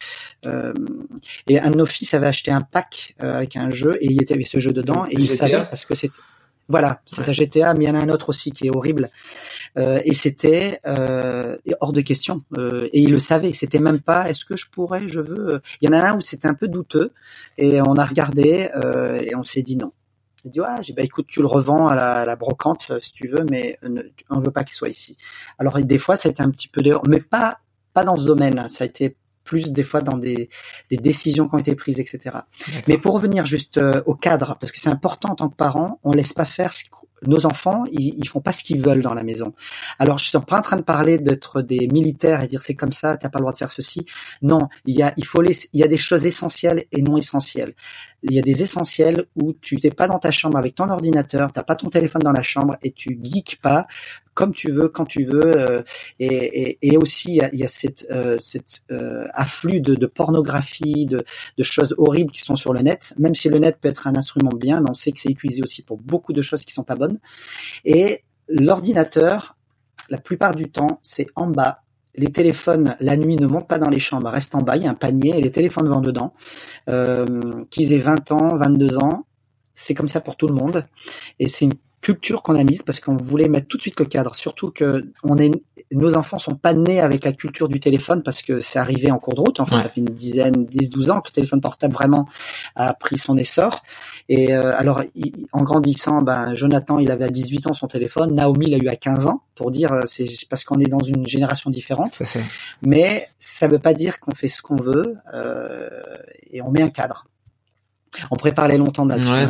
[0.44, 4.34] et un de nos fils avait acheté un pack avec un jeu et il était
[4.34, 6.18] avec ce jeu dedans et il savait parce que c'était
[6.68, 9.08] voilà, c'est ça GTA, mais il y en a un autre aussi qui est horrible.
[9.78, 12.44] Euh, et c'était euh, hors de question.
[12.58, 13.52] Euh, et il le savait.
[13.52, 14.28] C'était même pas.
[14.28, 15.62] Est-ce que je pourrais Je veux.
[15.80, 17.12] Il y en a un où c'était un peu douteux.
[17.56, 19.92] Et on a regardé euh, et on s'est dit non.
[20.44, 23.28] Il dit, ouais, j'ai bah écoute, tu le revends à la, la brocante si tu
[23.28, 23.78] veux, mais
[24.30, 25.16] on veut pas qu'il soit ici.
[25.58, 27.58] Alors des fois, ça a été un petit peu dehors, mais pas
[27.92, 28.68] pas dans ce domaine.
[28.68, 29.16] Ça a été
[29.48, 30.50] plus des fois dans des,
[30.90, 32.36] des décisions qui ont été prises, etc.
[32.86, 36.12] Mais pour revenir juste au cadre, parce que c'est important en tant que parent, on
[36.12, 36.84] laisse pas faire ce
[37.26, 39.54] nos enfants, ils, ils font pas ce qu'ils veulent dans la maison.
[39.98, 42.92] Alors, je suis pas en train de parler d'être des militaires et dire c'est comme
[42.92, 44.06] ça, t'as pas le droit de faire ceci.
[44.42, 47.16] Non, il y a, il faut les, il y a des choses essentielles et non
[47.16, 47.74] essentielles.
[48.22, 51.52] Il y a des essentiels où tu n'es pas dans ta chambre avec ton ordinateur,
[51.52, 53.86] t'as pas ton téléphone dans la chambre et tu geeks pas
[54.38, 55.56] comme tu veux, quand tu veux.
[55.56, 55.82] Euh,
[56.20, 58.38] et, aussi, il y a, cette, euh,
[58.92, 61.24] euh, afflux de, de pornographie, de,
[61.56, 63.14] de, choses horribles qui sont sur le net.
[63.18, 65.60] Même si le net peut être un instrument bien, mais on sait que c'est utilisé
[65.60, 67.18] aussi pour beaucoup de choses qui sont pas bonnes.
[67.84, 69.56] Et l'ordinateur,
[70.08, 71.82] la plupart du temps, c'est en bas
[72.14, 74.86] les téléphones la nuit ne montent pas dans les chambres, restent en bas, il y
[74.86, 76.34] a un panier et les téléphones vont dedans.
[76.88, 79.26] Euh, qu'ils aient 20 ans, 22 ans,
[79.74, 80.86] c'est comme ça pour tout le monde.
[81.38, 84.06] Et c'est une culture qu'on a mise parce qu'on voulait mettre tout de suite le
[84.06, 84.34] cadre.
[84.34, 85.50] Surtout que on est,
[85.90, 89.18] nos enfants sont pas nés avec la culture du téléphone parce que c'est arrivé en
[89.18, 89.60] cours de route.
[89.60, 92.28] Enfin, ça fait une dizaine, 10, 12 ans que le téléphone portable vraiment
[92.76, 93.82] a pris son essor.
[94.28, 95.02] Et euh, alors,
[95.52, 98.34] en grandissant, ben, Jonathan, il avait à 18 ans son téléphone.
[98.34, 101.26] Naomi l'a eu à 15 ans pour dire, euh, c'est parce qu'on est dans une
[101.26, 102.22] génération différente.
[102.82, 105.88] Mais ça veut pas dire qu'on fait ce qu'on veut euh,
[106.50, 107.26] et on met un cadre.
[108.30, 109.08] On pourrait parler longtemps.
[109.08, 109.46] Hein,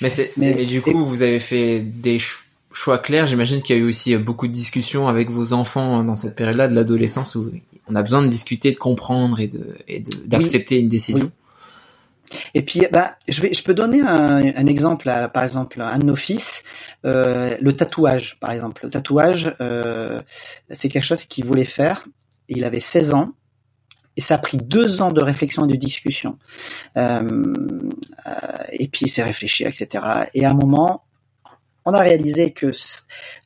[0.00, 2.18] mais c'est, mais, du coup, vous avez fait des
[2.72, 3.26] choix clairs.
[3.26, 6.34] J'imagine qu'il y a eu aussi beaucoup de discussions avec vos enfants hein, dans cette
[6.34, 7.50] période-là de l'adolescence où
[7.88, 11.30] on a besoin de discuter, de comprendre et de, et d'accepter une décision.
[12.54, 16.16] Et puis, bah, je vais, je peux donner un, exemple, par exemple, un de nos
[16.16, 16.64] fils,
[17.04, 18.84] euh, le tatouage, par exemple.
[18.84, 20.18] Le tatouage, euh,
[20.70, 22.06] c'est quelque chose qu'il voulait faire.
[22.48, 23.32] Il avait 16 ans
[24.16, 26.38] et ça a pris deux ans de réflexion et de discussion.
[26.96, 27.54] Euh,
[28.26, 28.30] euh,
[28.72, 30.04] et puis il s'est réfléchi, etc.
[30.34, 31.04] Et à un moment,
[31.84, 32.70] on a réalisé que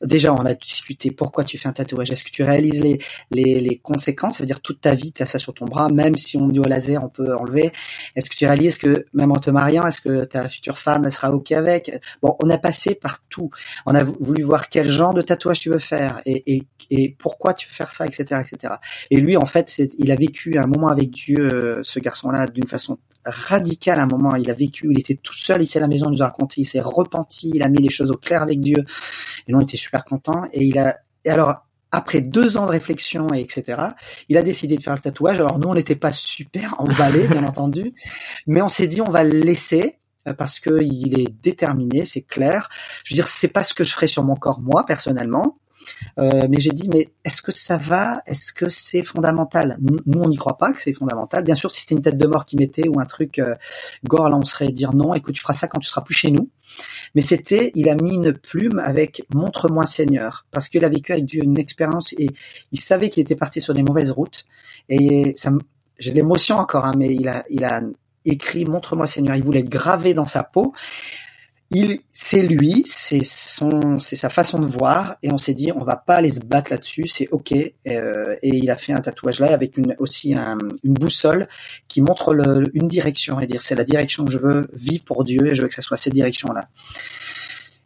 [0.01, 2.11] déjà on a discuté pourquoi tu fais un tatouage.
[2.11, 2.99] Est-ce que tu réalises les,
[3.31, 4.37] les, les conséquences?
[4.37, 6.47] Ça veut dire toute ta vie, tu as ça sur ton bras, même si on
[6.47, 7.71] dit au laser, on peut enlever.
[8.15, 11.11] Est-ce que tu réalises que même en te mariant, est-ce que ta future femme elle
[11.11, 11.91] sera ok avec?
[12.21, 13.49] Bon, on a passé par tout.
[13.85, 17.53] On a voulu voir quel genre de tatouage tu veux faire et, et, et pourquoi
[17.53, 18.75] tu veux faire ça, etc., etc.
[19.11, 22.67] Et lui, en fait, il a vécu un moment avec Dieu, euh, ce garçon-là, d'une
[22.67, 22.97] façon
[23.27, 24.35] radical à un moment.
[24.35, 26.61] Il a vécu, il était tout seul ici à la maison, il nous a raconté,
[26.61, 28.85] il s'est repenti, il a mis les choses au clair avec Dieu.
[29.47, 30.45] Et nous, on était super contents.
[30.53, 33.81] Et il a, et alors, après deux ans de réflexion et etc.,
[34.29, 35.39] il a décidé de faire le tatouage.
[35.39, 37.93] Alors nous, on n'était pas super emballés, bien entendu,
[38.45, 42.21] mais on s'est dit, on va le laisser euh, parce que il est déterminé, c'est
[42.21, 42.69] clair.
[43.03, 45.57] Je veux dire, c'est pas ce que je ferais sur mon corps moi personnellement,
[46.17, 48.21] mais j'ai dit, mais est-ce que ça va?
[48.25, 49.77] Est-ce que c'est fondamental?
[49.81, 51.43] Nous, on n'y croit pas que c'est fondamental.
[51.43, 53.55] Bien sûr, si c'était une tête de mort qui mettait ou un truc euh,
[54.05, 55.13] gore, là, on serait dire non.
[55.13, 56.49] Écoute, tu feras ça quand tu seras plus chez nous.
[57.15, 61.31] Mais c'était, il a mis une plume avec montre-moi Seigneur, parce qu'il a vécu avec
[61.33, 62.27] une expérience et
[62.71, 64.45] il savait qu'il était parti sur des mauvaises routes.
[64.89, 65.51] Et ça,
[65.99, 67.81] j'ai l'émotion encore, hein, mais il a, il a
[68.25, 69.35] écrit montre-moi Seigneur.
[69.35, 70.73] Il voulait être gravé dans sa peau
[71.69, 75.83] il, c'est lui, c'est son, c'est sa façon de voir, et on s'est dit, on
[75.83, 77.51] va pas aller se battre là-dessus, c'est ok.
[77.51, 81.47] Euh, et il a fait un tatouage là avec une, aussi une boussole
[81.87, 82.33] qui montre
[82.73, 85.61] une direction et dire c'est la direction que je veux vivre pour Dieu et je
[85.61, 86.69] veux que ça soit cette direction-là.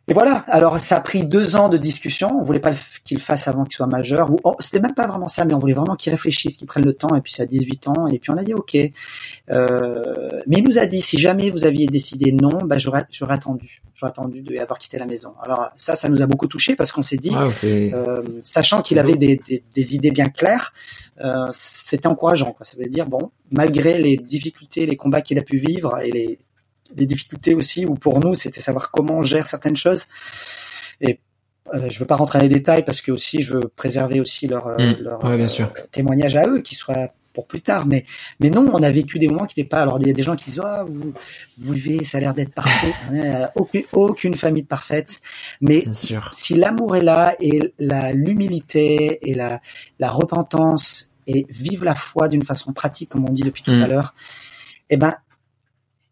[0.07, 0.43] Et voilà.
[0.47, 2.29] Alors, ça a pris deux ans de discussion.
[2.39, 2.73] On voulait pas
[3.03, 4.31] qu'il fasse avant qu'il soit majeur.
[4.31, 6.85] Ou oh, c'était même pas vraiment ça, mais on voulait vraiment qu'il réfléchisse, qu'il prenne
[6.85, 7.15] le temps.
[7.15, 8.07] Et puis, ça a 18 ans.
[8.07, 8.75] Et puis, on a dit OK.
[8.75, 13.35] Euh, mais il nous a dit si jamais vous aviez décidé non, bah, j'aurais, j'aurais
[13.35, 13.81] attendu.
[13.93, 15.35] J'aurais attendu d'avoir quitté la maison.
[15.43, 17.31] Alors ça, ça nous a beaucoup touché parce qu'on s'est dit,
[17.63, 20.73] euh, sachant qu'il avait des, des, des, idées bien claires,
[21.23, 22.53] euh, c'était encourageant.
[22.53, 22.65] Quoi.
[22.65, 26.39] Ça veut dire bon, malgré les difficultés, les combats qu'il a pu vivre et les
[26.95, 30.05] les difficultés aussi, ou pour nous, c'était savoir comment on gère certaines choses.
[30.99, 31.19] Et
[31.73, 34.47] euh, je veux pas rentrer dans les détails parce que aussi je veux préserver aussi
[34.47, 34.97] leur, euh, mmh.
[35.01, 35.72] leur bien sûr.
[35.77, 37.85] Euh, témoignage à eux, qui soit pour plus tard.
[37.85, 38.05] Mais,
[38.41, 39.81] mais non, on a vécu des moments qui n'étaient pas.
[39.81, 41.13] Alors il y a des gens qui disent oh, vous,
[41.59, 42.93] vous vivez, ça a l'air d'être parfait.
[43.55, 45.22] aucune, aucune famille parfaite.
[45.61, 45.85] Mais
[46.31, 49.61] si l'amour est là et la l'humilité et la,
[49.99, 53.84] la repentance et vivre la foi d'une façon pratique, comme on dit depuis tout mmh.
[53.84, 54.13] à l'heure,
[54.89, 55.15] eh ben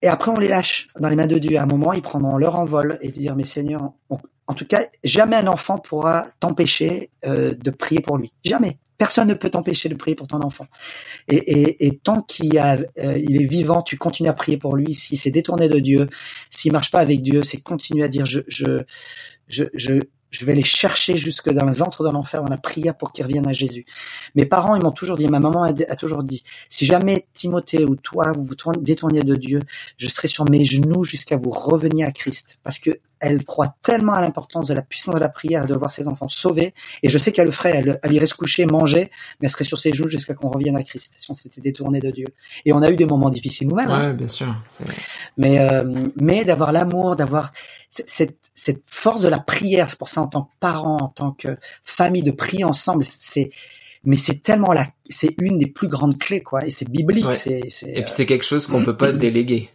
[0.02, 1.58] et après, on les lâche dans les mains de Dieu.
[1.58, 5.36] À un moment, ils prendront leur envol et dire, mais Seigneur, en tout cas, jamais
[5.36, 8.34] un enfant pourra t'empêcher euh, de prier pour lui.
[8.44, 8.78] Jamais.
[8.98, 10.66] Personne ne peut t'empêcher de prier pour ton enfant.
[11.30, 14.94] Et, et, tant qu'il euh, est vivant, tu continues à prier pour lui.
[14.94, 16.10] S'il s'est détourné de Dieu,
[16.50, 18.82] s'il marche pas avec Dieu, c'est continuer à dire je, je,
[19.48, 20.00] je, je,
[20.30, 23.26] Je vais les chercher jusque dans les antres de l'enfer dans la prière pour qu'ils
[23.26, 23.86] reviennent à Jésus.
[24.36, 27.86] Mes parents, ils m'ont toujours dit, ma maman a, a, toujours dit, si jamais Timothée
[27.86, 29.62] ou toi, vous vous détourniez de Dieu,
[29.98, 32.60] je serai sur mes genoux jusqu'à vous revenir à Christ.
[32.64, 35.92] Parce que elle croit tellement à l'importance de la puissance de la prière, de voir
[35.92, 36.74] ses enfants sauvés.
[37.04, 39.66] Et je sais qu'elle le ferait, elle, elle, irait se coucher, manger, mais elle serait
[39.66, 42.28] sur ses genoux jusqu'à qu'on revienne à Christ, si on s'était détourné de Dieu.
[42.66, 43.90] Et on a eu des moments difficiles nous-mêmes.
[43.90, 44.00] Hein.
[44.00, 44.14] Ouais, hein.
[44.14, 44.56] bien sûr.
[45.38, 45.84] Mais, euh,
[46.20, 47.52] mais d'avoir l'amour, d'avoir
[47.90, 51.32] cette, cette force de la prière, c'est pour ça en tant que parent, en tant
[51.32, 53.52] que famille, de prier ensemble, c'est
[54.06, 56.66] mais c'est tellement la, c'est une des plus grandes clés, quoi.
[56.66, 57.26] Et c'est biblique.
[57.26, 57.60] Ouais.
[57.86, 59.70] Et puis c'est quelque chose qu'on peut pas déléguer.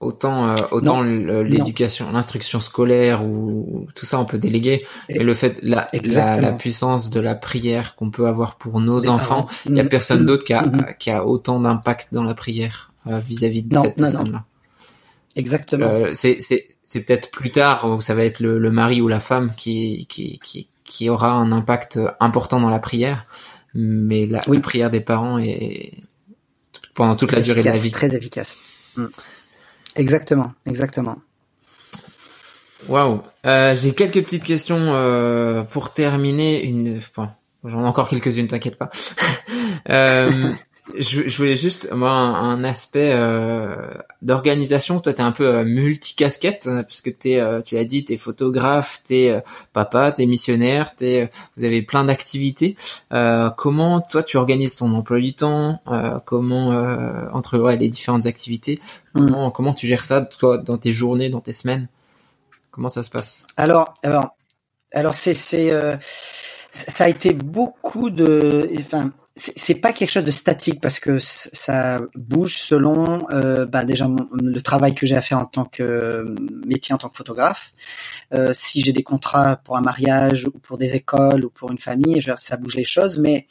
[0.00, 4.84] Autant, euh, autant l'éducation, l'instruction scolaire ou tout ça, on peut déléguer.
[5.08, 9.08] Et, le fait, la, la, la, puissance de la prière qu'on peut avoir pour nos
[9.08, 10.62] enfants, il y a personne d'autre qui a,
[10.98, 14.44] qui a autant d'impact dans la prière vis-à-vis -vis de non, cette personne-là.
[15.34, 15.86] Exactement.
[15.86, 16.38] Euh, c'est,
[16.88, 20.06] c'est, peut-être plus tard où ça va être le, le mari ou la femme qui,
[20.08, 23.26] qui, qui, qui aura un impact important dans la prière,
[23.74, 24.56] mais la, oui.
[24.56, 25.92] la prière des parents est
[26.94, 27.90] pendant toute la efficace, durée de la vie.
[27.92, 28.58] Très efficace.
[28.96, 29.06] Mm.
[29.96, 31.18] Exactement, exactement.
[32.88, 33.22] Waouh.
[33.46, 36.64] Euh, J'ai quelques petites questions euh, pour terminer.
[36.64, 37.28] Une, bon,
[37.64, 38.90] j'en ai encore quelques-unes, t'inquiète pas.
[39.90, 40.52] euh,
[40.96, 43.76] je, je, voulais juste moi un, un aspect euh,
[44.22, 45.00] d'organisation.
[45.00, 49.00] Toi, t'es un peu euh, multicasquette parce que t'es, euh, tu l'as dit, t'es photographe,
[49.04, 49.40] t'es euh,
[49.72, 52.76] papa, t'es missionnaire, t'es, euh, vous avez plein d'activités.
[53.12, 55.80] Euh, comment toi tu organises ton emploi du temps
[56.26, 56.68] Comment
[57.32, 58.80] entre ouais, les différentes activités
[59.14, 59.52] Comment, mmh.
[59.52, 61.88] comment tu gères ça toi dans tes journées, dans tes semaines?
[62.70, 63.46] Comment ça se passe?
[63.56, 64.36] Alors, alors,
[64.92, 65.72] alors c'est, c'est,
[66.72, 72.00] ça a été beaucoup de, enfin c'est pas quelque chose de statique parce que ça
[72.16, 76.34] bouge selon euh, bah déjà le travail que j'ai à faire en tant que
[76.66, 77.72] métier en tant que photographe.
[78.34, 81.78] Euh, si j'ai des contrats pour un mariage ou pour des écoles ou pour une
[81.78, 83.18] famille, je, ça bouge les choses.
[83.18, 83.46] Mais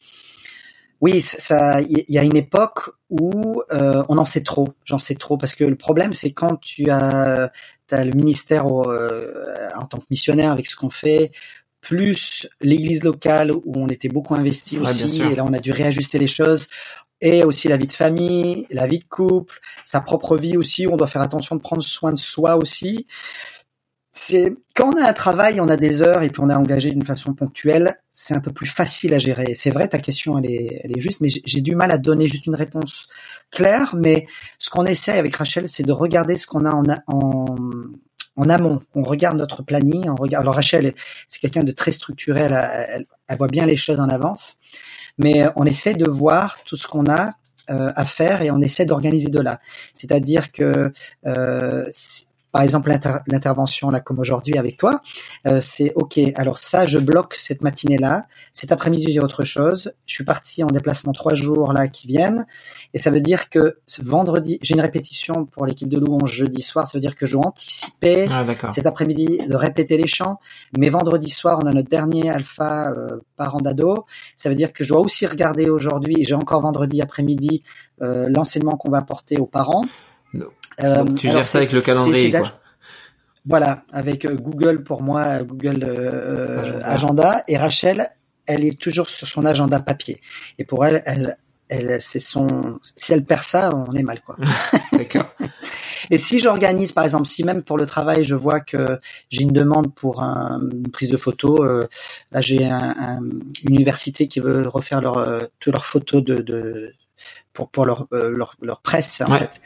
[0.99, 4.69] oui, ça, il y a une époque où euh, on en sait trop.
[4.83, 7.51] J'en sais trop parce que le problème c'est quand tu as,
[7.91, 11.31] as le ministère euh, en tant que missionnaire avec ce qu'on fait
[11.87, 15.71] plus l'église locale où on était beaucoup investi ouais, aussi, et là on a dû
[15.71, 16.67] réajuster les choses,
[17.21, 20.91] et aussi la vie de famille, la vie de couple, sa propre vie aussi, où
[20.91, 23.07] on doit faire attention de prendre soin de soi aussi.
[24.11, 26.91] C'est quand on a un travail, on a des heures et puis on est engagé
[26.91, 29.53] d'une façon ponctuelle, c'est un peu plus facile à gérer.
[29.55, 32.27] C'est vrai, ta question elle est, elle est juste, mais j'ai du mal à donner
[32.27, 33.07] juste une réponse
[33.49, 33.95] claire.
[33.95, 34.27] Mais
[34.59, 37.55] ce qu'on essaie avec Rachel, c'est de regarder ce qu'on a en, en
[38.37, 38.81] en amont.
[38.95, 40.43] On regarde notre planning, on regarde.
[40.43, 40.93] Alors Rachel,
[41.27, 44.57] c'est quelqu'un de très structuré, elle, elle, voit bien les choses en avance,
[45.17, 47.33] mais on essaie de voir tout ce qu'on a
[47.69, 49.59] euh, à faire et on essaie d'organiser de là.
[49.93, 50.93] C'est-à-dire que
[51.25, 51.85] euh,
[52.51, 52.89] par exemple
[53.27, 55.01] l'intervention là comme aujourd'hui avec toi,
[55.45, 56.19] euh, c'est ok.
[56.35, 58.25] Alors ça, je bloque cette matinée là.
[58.53, 59.93] Cet après-midi, j'ai autre chose.
[60.05, 62.45] Je suis parti en déplacement trois jours là qui viennent,
[62.93, 66.87] et ça veut dire que vendredi, j'ai une répétition pour l'équipe de Louange jeudi soir.
[66.87, 70.39] Ça veut dire que je dois anticiper ah, cet après-midi de répéter les chants.
[70.77, 74.05] Mais vendredi soir, on a notre dernier alpha euh, parent d'ado.
[74.35, 76.23] Ça veut dire que je dois aussi regarder aujourd'hui.
[76.23, 77.63] J'ai encore vendredi après-midi
[78.01, 79.83] euh, l'enseignement qu'on va apporter aux parents.
[80.83, 82.59] Euh, Donc tu gères ça avec le calendrier, quoi.
[83.45, 86.85] Voilà, avec euh, Google pour moi, Google euh, agenda.
[86.85, 87.43] agenda.
[87.47, 88.11] Et Rachel,
[88.45, 90.21] elle est toujours sur son agenda papier.
[90.59, 91.37] Et pour elle, elle,
[91.69, 92.79] elle, c'est son.
[92.95, 94.35] Si elle perd ça, on est mal, quoi.
[94.91, 95.27] D'accord.
[96.09, 98.99] Et si j'organise, par exemple, si même pour le travail, je vois que
[99.29, 101.87] j'ai une demande pour un, une prise de photo, euh,
[102.31, 106.35] là j'ai un, un, une université qui veut refaire leur, euh, toutes leurs photos de,
[106.35, 106.93] de
[107.51, 109.39] pour pour leur euh, leur, leur presse en ouais.
[109.39, 109.61] fait.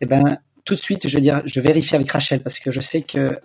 [0.00, 2.82] Et ben tout de suite, je veux dire, je vérifie avec Rachel parce que je
[2.82, 3.38] sais que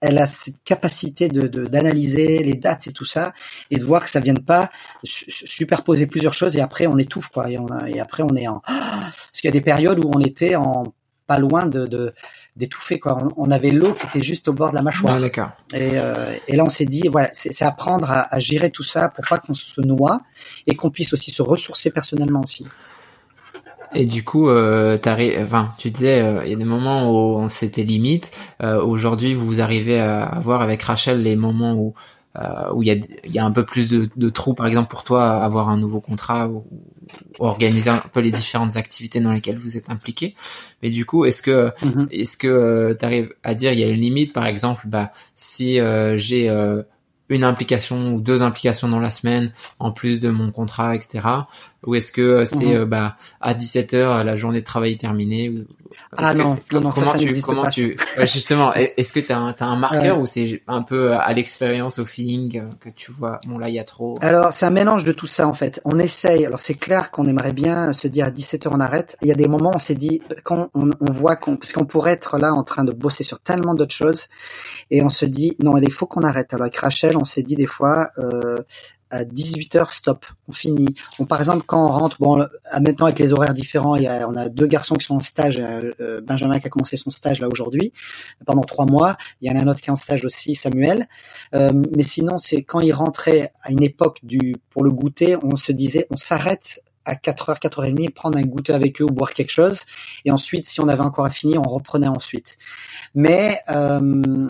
[0.00, 3.32] elle a cette capacité de d'analyser les dates et tout ça
[3.70, 4.70] et de voir que ça vienne pas
[5.04, 7.48] su superposer plusieurs choses et après on étouffe quoi.
[7.48, 10.10] Et, on a, et après on est en parce qu'il y a des périodes où
[10.12, 10.92] on était en
[11.28, 12.12] pas loin de
[12.56, 13.16] d'étouffer quoi.
[13.22, 15.14] On, on avait l'eau qui était juste au bord de la mâchoire.
[15.72, 19.08] Et, euh, et là on s'est dit voilà c'est apprendre à, à, gérer tout ça
[19.08, 20.22] pour pas qu'on se noie
[20.66, 22.66] et qu'on puisse aussi se ressourcer personnellement aussi
[23.94, 24.96] et du coup, euh,
[25.40, 28.30] enfin, tu disais, il euh, y a des moments où c'était limite.
[28.62, 31.94] Euh, Aujourd'hui, vous arrivez à avoir avec Rachel les moments où
[32.38, 32.96] euh, où il y a,
[33.26, 36.00] y a un peu plus de, de trous, par exemple, pour toi, avoir un nouveau
[36.00, 36.64] contrat ou,
[37.38, 40.34] ou, organiser un peu les différentes activités dans lesquelles vous êtes impliqué.
[40.82, 42.06] Mais du coup, est-ce que mm -hmm.
[42.10, 45.78] est-ce que tu arrives à dire il y a une limite, par exemple, bah si
[46.16, 46.48] j'ai
[47.28, 51.20] une implication ou deux implications dans la semaine en plus de mon contrat, etc.
[51.86, 52.76] Ou est-ce que c'est mmh.
[52.76, 55.64] euh, bah à 17 heures la journée de travail est terminée ou,
[56.16, 57.70] Ah non, non, non, comment ça, ça tu, comment pas.
[57.70, 60.22] tu, ouais, justement, est- est-ce que t'as un, t'as un marqueur Ouais.
[60.22, 63.74] ou c'est un peu à l'expérience, au feeling euh, que tu vois, bon là il
[63.74, 64.16] y a trop?
[64.20, 65.80] Alors, c'est un mélange de tout ça, en fait.
[65.84, 66.46] On essaye.
[66.46, 69.16] Alors, c'est clair qu'on aimerait bien se dire à 17h, on arrête.
[69.22, 71.84] Il y a des moments, on s'est dit, quand on, on voit qu'on, parce qu'on
[71.84, 74.26] pourrait être là en train de bosser sur tellement d'autres choses,
[74.90, 76.54] et on se dit, non, il faut qu'on arrête.
[76.54, 78.56] Alors, avec Rachel, on s'est dit des fois, euh,
[79.12, 80.94] à 18h, stop, on finit.
[81.18, 82.46] On, par exemple, quand on rentre, bon,
[82.80, 85.20] maintenant avec les horaires différents, il y a, on a deux garçons qui sont en
[85.20, 85.58] stage.
[85.60, 87.92] euh, euh, Benjamin qui a commencé son stage là aujourd'hui
[88.46, 89.16] pendant trois mois.
[89.40, 91.08] Il y en a un autre qui est en stage aussi, Samuel.
[91.54, 95.56] Euh, mais sinon, c'est quand il rentrait à une époque du pour le goûter, on
[95.56, 99.50] se disait, on s'arrête à 4h, 4h30, prendre un goûter avec eux ou boire quelque
[99.50, 99.82] chose.
[100.24, 102.56] Et ensuite, si on avait encore à finir, on reprenait ensuite.
[103.14, 104.48] Mais euh,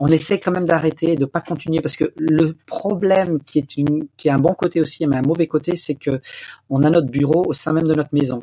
[0.00, 4.38] on essaie quand même d'arrêter, de pas continuer, parce que le problème qui est un
[4.38, 6.20] bon côté aussi, mais un mauvais côté, c'est que
[6.70, 8.42] on a notre bureau au sein même de notre maison.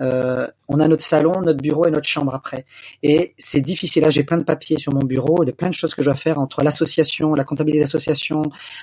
[0.00, 2.64] Euh, on a notre salon, notre bureau et notre chambre après.
[3.02, 4.02] Et c'est difficile.
[4.02, 6.02] Là, j'ai plein de papiers sur mon bureau, il y a plein de choses que
[6.02, 8.42] je dois faire entre l'association, la comptabilité d'association,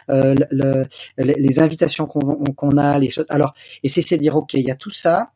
[0.09, 0.85] euh, le,
[1.17, 3.25] le, les invitations qu'on qu'on a, les choses.
[3.29, 5.31] Alors, et c'est de dire, ok, il y a tout ça.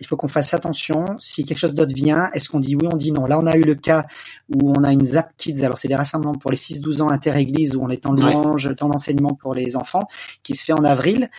[0.00, 1.16] Il faut qu'on fasse attention.
[1.18, 3.26] Si quelque chose d'autre vient, est-ce qu'on dit oui, on dit non?
[3.26, 4.06] Là, on a eu le cas
[4.54, 5.64] où on a une Zap Kids.
[5.64, 8.32] Alors, c'est des rassemblements pour les 6-12 ans inter-église où on est en Ouais.
[8.32, 10.06] louange, temps d'enseignement pour les enfants,
[10.42, 11.30] qui se fait en avril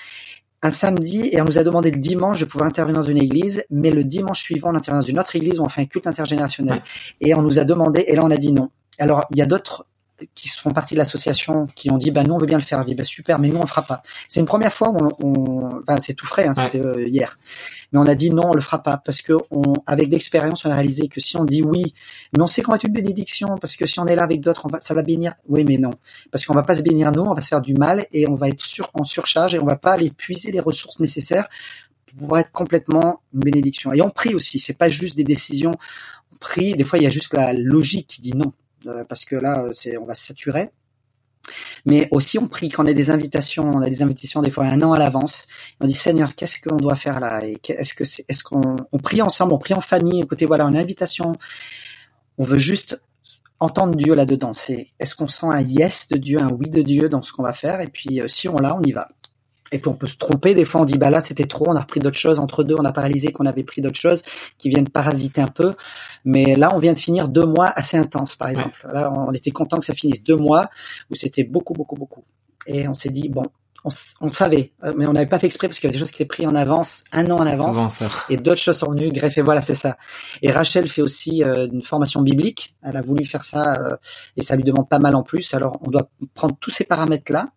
[0.61, 3.64] un samedi et on nous a demandé le dimanche de pouvoir intervenir dans une église,
[3.69, 6.06] mais le dimanche suivant on intervient dans une autre église où on fait un culte
[6.06, 6.76] intergénérationnel.
[6.76, 6.81] Ouais.
[7.22, 8.69] Et on nous a demandé et là on a dit non.
[8.98, 9.86] Alors il y a d'autres
[10.35, 12.83] qui font partie de l'association qui ont dit bah nous on veut bien le faire.
[12.85, 14.03] Dit bah super mais nous on le fera pas.
[14.27, 17.37] C'est une première fois où on, on enfin, c'est tout frais, hein, c'était euh, hier.
[17.91, 20.71] Mais on a dit non on le fera pas parce que on avec l'expérience on
[20.71, 21.93] a réalisé que si on dit oui,
[22.35, 24.41] mais on sait qu'on va être une bénédiction parce que si on est là avec
[24.41, 25.33] d'autres on va ça va bénir.
[25.47, 25.93] Oui mais non
[26.31, 28.35] parce qu'on va pas se bénir nous, on va se faire du mal et on
[28.35, 31.47] va être sur en surcharge et on va pas aller puiser les ressources nécessaires
[32.17, 33.93] pour être complètement une bénédiction.
[33.93, 35.75] Et on prie aussi, c'est pas juste des décisions.
[36.33, 38.53] On prie, des fois il y a juste la logique qui dit non,
[39.07, 40.72] parce que là c'est on va se saturer.
[41.85, 44.65] Mais aussi on prie quand on a des invitations, on a des invitations des fois
[44.65, 45.47] un an à l'avance.
[45.80, 47.45] On dit Seigneur, qu'est-ce qu'on doit faire là?
[47.45, 50.22] Et est-ce que c'est, est-ce qu'on on prie ensemble, on prie en famille?
[50.22, 51.35] Écoutez, voilà, une invitation.
[52.38, 53.01] On veut juste
[53.60, 54.53] entendre Dieu là-dedans.
[54.53, 57.43] C'est est-ce qu'on sent un yes de Dieu, un oui de Dieu dans ce qu'on
[57.43, 57.81] va faire?
[57.81, 59.10] Et puis euh, si on l'a, on y va.
[59.71, 60.55] Et puis on peut se tromper.
[60.55, 62.75] Des fois, on dit bah là c'était trop, on a repris d'autres choses entre deux,
[62.77, 64.23] on n'a pas réalisé qu'on avait pris d'autres choses
[64.57, 65.73] qui viennent parasiter un peu.
[66.25, 68.87] Mais là, on vient de finir deux mois assez intenses, par exemple.
[68.91, 70.69] Là, on était content que ça finisse deux mois
[71.09, 72.23] où c'était beaucoup, beaucoup, beaucoup.
[72.67, 73.45] Et on s'est dit bon,
[73.85, 76.11] on, savait, euh, mais on n'avait pas fait exprès parce qu'il y avait des choses
[76.11, 79.41] qui étaient prises en avance, un an en avance et d'autres choses sont venues greffer.
[79.41, 79.97] Voilà, c'est ça.
[80.41, 82.75] Et Rachel fait aussi euh, une formation biblique.
[82.83, 83.95] Elle a voulu faire ça euh,
[84.35, 85.53] et ça lui demande pas mal en plus.
[85.53, 87.51] Alors, on doit prendre tous ces paramètres-là,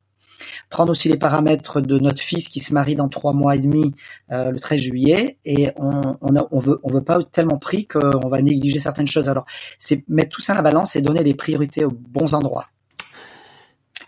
[0.70, 3.94] prendre aussi les paramètres de notre fils qui se marie dans trois mois et demi
[4.30, 7.86] euh, le 13 juillet et on, on, a, on veut on veut pas tellement pris
[7.86, 9.28] qu'on va négliger certaines choses.
[9.28, 9.46] Alors,
[9.78, 12.68] c'est mettre tout ça à la balance et donner les priorités aux bons endroits.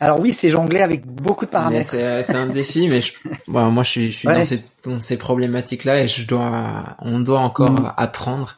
[0.00, 1.90] Alors oui, c'est jongler avec beaucoup de paramètres.
[1.90, 3.12] C'est c'est un défi, mais je,
[3.48, 4.42] bon, moi je suis, je suis Ouais.
[4.84, 7.92] dans ces, problématiques-là et je dois, on doit encore Mm.
[7.96, 8.56] apprendre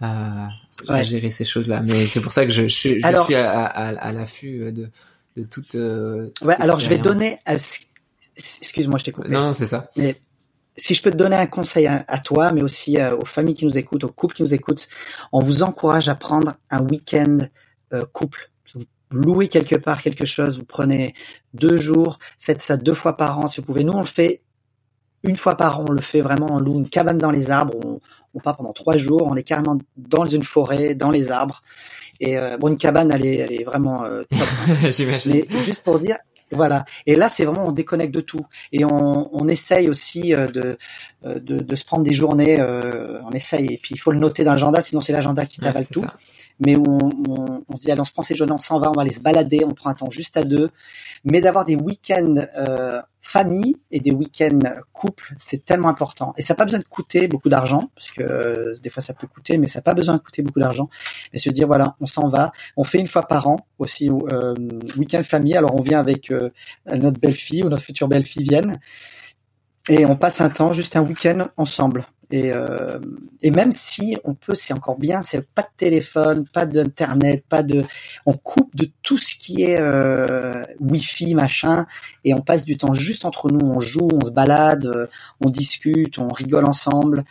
[0.00, 0.48] à,
[0.88, 1.04] à Ouais.
[1.04, 1.80] gérer ces choses-là.
[1.84, 4.90] Mais c'est pour ça que je, je, je Alors- suis à, à, à l'affût de,
[5.36, 5.74] de toute.
[5.74, 7.38] euh, toute Ouais, alors je vais donner.
[8.36, 9.28] Excuse-moi, je t'ai coupé.
[9.28, 9.90] Non, c'est ça.
[9.96, 10.20] Mais
[10.76, 13.54] si je peux te donner un conseil à, à toi, mais aussi euh, aux familles
[13.54, 14.88] qui nous écoutent, aux couples qui nous écoutent,
[15.32, 17.46] on vous encourage à prendre un week-end
[17.92, 18.50] euh, couple.
[18.74, 21.14] Vous louez quelque part quelque chose, vous prenez
[21.52, 23.84] deux jours, faites ça deux fois par an si vous pouvez.
[23.84, 24.42] Nous, on le fait
[25.22, 27.74] une fois par an, on le fait vraiment, on loue une cabane dans les arbres,
[27.84, 28.00] on,
[28.34, 31.62] on part pendant trois jours, on est carrément dans une forêt, dans les arbres.
[32.20, 34.48] Et euh, bon, une cabane, elle est, elle est vraiment euh, top.
[34.90, 35.32] J'imagine.
[35.50, 36.16] Mais juste pour dire,
[36.52, 36.84] voilà.
[37.06, 40.78] Et là, c'est vraiment on déconnecte de tout et on, on essaye aussi euh, de,
[41.24, 42.60] euh, de de se prendre des journées.
[42.60, 45.58] euh, on essaye et puis il faut le noter dans l'agenda, sinon c'est l'agenda qui
[45.60, 46.00] t'avale tout.
[46.00, 46.14] ça.
[46.64, 48.92] Mais on, on se dit allez, on se prend ces journées, on s'en va, on
[48.92, 50.70] va aller se balader, on prend un temps juste à deux.
[51.24, 54.60] Mais d'avoir des week-ends euh, famille et des week-ends
[54.92, 56.34] couple, c'est tellement important.
[56.36, 59.14] Et ça n'a pas besoin de coûter beaucoup d'argent, parce que euh, des fois ça
[59.14, 60.90] peut coûter, mais ça n'a pas besoin de coûter beaucoup d'argent.
[61.32, 64.54] Mais se dire voilà, on s'en va, on fait une fois par an aussi euh,
[64.98, 65.56] week-end famille.
[65.56, 66.50] Alors on vient avec euh,
[66.86, 68.78] notre belle-fille ou notre future belle-fille viennent
[69.88, 72.06] et on passe un temps, juste un week-end ensemble.
[72.30, 72.98] Et, euh,
[73.42, 77.62] et même si on peut, c'est encore bien, c'est pas de téléphone, pas d'internet, pas
[77.62, 77.84] de,
[78.26, 81.86] on coupe de tout ce qui est euh, wifi machin,
[82.24, 83.64] et on passe du temps juste entre nous.
[83.66, 85.06] On joue, on se balade, euh,
[85.40, 87.24] on discute, on rigole ensemble.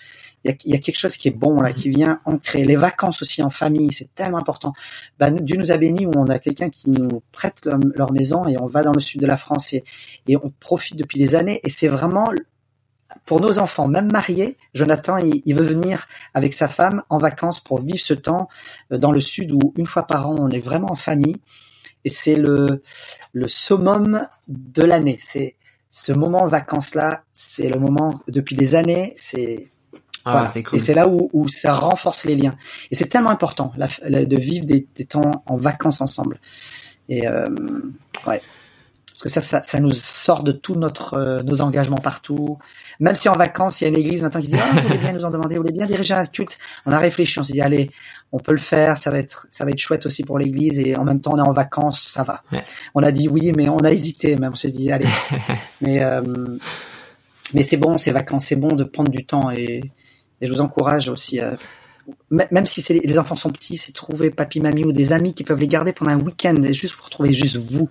[0.45, 2.65] Il y a, il y a quelque chose qui est bon là, qui vient ancrer.
[2.65, 4.73] Les vacances aussi en famille, c'est tellement important.
[5.21, 8.45] Nous- Dieu nous a bénis où on a quelqu'un qui nous prête leur, leur maison
[8.47, 9.83] et on va dans le sud de la France et,
[10.27, 11.61] et on profite depuis des années.
[11.63, 12.29] Et c'est vraiment
[13.25, 17.81] pour nos enfants, même mariés, Jonathan, il, veut venir avec sa femme en vacances pour
[17.81, 18.49] vivre ce temps
[18.91, 21.37] euh, dans le sud où une fois par an, on est vraiment en famille.
[22.05, 22.83] Et c'est le,
[23.31, 25.19] le summum de l'année.
[25.21, 25.55] C'est
[25.89, 29.69] ce moment vacances-là, c'est le moment depuis des années, c'est
[30.25, 30.79] ah, cool.
[30.79, 32.55] Et c'est là où, où, ça renforce les liens.
[32.91, 36.39] Et c'est tellement important de vivre des, des, temps en vacances ensemble.
[37.09, 37.49] Et euh,
[38.25, 38.41] ouais
[39.23, 42.57] que ça, ça, ça, nous sort de tous notre euh, nos engagements partout.
[42.99, 44.97] Même si en vacances, il y a une église maintenant qui dit ah, vous voulez
[44.97, 46.57] bien nous en demander, vous voulez bien diriger un culte?
[46.85, 47.91] On a réfléchi, on s'est dit allez,
[48.31, 50.95] on peut le faire, ça va être ça va être chouette aussi pour l'église et
[50.95, 52.43] en même temps on est en vacances, ça va.
[52.95, 55.07] On a dit oui, mais on a hésité, même on s'est dit allez.
[55.81, 56.21] mais euh,
[57.53, 59.81] mais c'est bon, ces vacances, c'est bon de prendre du temps et,
[60.41, 61.55] et je vous encourage aussi à
[62.29, 65.59] même si les enfants sont petits, c'est trouver papy, mamie ou des amis qui peuvent
[65.59, 67.89] les garder pendant un week-end et juste pour retrouver juste vous.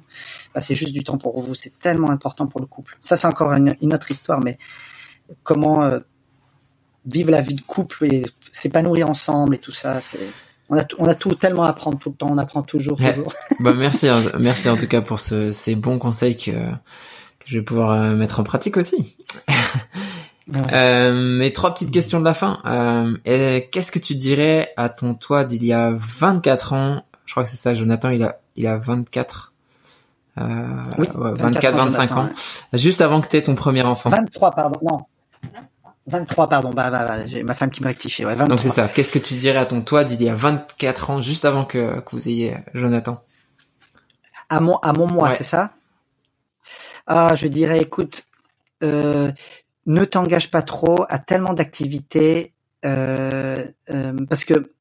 [0.54, 1.54] Bah, c'est juste du temps pour vous.
[1.54, 2.98] C'est tellement important pour le couple.
[3.00, 4.58] Ça, c'est encore une, autre histoire, mais
[5.42, 6.00] comment euh,
[7.06, 10.26] vivre la vie de couple et s'épanouir ensemble et tout ça, c'est
[10.68, 12.28] on a, on a tout tellement à apprendre tout le temps.
[12.30, 13.34] On apprend toujours, toujours.
[13.60, 14.20] bah merci, hein.
[14.38, 18.14] merci en tout cas pour ce, ces bons conseils que, que je vais pouvoir euh,
[18.14, 19.16] mettre en pratique aussi.
[20.72, 22.58] Euh, mes trois petites questions de la fin.
[22.66, 27.04] Euh, Qu'est-ce que tu dirais à ton toi d'il y a 24 ans?
[27.26, 29.52] Je crois que c'est ça, Jonathan, il a, il a 24.
[30.38, 30.42] Euh,
[30.98, 32.28] oui, 24, 25 ans.
[32.72, 34.10] Juste avant que tu aies ton premier enfant.
[34.10, 35.00] 23, pardon, non.
[36.06, 38.24] 23, pardon, bah, bah, bah j'ai ma femme qui me rectifie.
[38.24, 38.48] Ouais, 23.
[38.48, 38.88] Donc c'est ça.
[38.88, 42.00] Qu'est-ce que tu dirais à ton toi d'il y a 24 ans, juste avant que,
[42.00, 43.22] que vous ayez Jonathan?
[44.48, 45.72] À mon, à mon moi, c'est ça?
[47.06, 48.26] Ah, je dirais, écoute,
[48.82, 49.30] euh,
[49.86, 52.52] ne t'engage pas trop à tellement d'activités
[52.84, 54.72] euh, euh, parce que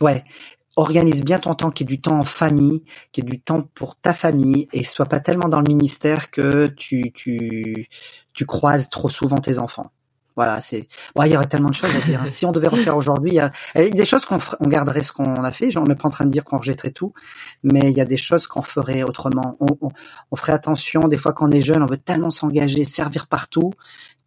[0.00, 0.24] ouais
[0.76, 3.96] organise bien ton temps, qui est du temps en famille, qui est du temps pour
[3.96, 7.88] ta famille, et sois pas tellement dans le ministère que tu tu
[8.34, 9.90] tu croises trop souvent tes enfants.
[10.36, 10.86] Voilà, c'est.
[11.16, 12.20] Ouais, il y aurait tellement de choses à dire.
[12.28, 15.42] si on devait refaire aujourd'hui, il y a, des choses qu'on on garderait ce qu'on
[15.42, 15.74] a fait.
[15.78, 17.14] On n'est pas en train de dire qu'on rejetterait tout,
[17.62, 19.56] mais il y a des choses qu'on ferait autrement.
[19.60, 19.88] On, on,
[20.30, 21.08] on ferait attention.
[21.08, 23.72] Des fois, quand on est jeune, on veut tellement s'engager, servir partout,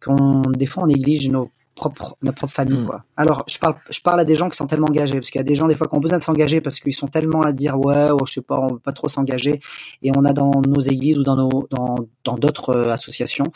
[0.04, 1.50] qu'on des fois on néglige nos
[1.80, 2.86] propres notre propre famille mm.
[2.86, 3.04] quoi.
[3.16, 5.40] Alors je parle je parle à des gens qui sont tellement engagés parce qu'il y
[5.40, 7.52] a des gens des fois qui ont besoin de s'engager parce qu'ils sont tellement à
[7.52, 9.60] dire ouais oh, je sais pas on veut pas trop s'engager
[10.02, 13.46] et on a dans nos églises ou dans nos dans dans d'autres euh, associations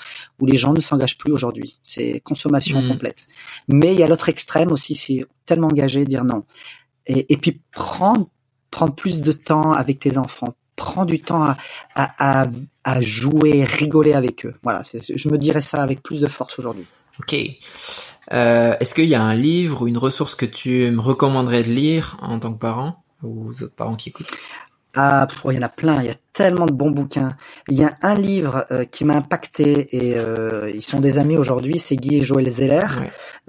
[0.40, 1.78] où les gens ne s'engagent plus aujourd'hui.
[1.84, 2.88] C'est consommation mm.
[2.88, 3.26] complète.
[3.68, 6.44] Mais il y a l'autre extrême aussi c'est tellement engagé dire non.
[7.06, 8.26] Et, et puis prendre
[8.70, 11.56] prendre plus de temps avec tes enfants, prends du temps à,
[11.94, 12.46] à,
[12.82, 14.54] à, jouer, rigoler avec eux.
[14.62, 16.86] Voilà, je me dirais ça avec plus de force aujourd'hui.
[17.20, 17.36] Ok.
[18.32, 21.70] Euh, Est-ce qu'il y a un livre ou une ressource que tu me recommanderais de
[21.70, 24.32] lire en tant que parent ou aux autres parents qui écoutent?
[24.96, 27.36] Ah, il y en a plein, il y a tellement de bons bouquins.
[27.68, 31.36] Il y a un livre euh, qui m'a impacté et euh, ils sont des amis
[31.36, 32.86] aujourd'hui, c'est Guy et Joël Zeller.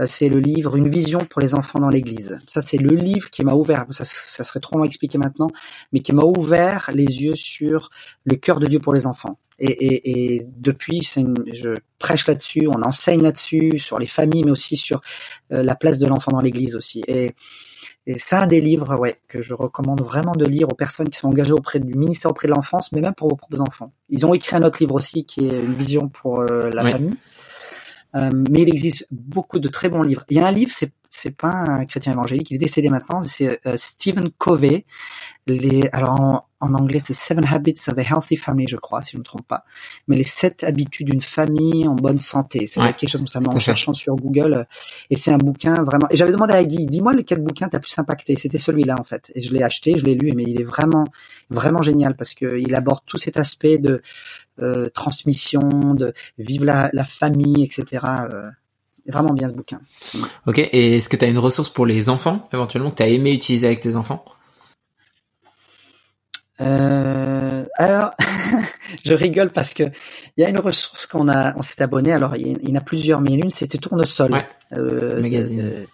[0.02, 2.39] Euh, c'est le livre Une vision pour les enfants dans l'Église.
[2.47, 3.85] Ça, c'est le livre qui m'a ouvert.
[3.91, 5.49] Ça, ça serait trop long à expliquer maintenant,
[5.93, 7.91] mais qui m'a ouvert les yeux sur
[8.23, 9.38] le cœur de Dieu pour les enfants.
[9.60, 11.69] Et, et, et depuis, une, je
[11.99, 15.02] prêche là-dessus, on enseigne là-dessus, sur les familles, mais aussi sur
[15.49, 17.03] la place de l'enfant dans l'Église aussi.
[17.07, 17.34] Et
[18.07, 21.18] et c'est un des livres, ouais, que je recommande vraiment de lire aux personnes qui
[21.18, 23.91] sont engagées auprès du ministère auprès de l'enfance, mais même pour vos propres enfants.
[24.10, 27.15] Ils ont écrit un autre livre aussi qui est une vision pour euh, la famille.
[28.15, 30.23] Euh, mais il existe beaucoup de très bons livres.
[30.30, 33.24] Il y a un livre, c'est c'est pas un chrétien évangélique, il est décédé maintenant,
[33.26, 34.86] c'est euh, Stephen Covey.
[35.48, 39.18] Les, alors en, anglais c'est Seven Habits of a Healthy Family, je crois, si je
[39.18, 39.64] ne me trompe pas.
[40.08, 42.66] Mais les sept habitudes d'une famille en bonne santé.
[42.66, 44.54] C'est quelque chose comme ça, en cherchant sur Google.
[44.54, 44.64] Euh,
[45.12, 46.08] et c'est un bouquin vraiment.
[46.10, 48.36] Et j'avais demandé à Guy, dis-moi lequel bouquin t'as plus impacté.
[48.36, 49.32] C'était celui-là en fait.
[49.36, 51.06] Et je l'ai acheté, je l'ai lu, mais il est vraiment,
[51.50, 54.02] vraiment génial parce que il aborde tout cet aspect de
[54.60, 58.04] euh, transmission, de vivre la, la famille, etc.
[58.32, 58.50] Euh,
[59.07, 59.80] vraiment bien ce bouquin.
[60.48, 63.07] Ok, et est-ce que tu as une ressource pour les enfants, éventuellement, que tu as
[63.07, 64.23] aimé utiliser avec tes enfants?
[66.61, 68.11] Euh, alors,
[69.06, 69.84] je rigole parce que
[70.38, 72.14] il y a une ressource qu'on a, on s'est abonné.
[72.14, 74.32] Alors, il y, en a plusieurs, mais une, c'était Tournesol.
[74.32, 75.61] Ouais, euh, magazine.
[75.61, 75.86] Euh,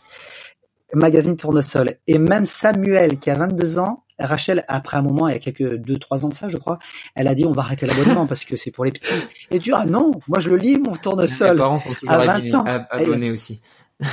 [0.93, 1.97] magazine Tournesol.
[2.07, 5.75] Et même Samuel, qui a 22 ans, Rachel, après un moment, il y a quelques
[5.75, 6.79] deux, trois ans de ça, je crois,
[7.15, 9.13] elle a dit on va arrêter l'abonnement parce que c'est pour les petits.
[9.49, 11.53] Et tu ah non, moi je le lis mon tournesol.
[11.53, 12.63] Mes parents sont toujours à 20 ans.
[12.89, 13.61] abonnés aussi.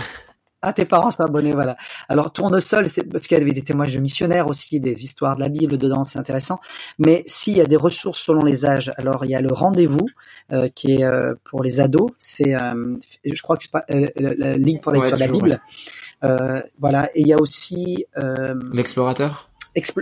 [0.61, 1.77] Ah, tes parents sont abonnés, voilà.
[2.09, 5.41] Alors, Tournesol, c'est parce qu'il y avait des témoignages de missionnaires aussi, des histoires de
[5.41, 6.59] la Bible dedans, c'est intéressant.
[6.99, 10.09] Mais s'il y a des ressources selon les âges, alors il y a le rendez-vous
[10.53, 12.11] euh, qui est euh, pour les ados.
[12.19, 16.67] C'est, euh, je crois que c'est pas la Ligue pour la lecture de la Bible.
[16.81, 17.09] voilà.
[17.15, 18.05] Et il y a aussi
[18.73, 19.48] l'explorateur?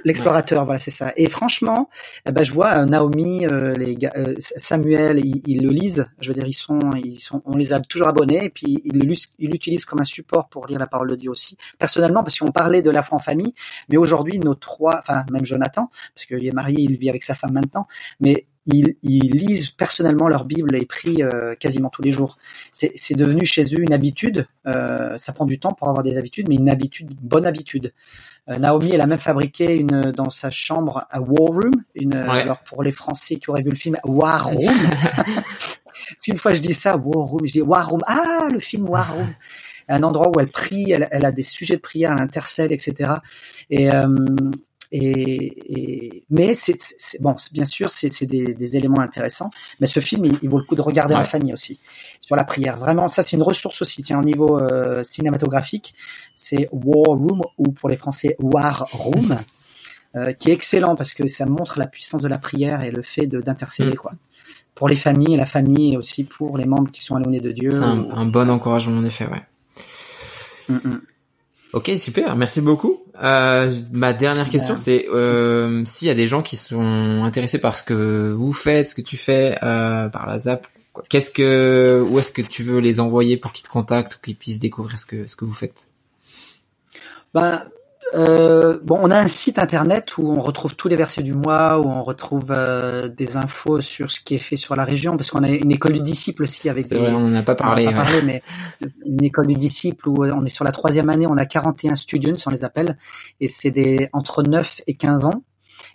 [0.04, 1.12] L'explorateur, voilà, c'est ça.
[1.16, 1.88] Et franchement,
[2.26, 6.06] eh ben, je vois euh, Naomi, euh, les gars, euh, Samuel, ils, le lisent.
[6.20, 8.98] Je veux dire, ils sont, ils sont, on les a toujours abonnés, et puis ils
[9.38, 11.56] l'utilisent comme un support pour lire la parole de Dieu aussi.
[11.78, 13.54] Personnellement, parce qu'on parlait de la foi en famille,
[13.88, 17.34] mais aujourd'hui, nos trois, enfin même Jonathan, parce qu'il est marié, il vit avec sa
[17.34, 17.86] femme maintenant,
[18.20, 22.38] mais ils, ils, lisent personnellement leur Bible et prient euh, quasiment tous les jours.
[22.72, 24.46] C'est devenu chez eux une habitude.
[24.66, 27.92] Euh, ça prend du temps pour avoir des habitudes, mais une habitude, bonne habitude.
[28.48, 31.72] Euh, Naomi, elle a même fabriqué une dans sa chambre un war room.
[31.94, 34.72] Une, Alors pour les Français qui auraient vu le film War Room.
[36.28, 38.00] une fois je dis ça, War Room, je dis War Room.
[38.06, 39.34] Ah, le film War Room.
[39.88, 43.14] Un endroit où elle prie, elle, elle a des sujets de prière, elle intercède, etc.
[43.70, 44.08] Et euh,
[44.92, 46.76] et, mais c'est
[47.20, 49.50] bon, bien sûr, c'est des, des, éléments intéressants.
[49.80, 51.80] Mais ce film, il, vaut le coup de regarder en famille aussi
[52.20, 52.78] sur la prière.
[52.78, 54.02] Vraiment, ça c'est une ressource aussi.
[54.02, 55.94] Tiens, au niveau euh, cinématographique,
[56.34, 59.38] c'est War Room ou pour les Français War Room,
[60.16, 63.02] euh, qui est excellent parce que ça montre la puissance de la prière et le
[63.02, 63.96] fait d'intercéder mm.
[63.96, 64.12] quoi.
[64.74, 67.72] Pour les familles, la famille et aussi pour les membres qui sont éloignés de Dieu.
[67.72, 69.42] C'est un, un, bon encouragement en effet, ouais.
[70.68, 71.00] Mm, mm.
[71.76, 73.02] Ok, super, merci beaucoup.
[73.22, 77.76] Euh, ma dernière question, c'est euh, s'il y a des gens qui sont intéressés par
[77.76, 80.66] ce que vous faites, ce que tu fais euh, par la ZAP,
[81.10, 84.36] qu'est-ce que, où est-ce que tu veux les envoyer pour qu'ils te contactent ou qu'ils
[84.36, 85.88] puissent découvrir ce que ce que vous faites?
[87.34, 87.62] Ben,
[88.14, 91.78] euh, bon, on a un site internet où on retrouve tous les versets du mois,
[91.78, 95.30] où on retrouve euh, des infos sur ce qui est fait sur la région, parce
[95.30, 96.96] qu'on a une école du disciple aussi avec des.
[96.96, 97.84] Vrai, on n'en a pas parlé.
[97.86, 98.42] parlé, mais
[99.04, 102.36] une école du disciple où on est sur la troisième année, on a 41 students,
[102.46, 102.96] on les appelle,
[103.40, 105.42] et c'est des entre 9 et 15 ans.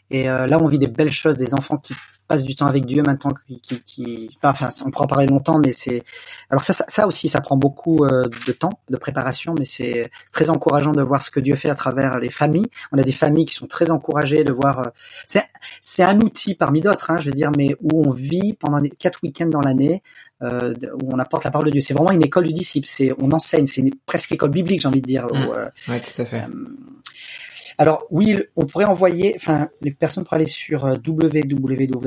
[0.10, 1.94] Et euh, là, on vit des belles choses, des enfants qui
[2.32, 5.60] passe du temps avec Dieu maintenant qui, qui, qui enfin on pourra en parler longtemps
[5.60, 6.02] mais c'est
[6.50, 10.50] alors ça, ça, aussi ça prend beaucoup euh, de temps de préparation mais c'est très
[10.50, 12.68] encourageant de voir ce que Dieu fait à travers les familles.
[12.94, 14.90] On a des familles qui sont très encouragées de voir euh,
[15.26, 15.44] c'est
[15.82, 19.20] c'est un outil parmi d'autres hein, je veux dire mais où on vit pendant quatre
[19.24, 20.02] week-ends dans l'année
[20.42, 21.82] euh, où on apporte la parole de Dieu.
[21.82, 25.02] C'est vraiment une école du disciple c'est on enseigne c'est presque école biblique j'ai envie
[25.02, 25.92] de dire mmh.
[25.92, 26.46] ouais, tout à fait
[27.78, 32.04] alors oui, on pourrait envoyer, enfin, les personnes pourraient aller sur euh, www.la-zap.com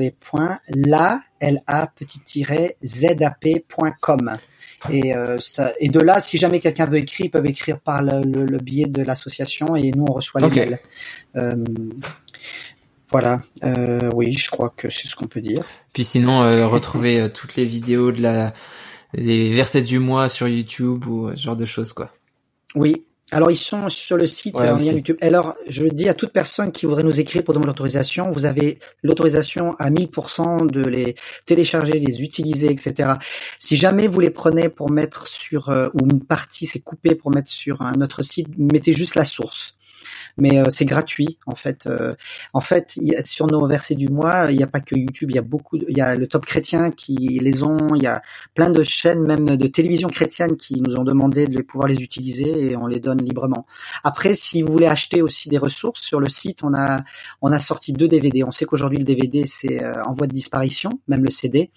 [4.89, 5.37] et, euh,
[5.79, 9.01] et de là, si jamais quelqu'un veut écrire, ils peuvent écrire par le, biais de
[9.01, 10.79] l'association et nous on reçoit les mails.
[11.35, 11.63] Euh,
[13.11, 13.41] voilà,
[14.13, 15.63] oui, je crois que c'est ce qu'on peut dire.
[15.93, 16.39] Puis sinon,
[16.69, 18.53] retrouver toutes les vidéos de la,
[19.13, 22.11] les versets du mois sur YouTube ou ce genre de choses, quoi.
[22.75, 25.17] Oui, alors ils sont sur le site en lien YouTube.
[25.21, 28.77] Alors je dis à toute personne qui voudrait nous écrire pour demander l'autorisation, vous avez
[29.01, 31.15] l'autorisation à 1000% de les
[31.45, 33.13] télécharger, les utiliser, etc.
[33.57, 37.31] Si jamais vous les prenez pour mettre sur euh, ou une partie c'est coupé pour
[37.31, 39.75] mettre sur un autre site, mettez juste la source
[40.37, 41.87] mais euh, c'est gratuit en fait.
[41.87, 42.15] Euh,
[42.53, 45.39] en fait, sur nos versets du mois, il n'y a pas que YouTube, il y
[45.39, 48.21] a beaucoup, il y a le Top Chrétien qui les ont, il y a
[48.53, 52.71] plein de chaînes même de télévision chrétienne qui nous ont demandé de pouvoir les utiliser
[52.71, 53.65] et on les donne librement.
[54.03, 57.03] Après, si vous voulez acheter aussi des ressources sur le site, on a
[57.41, 58.43] on a sorti deux DVD.
[58.43, 61.71] On sait qu'aujourd'hui le DVD c'est euh, en voie de disparition, même le CD,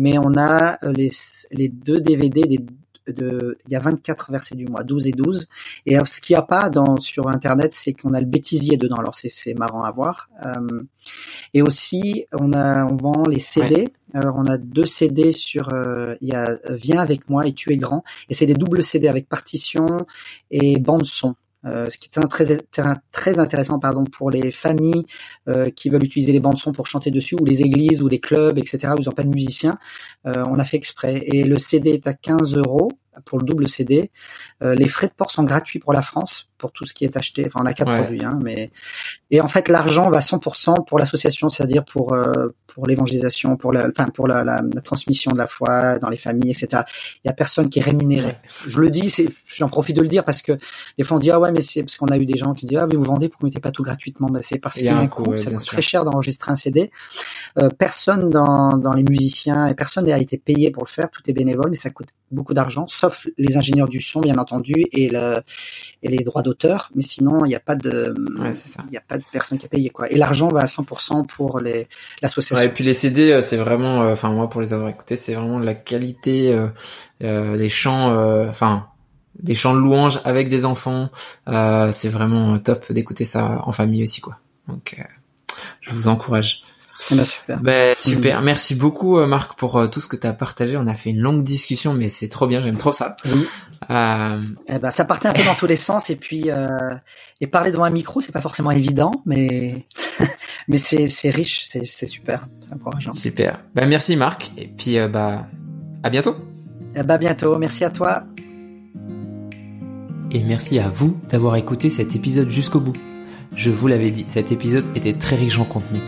[0.00, 1.10] mais on a les
[1.50, 2.58] les deux DVD des
[3.08, 5.48] de, il y a 24 versets du mois, 12 et 12.
[5.86, 8.96] Et ce qu'il n'y a pas dans, sur Internet, c'est qu'on a le bêtisier dedans.
[8.96, 10.28] Alors c'est, c'est marrant à voir.
[10.44, 10.82] Euh,
[11.52, 13.88] et aussi, on a, on vend les CD.
[14.12, 17.72] Alors on a deux CD sur, euh, il y a Viens avec moi et Tu
[17.72, 18.04] es grand.
[18.28, 20.06] Et c'est des doubles CD avec partition
[20.50, 21.34] et bande son.
[21.66, 22.58] Euh, ce qui est un très,
[23.12, 25.06] très intéressant pardon pour les familles
[25.48, 28.20] euh, qui veulent utiliser les bandes son pour chanter dessus ou les églises ou les
[28.20, 29.78] clubs etc où ils n'ont pas de musiciens.
[30.26, 31.24] Euh, on a fait exprès.
[31.26, 32.90] Et le CD est à 15 euros
[33.24, 34.10] pour le double CD
[34.60, 37.44] les frais de port sont gratuits pour la France pour tout ce qui est acheté.
[37.46, 38.70] Enfin, on a quatre produits, hein, mais
[39.34, 43.88] et en fait, l'argent va 100% pour l'association, c'est-à-dire pour euh, pour l'évangélisation, pour la,
[43.88, 46.82] enfin pour la, la, transmission de la foi dans les familles, etc.
[47.24, 48.36] Il y a personne qui est rémunéré.
[48.66, 50.52] Je le dis, c'est, j'en profite de le dire parce que
[50.98, 52.66] des fois on dit ah ouais, mais c'est parce qu'on a eu des gens qui
[52.66, 54.28] disent ah mais vous vendez, pourquoi vous mettez pas tout gratuitement?
[54.28, 56.92] Ben c'est parce qu'il y a un coût, ça coûte très cher d'enregistrer un CD.
[57.58, 61.22] Euh, personne dans dans les musiciens et personne n'a été payé pour le faire, tout
[61.26, 65.08] est bénévole, mais ça coûte beaucoup d'argent, sauf les ingénieurs du son bien entendu et
[65.08, 65.42] le
[66.02, 68.14] et les droits d'auteur mais sinon il n'y a pas de,
[68.88, 70.10] il y a pas de personne qui a payé quoi.
[70.10, 71.88] Et l'argent va à 100% pour les
[72.22, 72.64] l'association.
[72.64, 75.34] et puis les CD, euh, c'est vraiment, euh, enfin moi pour les avoir écoutés, c'est
[75.34, 76.54] vraiment la qualité,
[77.22, 78.14] euh, les chants,
[78.48, 78.86] enfin
[79.38, 81.10] des chants de louanges avec des enfants,
[81.46, 84.38] c'est vraiment top d'écouter ça en famille aussi quoi.
[84.68, 84.96] Donc
[85.80, 86.62] je vous encourage.
[87.10, 87.60] Eh ben, super.
[87.60, 88.42] Ben, super.
[88.42, 90.76] Merci beaucoup, euh, Marc, pour euh, tout ce que tu as partagé.
[90.76, 92.60] On a fait une longue discussion, mais c'est trop bien.
[92.60, 93.16] J'aime trop ça.
[93.24, 93.46] Oui.
[93.90, 96.68] Euh, Eh ben, ça partait un peu dans tous les sens et puis euh,
[97.40, 99.84] et parler devant un micro, c'est pas forcément évident, mais
[100.68, 103.12] mais c'est c'est riche, c'est c'est super, c'est encourageant.
[103.12, 103.60] super.
[103.74, 104.52] Ben, merci, Marc.
[104.56, 105.46] Et puis, euh, bah,
[106.02, 106.36] à bientôt.
[106.96, 107.58] Eh ben, bientôt.
[107.58, 108.22] Merci à toi.
[110.30, 112.96] Et merci à vous d'avoir écouté cet épisode jusqu'au bout.
[113.54, 116.00] Je vous l'avais dit, cet épisode était très riche en contenu.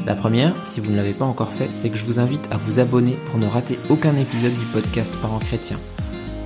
[0.05, 2.57] La première, si vous ne l'avez pas encore fait, c'est que je vous invite à
[2.57, 5.79] vous abonner pour ne rater aucun épisode du podcast Parents Chrétiens.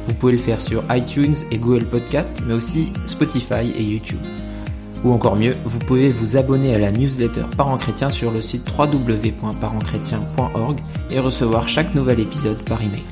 [0.05, 4.19] Vous pouvez le faire sur iTunes et Google Podcast, mais aussi Spotify et YouTube.
[5.05, 8.69] Ou encore mieux, vous pouvez vous abonner à la newsletter Parents Chrétiens sur le site
[8.77, 10.77] www.parentschrétien.org
[11.09, 13.03] et recevoir chaque nouvel épisode par email.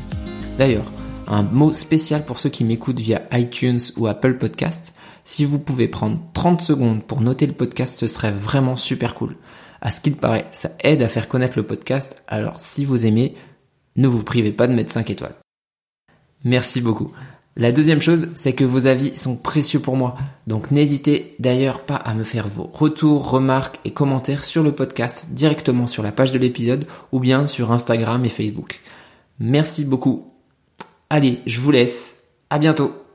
[0.57, 0.91] D'ailleurs,
[1.27, 4.93] un mot spécial pour ceux qui m'écoutent via iTunes ou Apple Podcast.
[5.23, 9.37] Si vous pouvez prendre 30 secondes pour noter le podcast, ce serait vraiment super cool.
[9.79, 13.35] À ce qu'il paraît, ça aide à faire connaître le podcast, alors si vous aimez,
[13.95, 15.35] ne vous privez pas de mettre 5 étoiles.
[16.43, 17.13] Merci beaucoup.
[17.59, 20.15] La deuxième chose, c'est que vos avis sont précieux pour moi.
[20.45, 25.29] Donc n'hésitez d'ailleurs pas à me faire vos retours, remarques et commentaires sur le podcast
[25.31, 28.79] directement sur la page de l'épisode ou bien sur Instagram et Facebook.
[29.39, 30.31] Merci beaucoup.
[31.09, 32.17] Allez, je vous laisse.
[32.51, 33.06] À bientôt.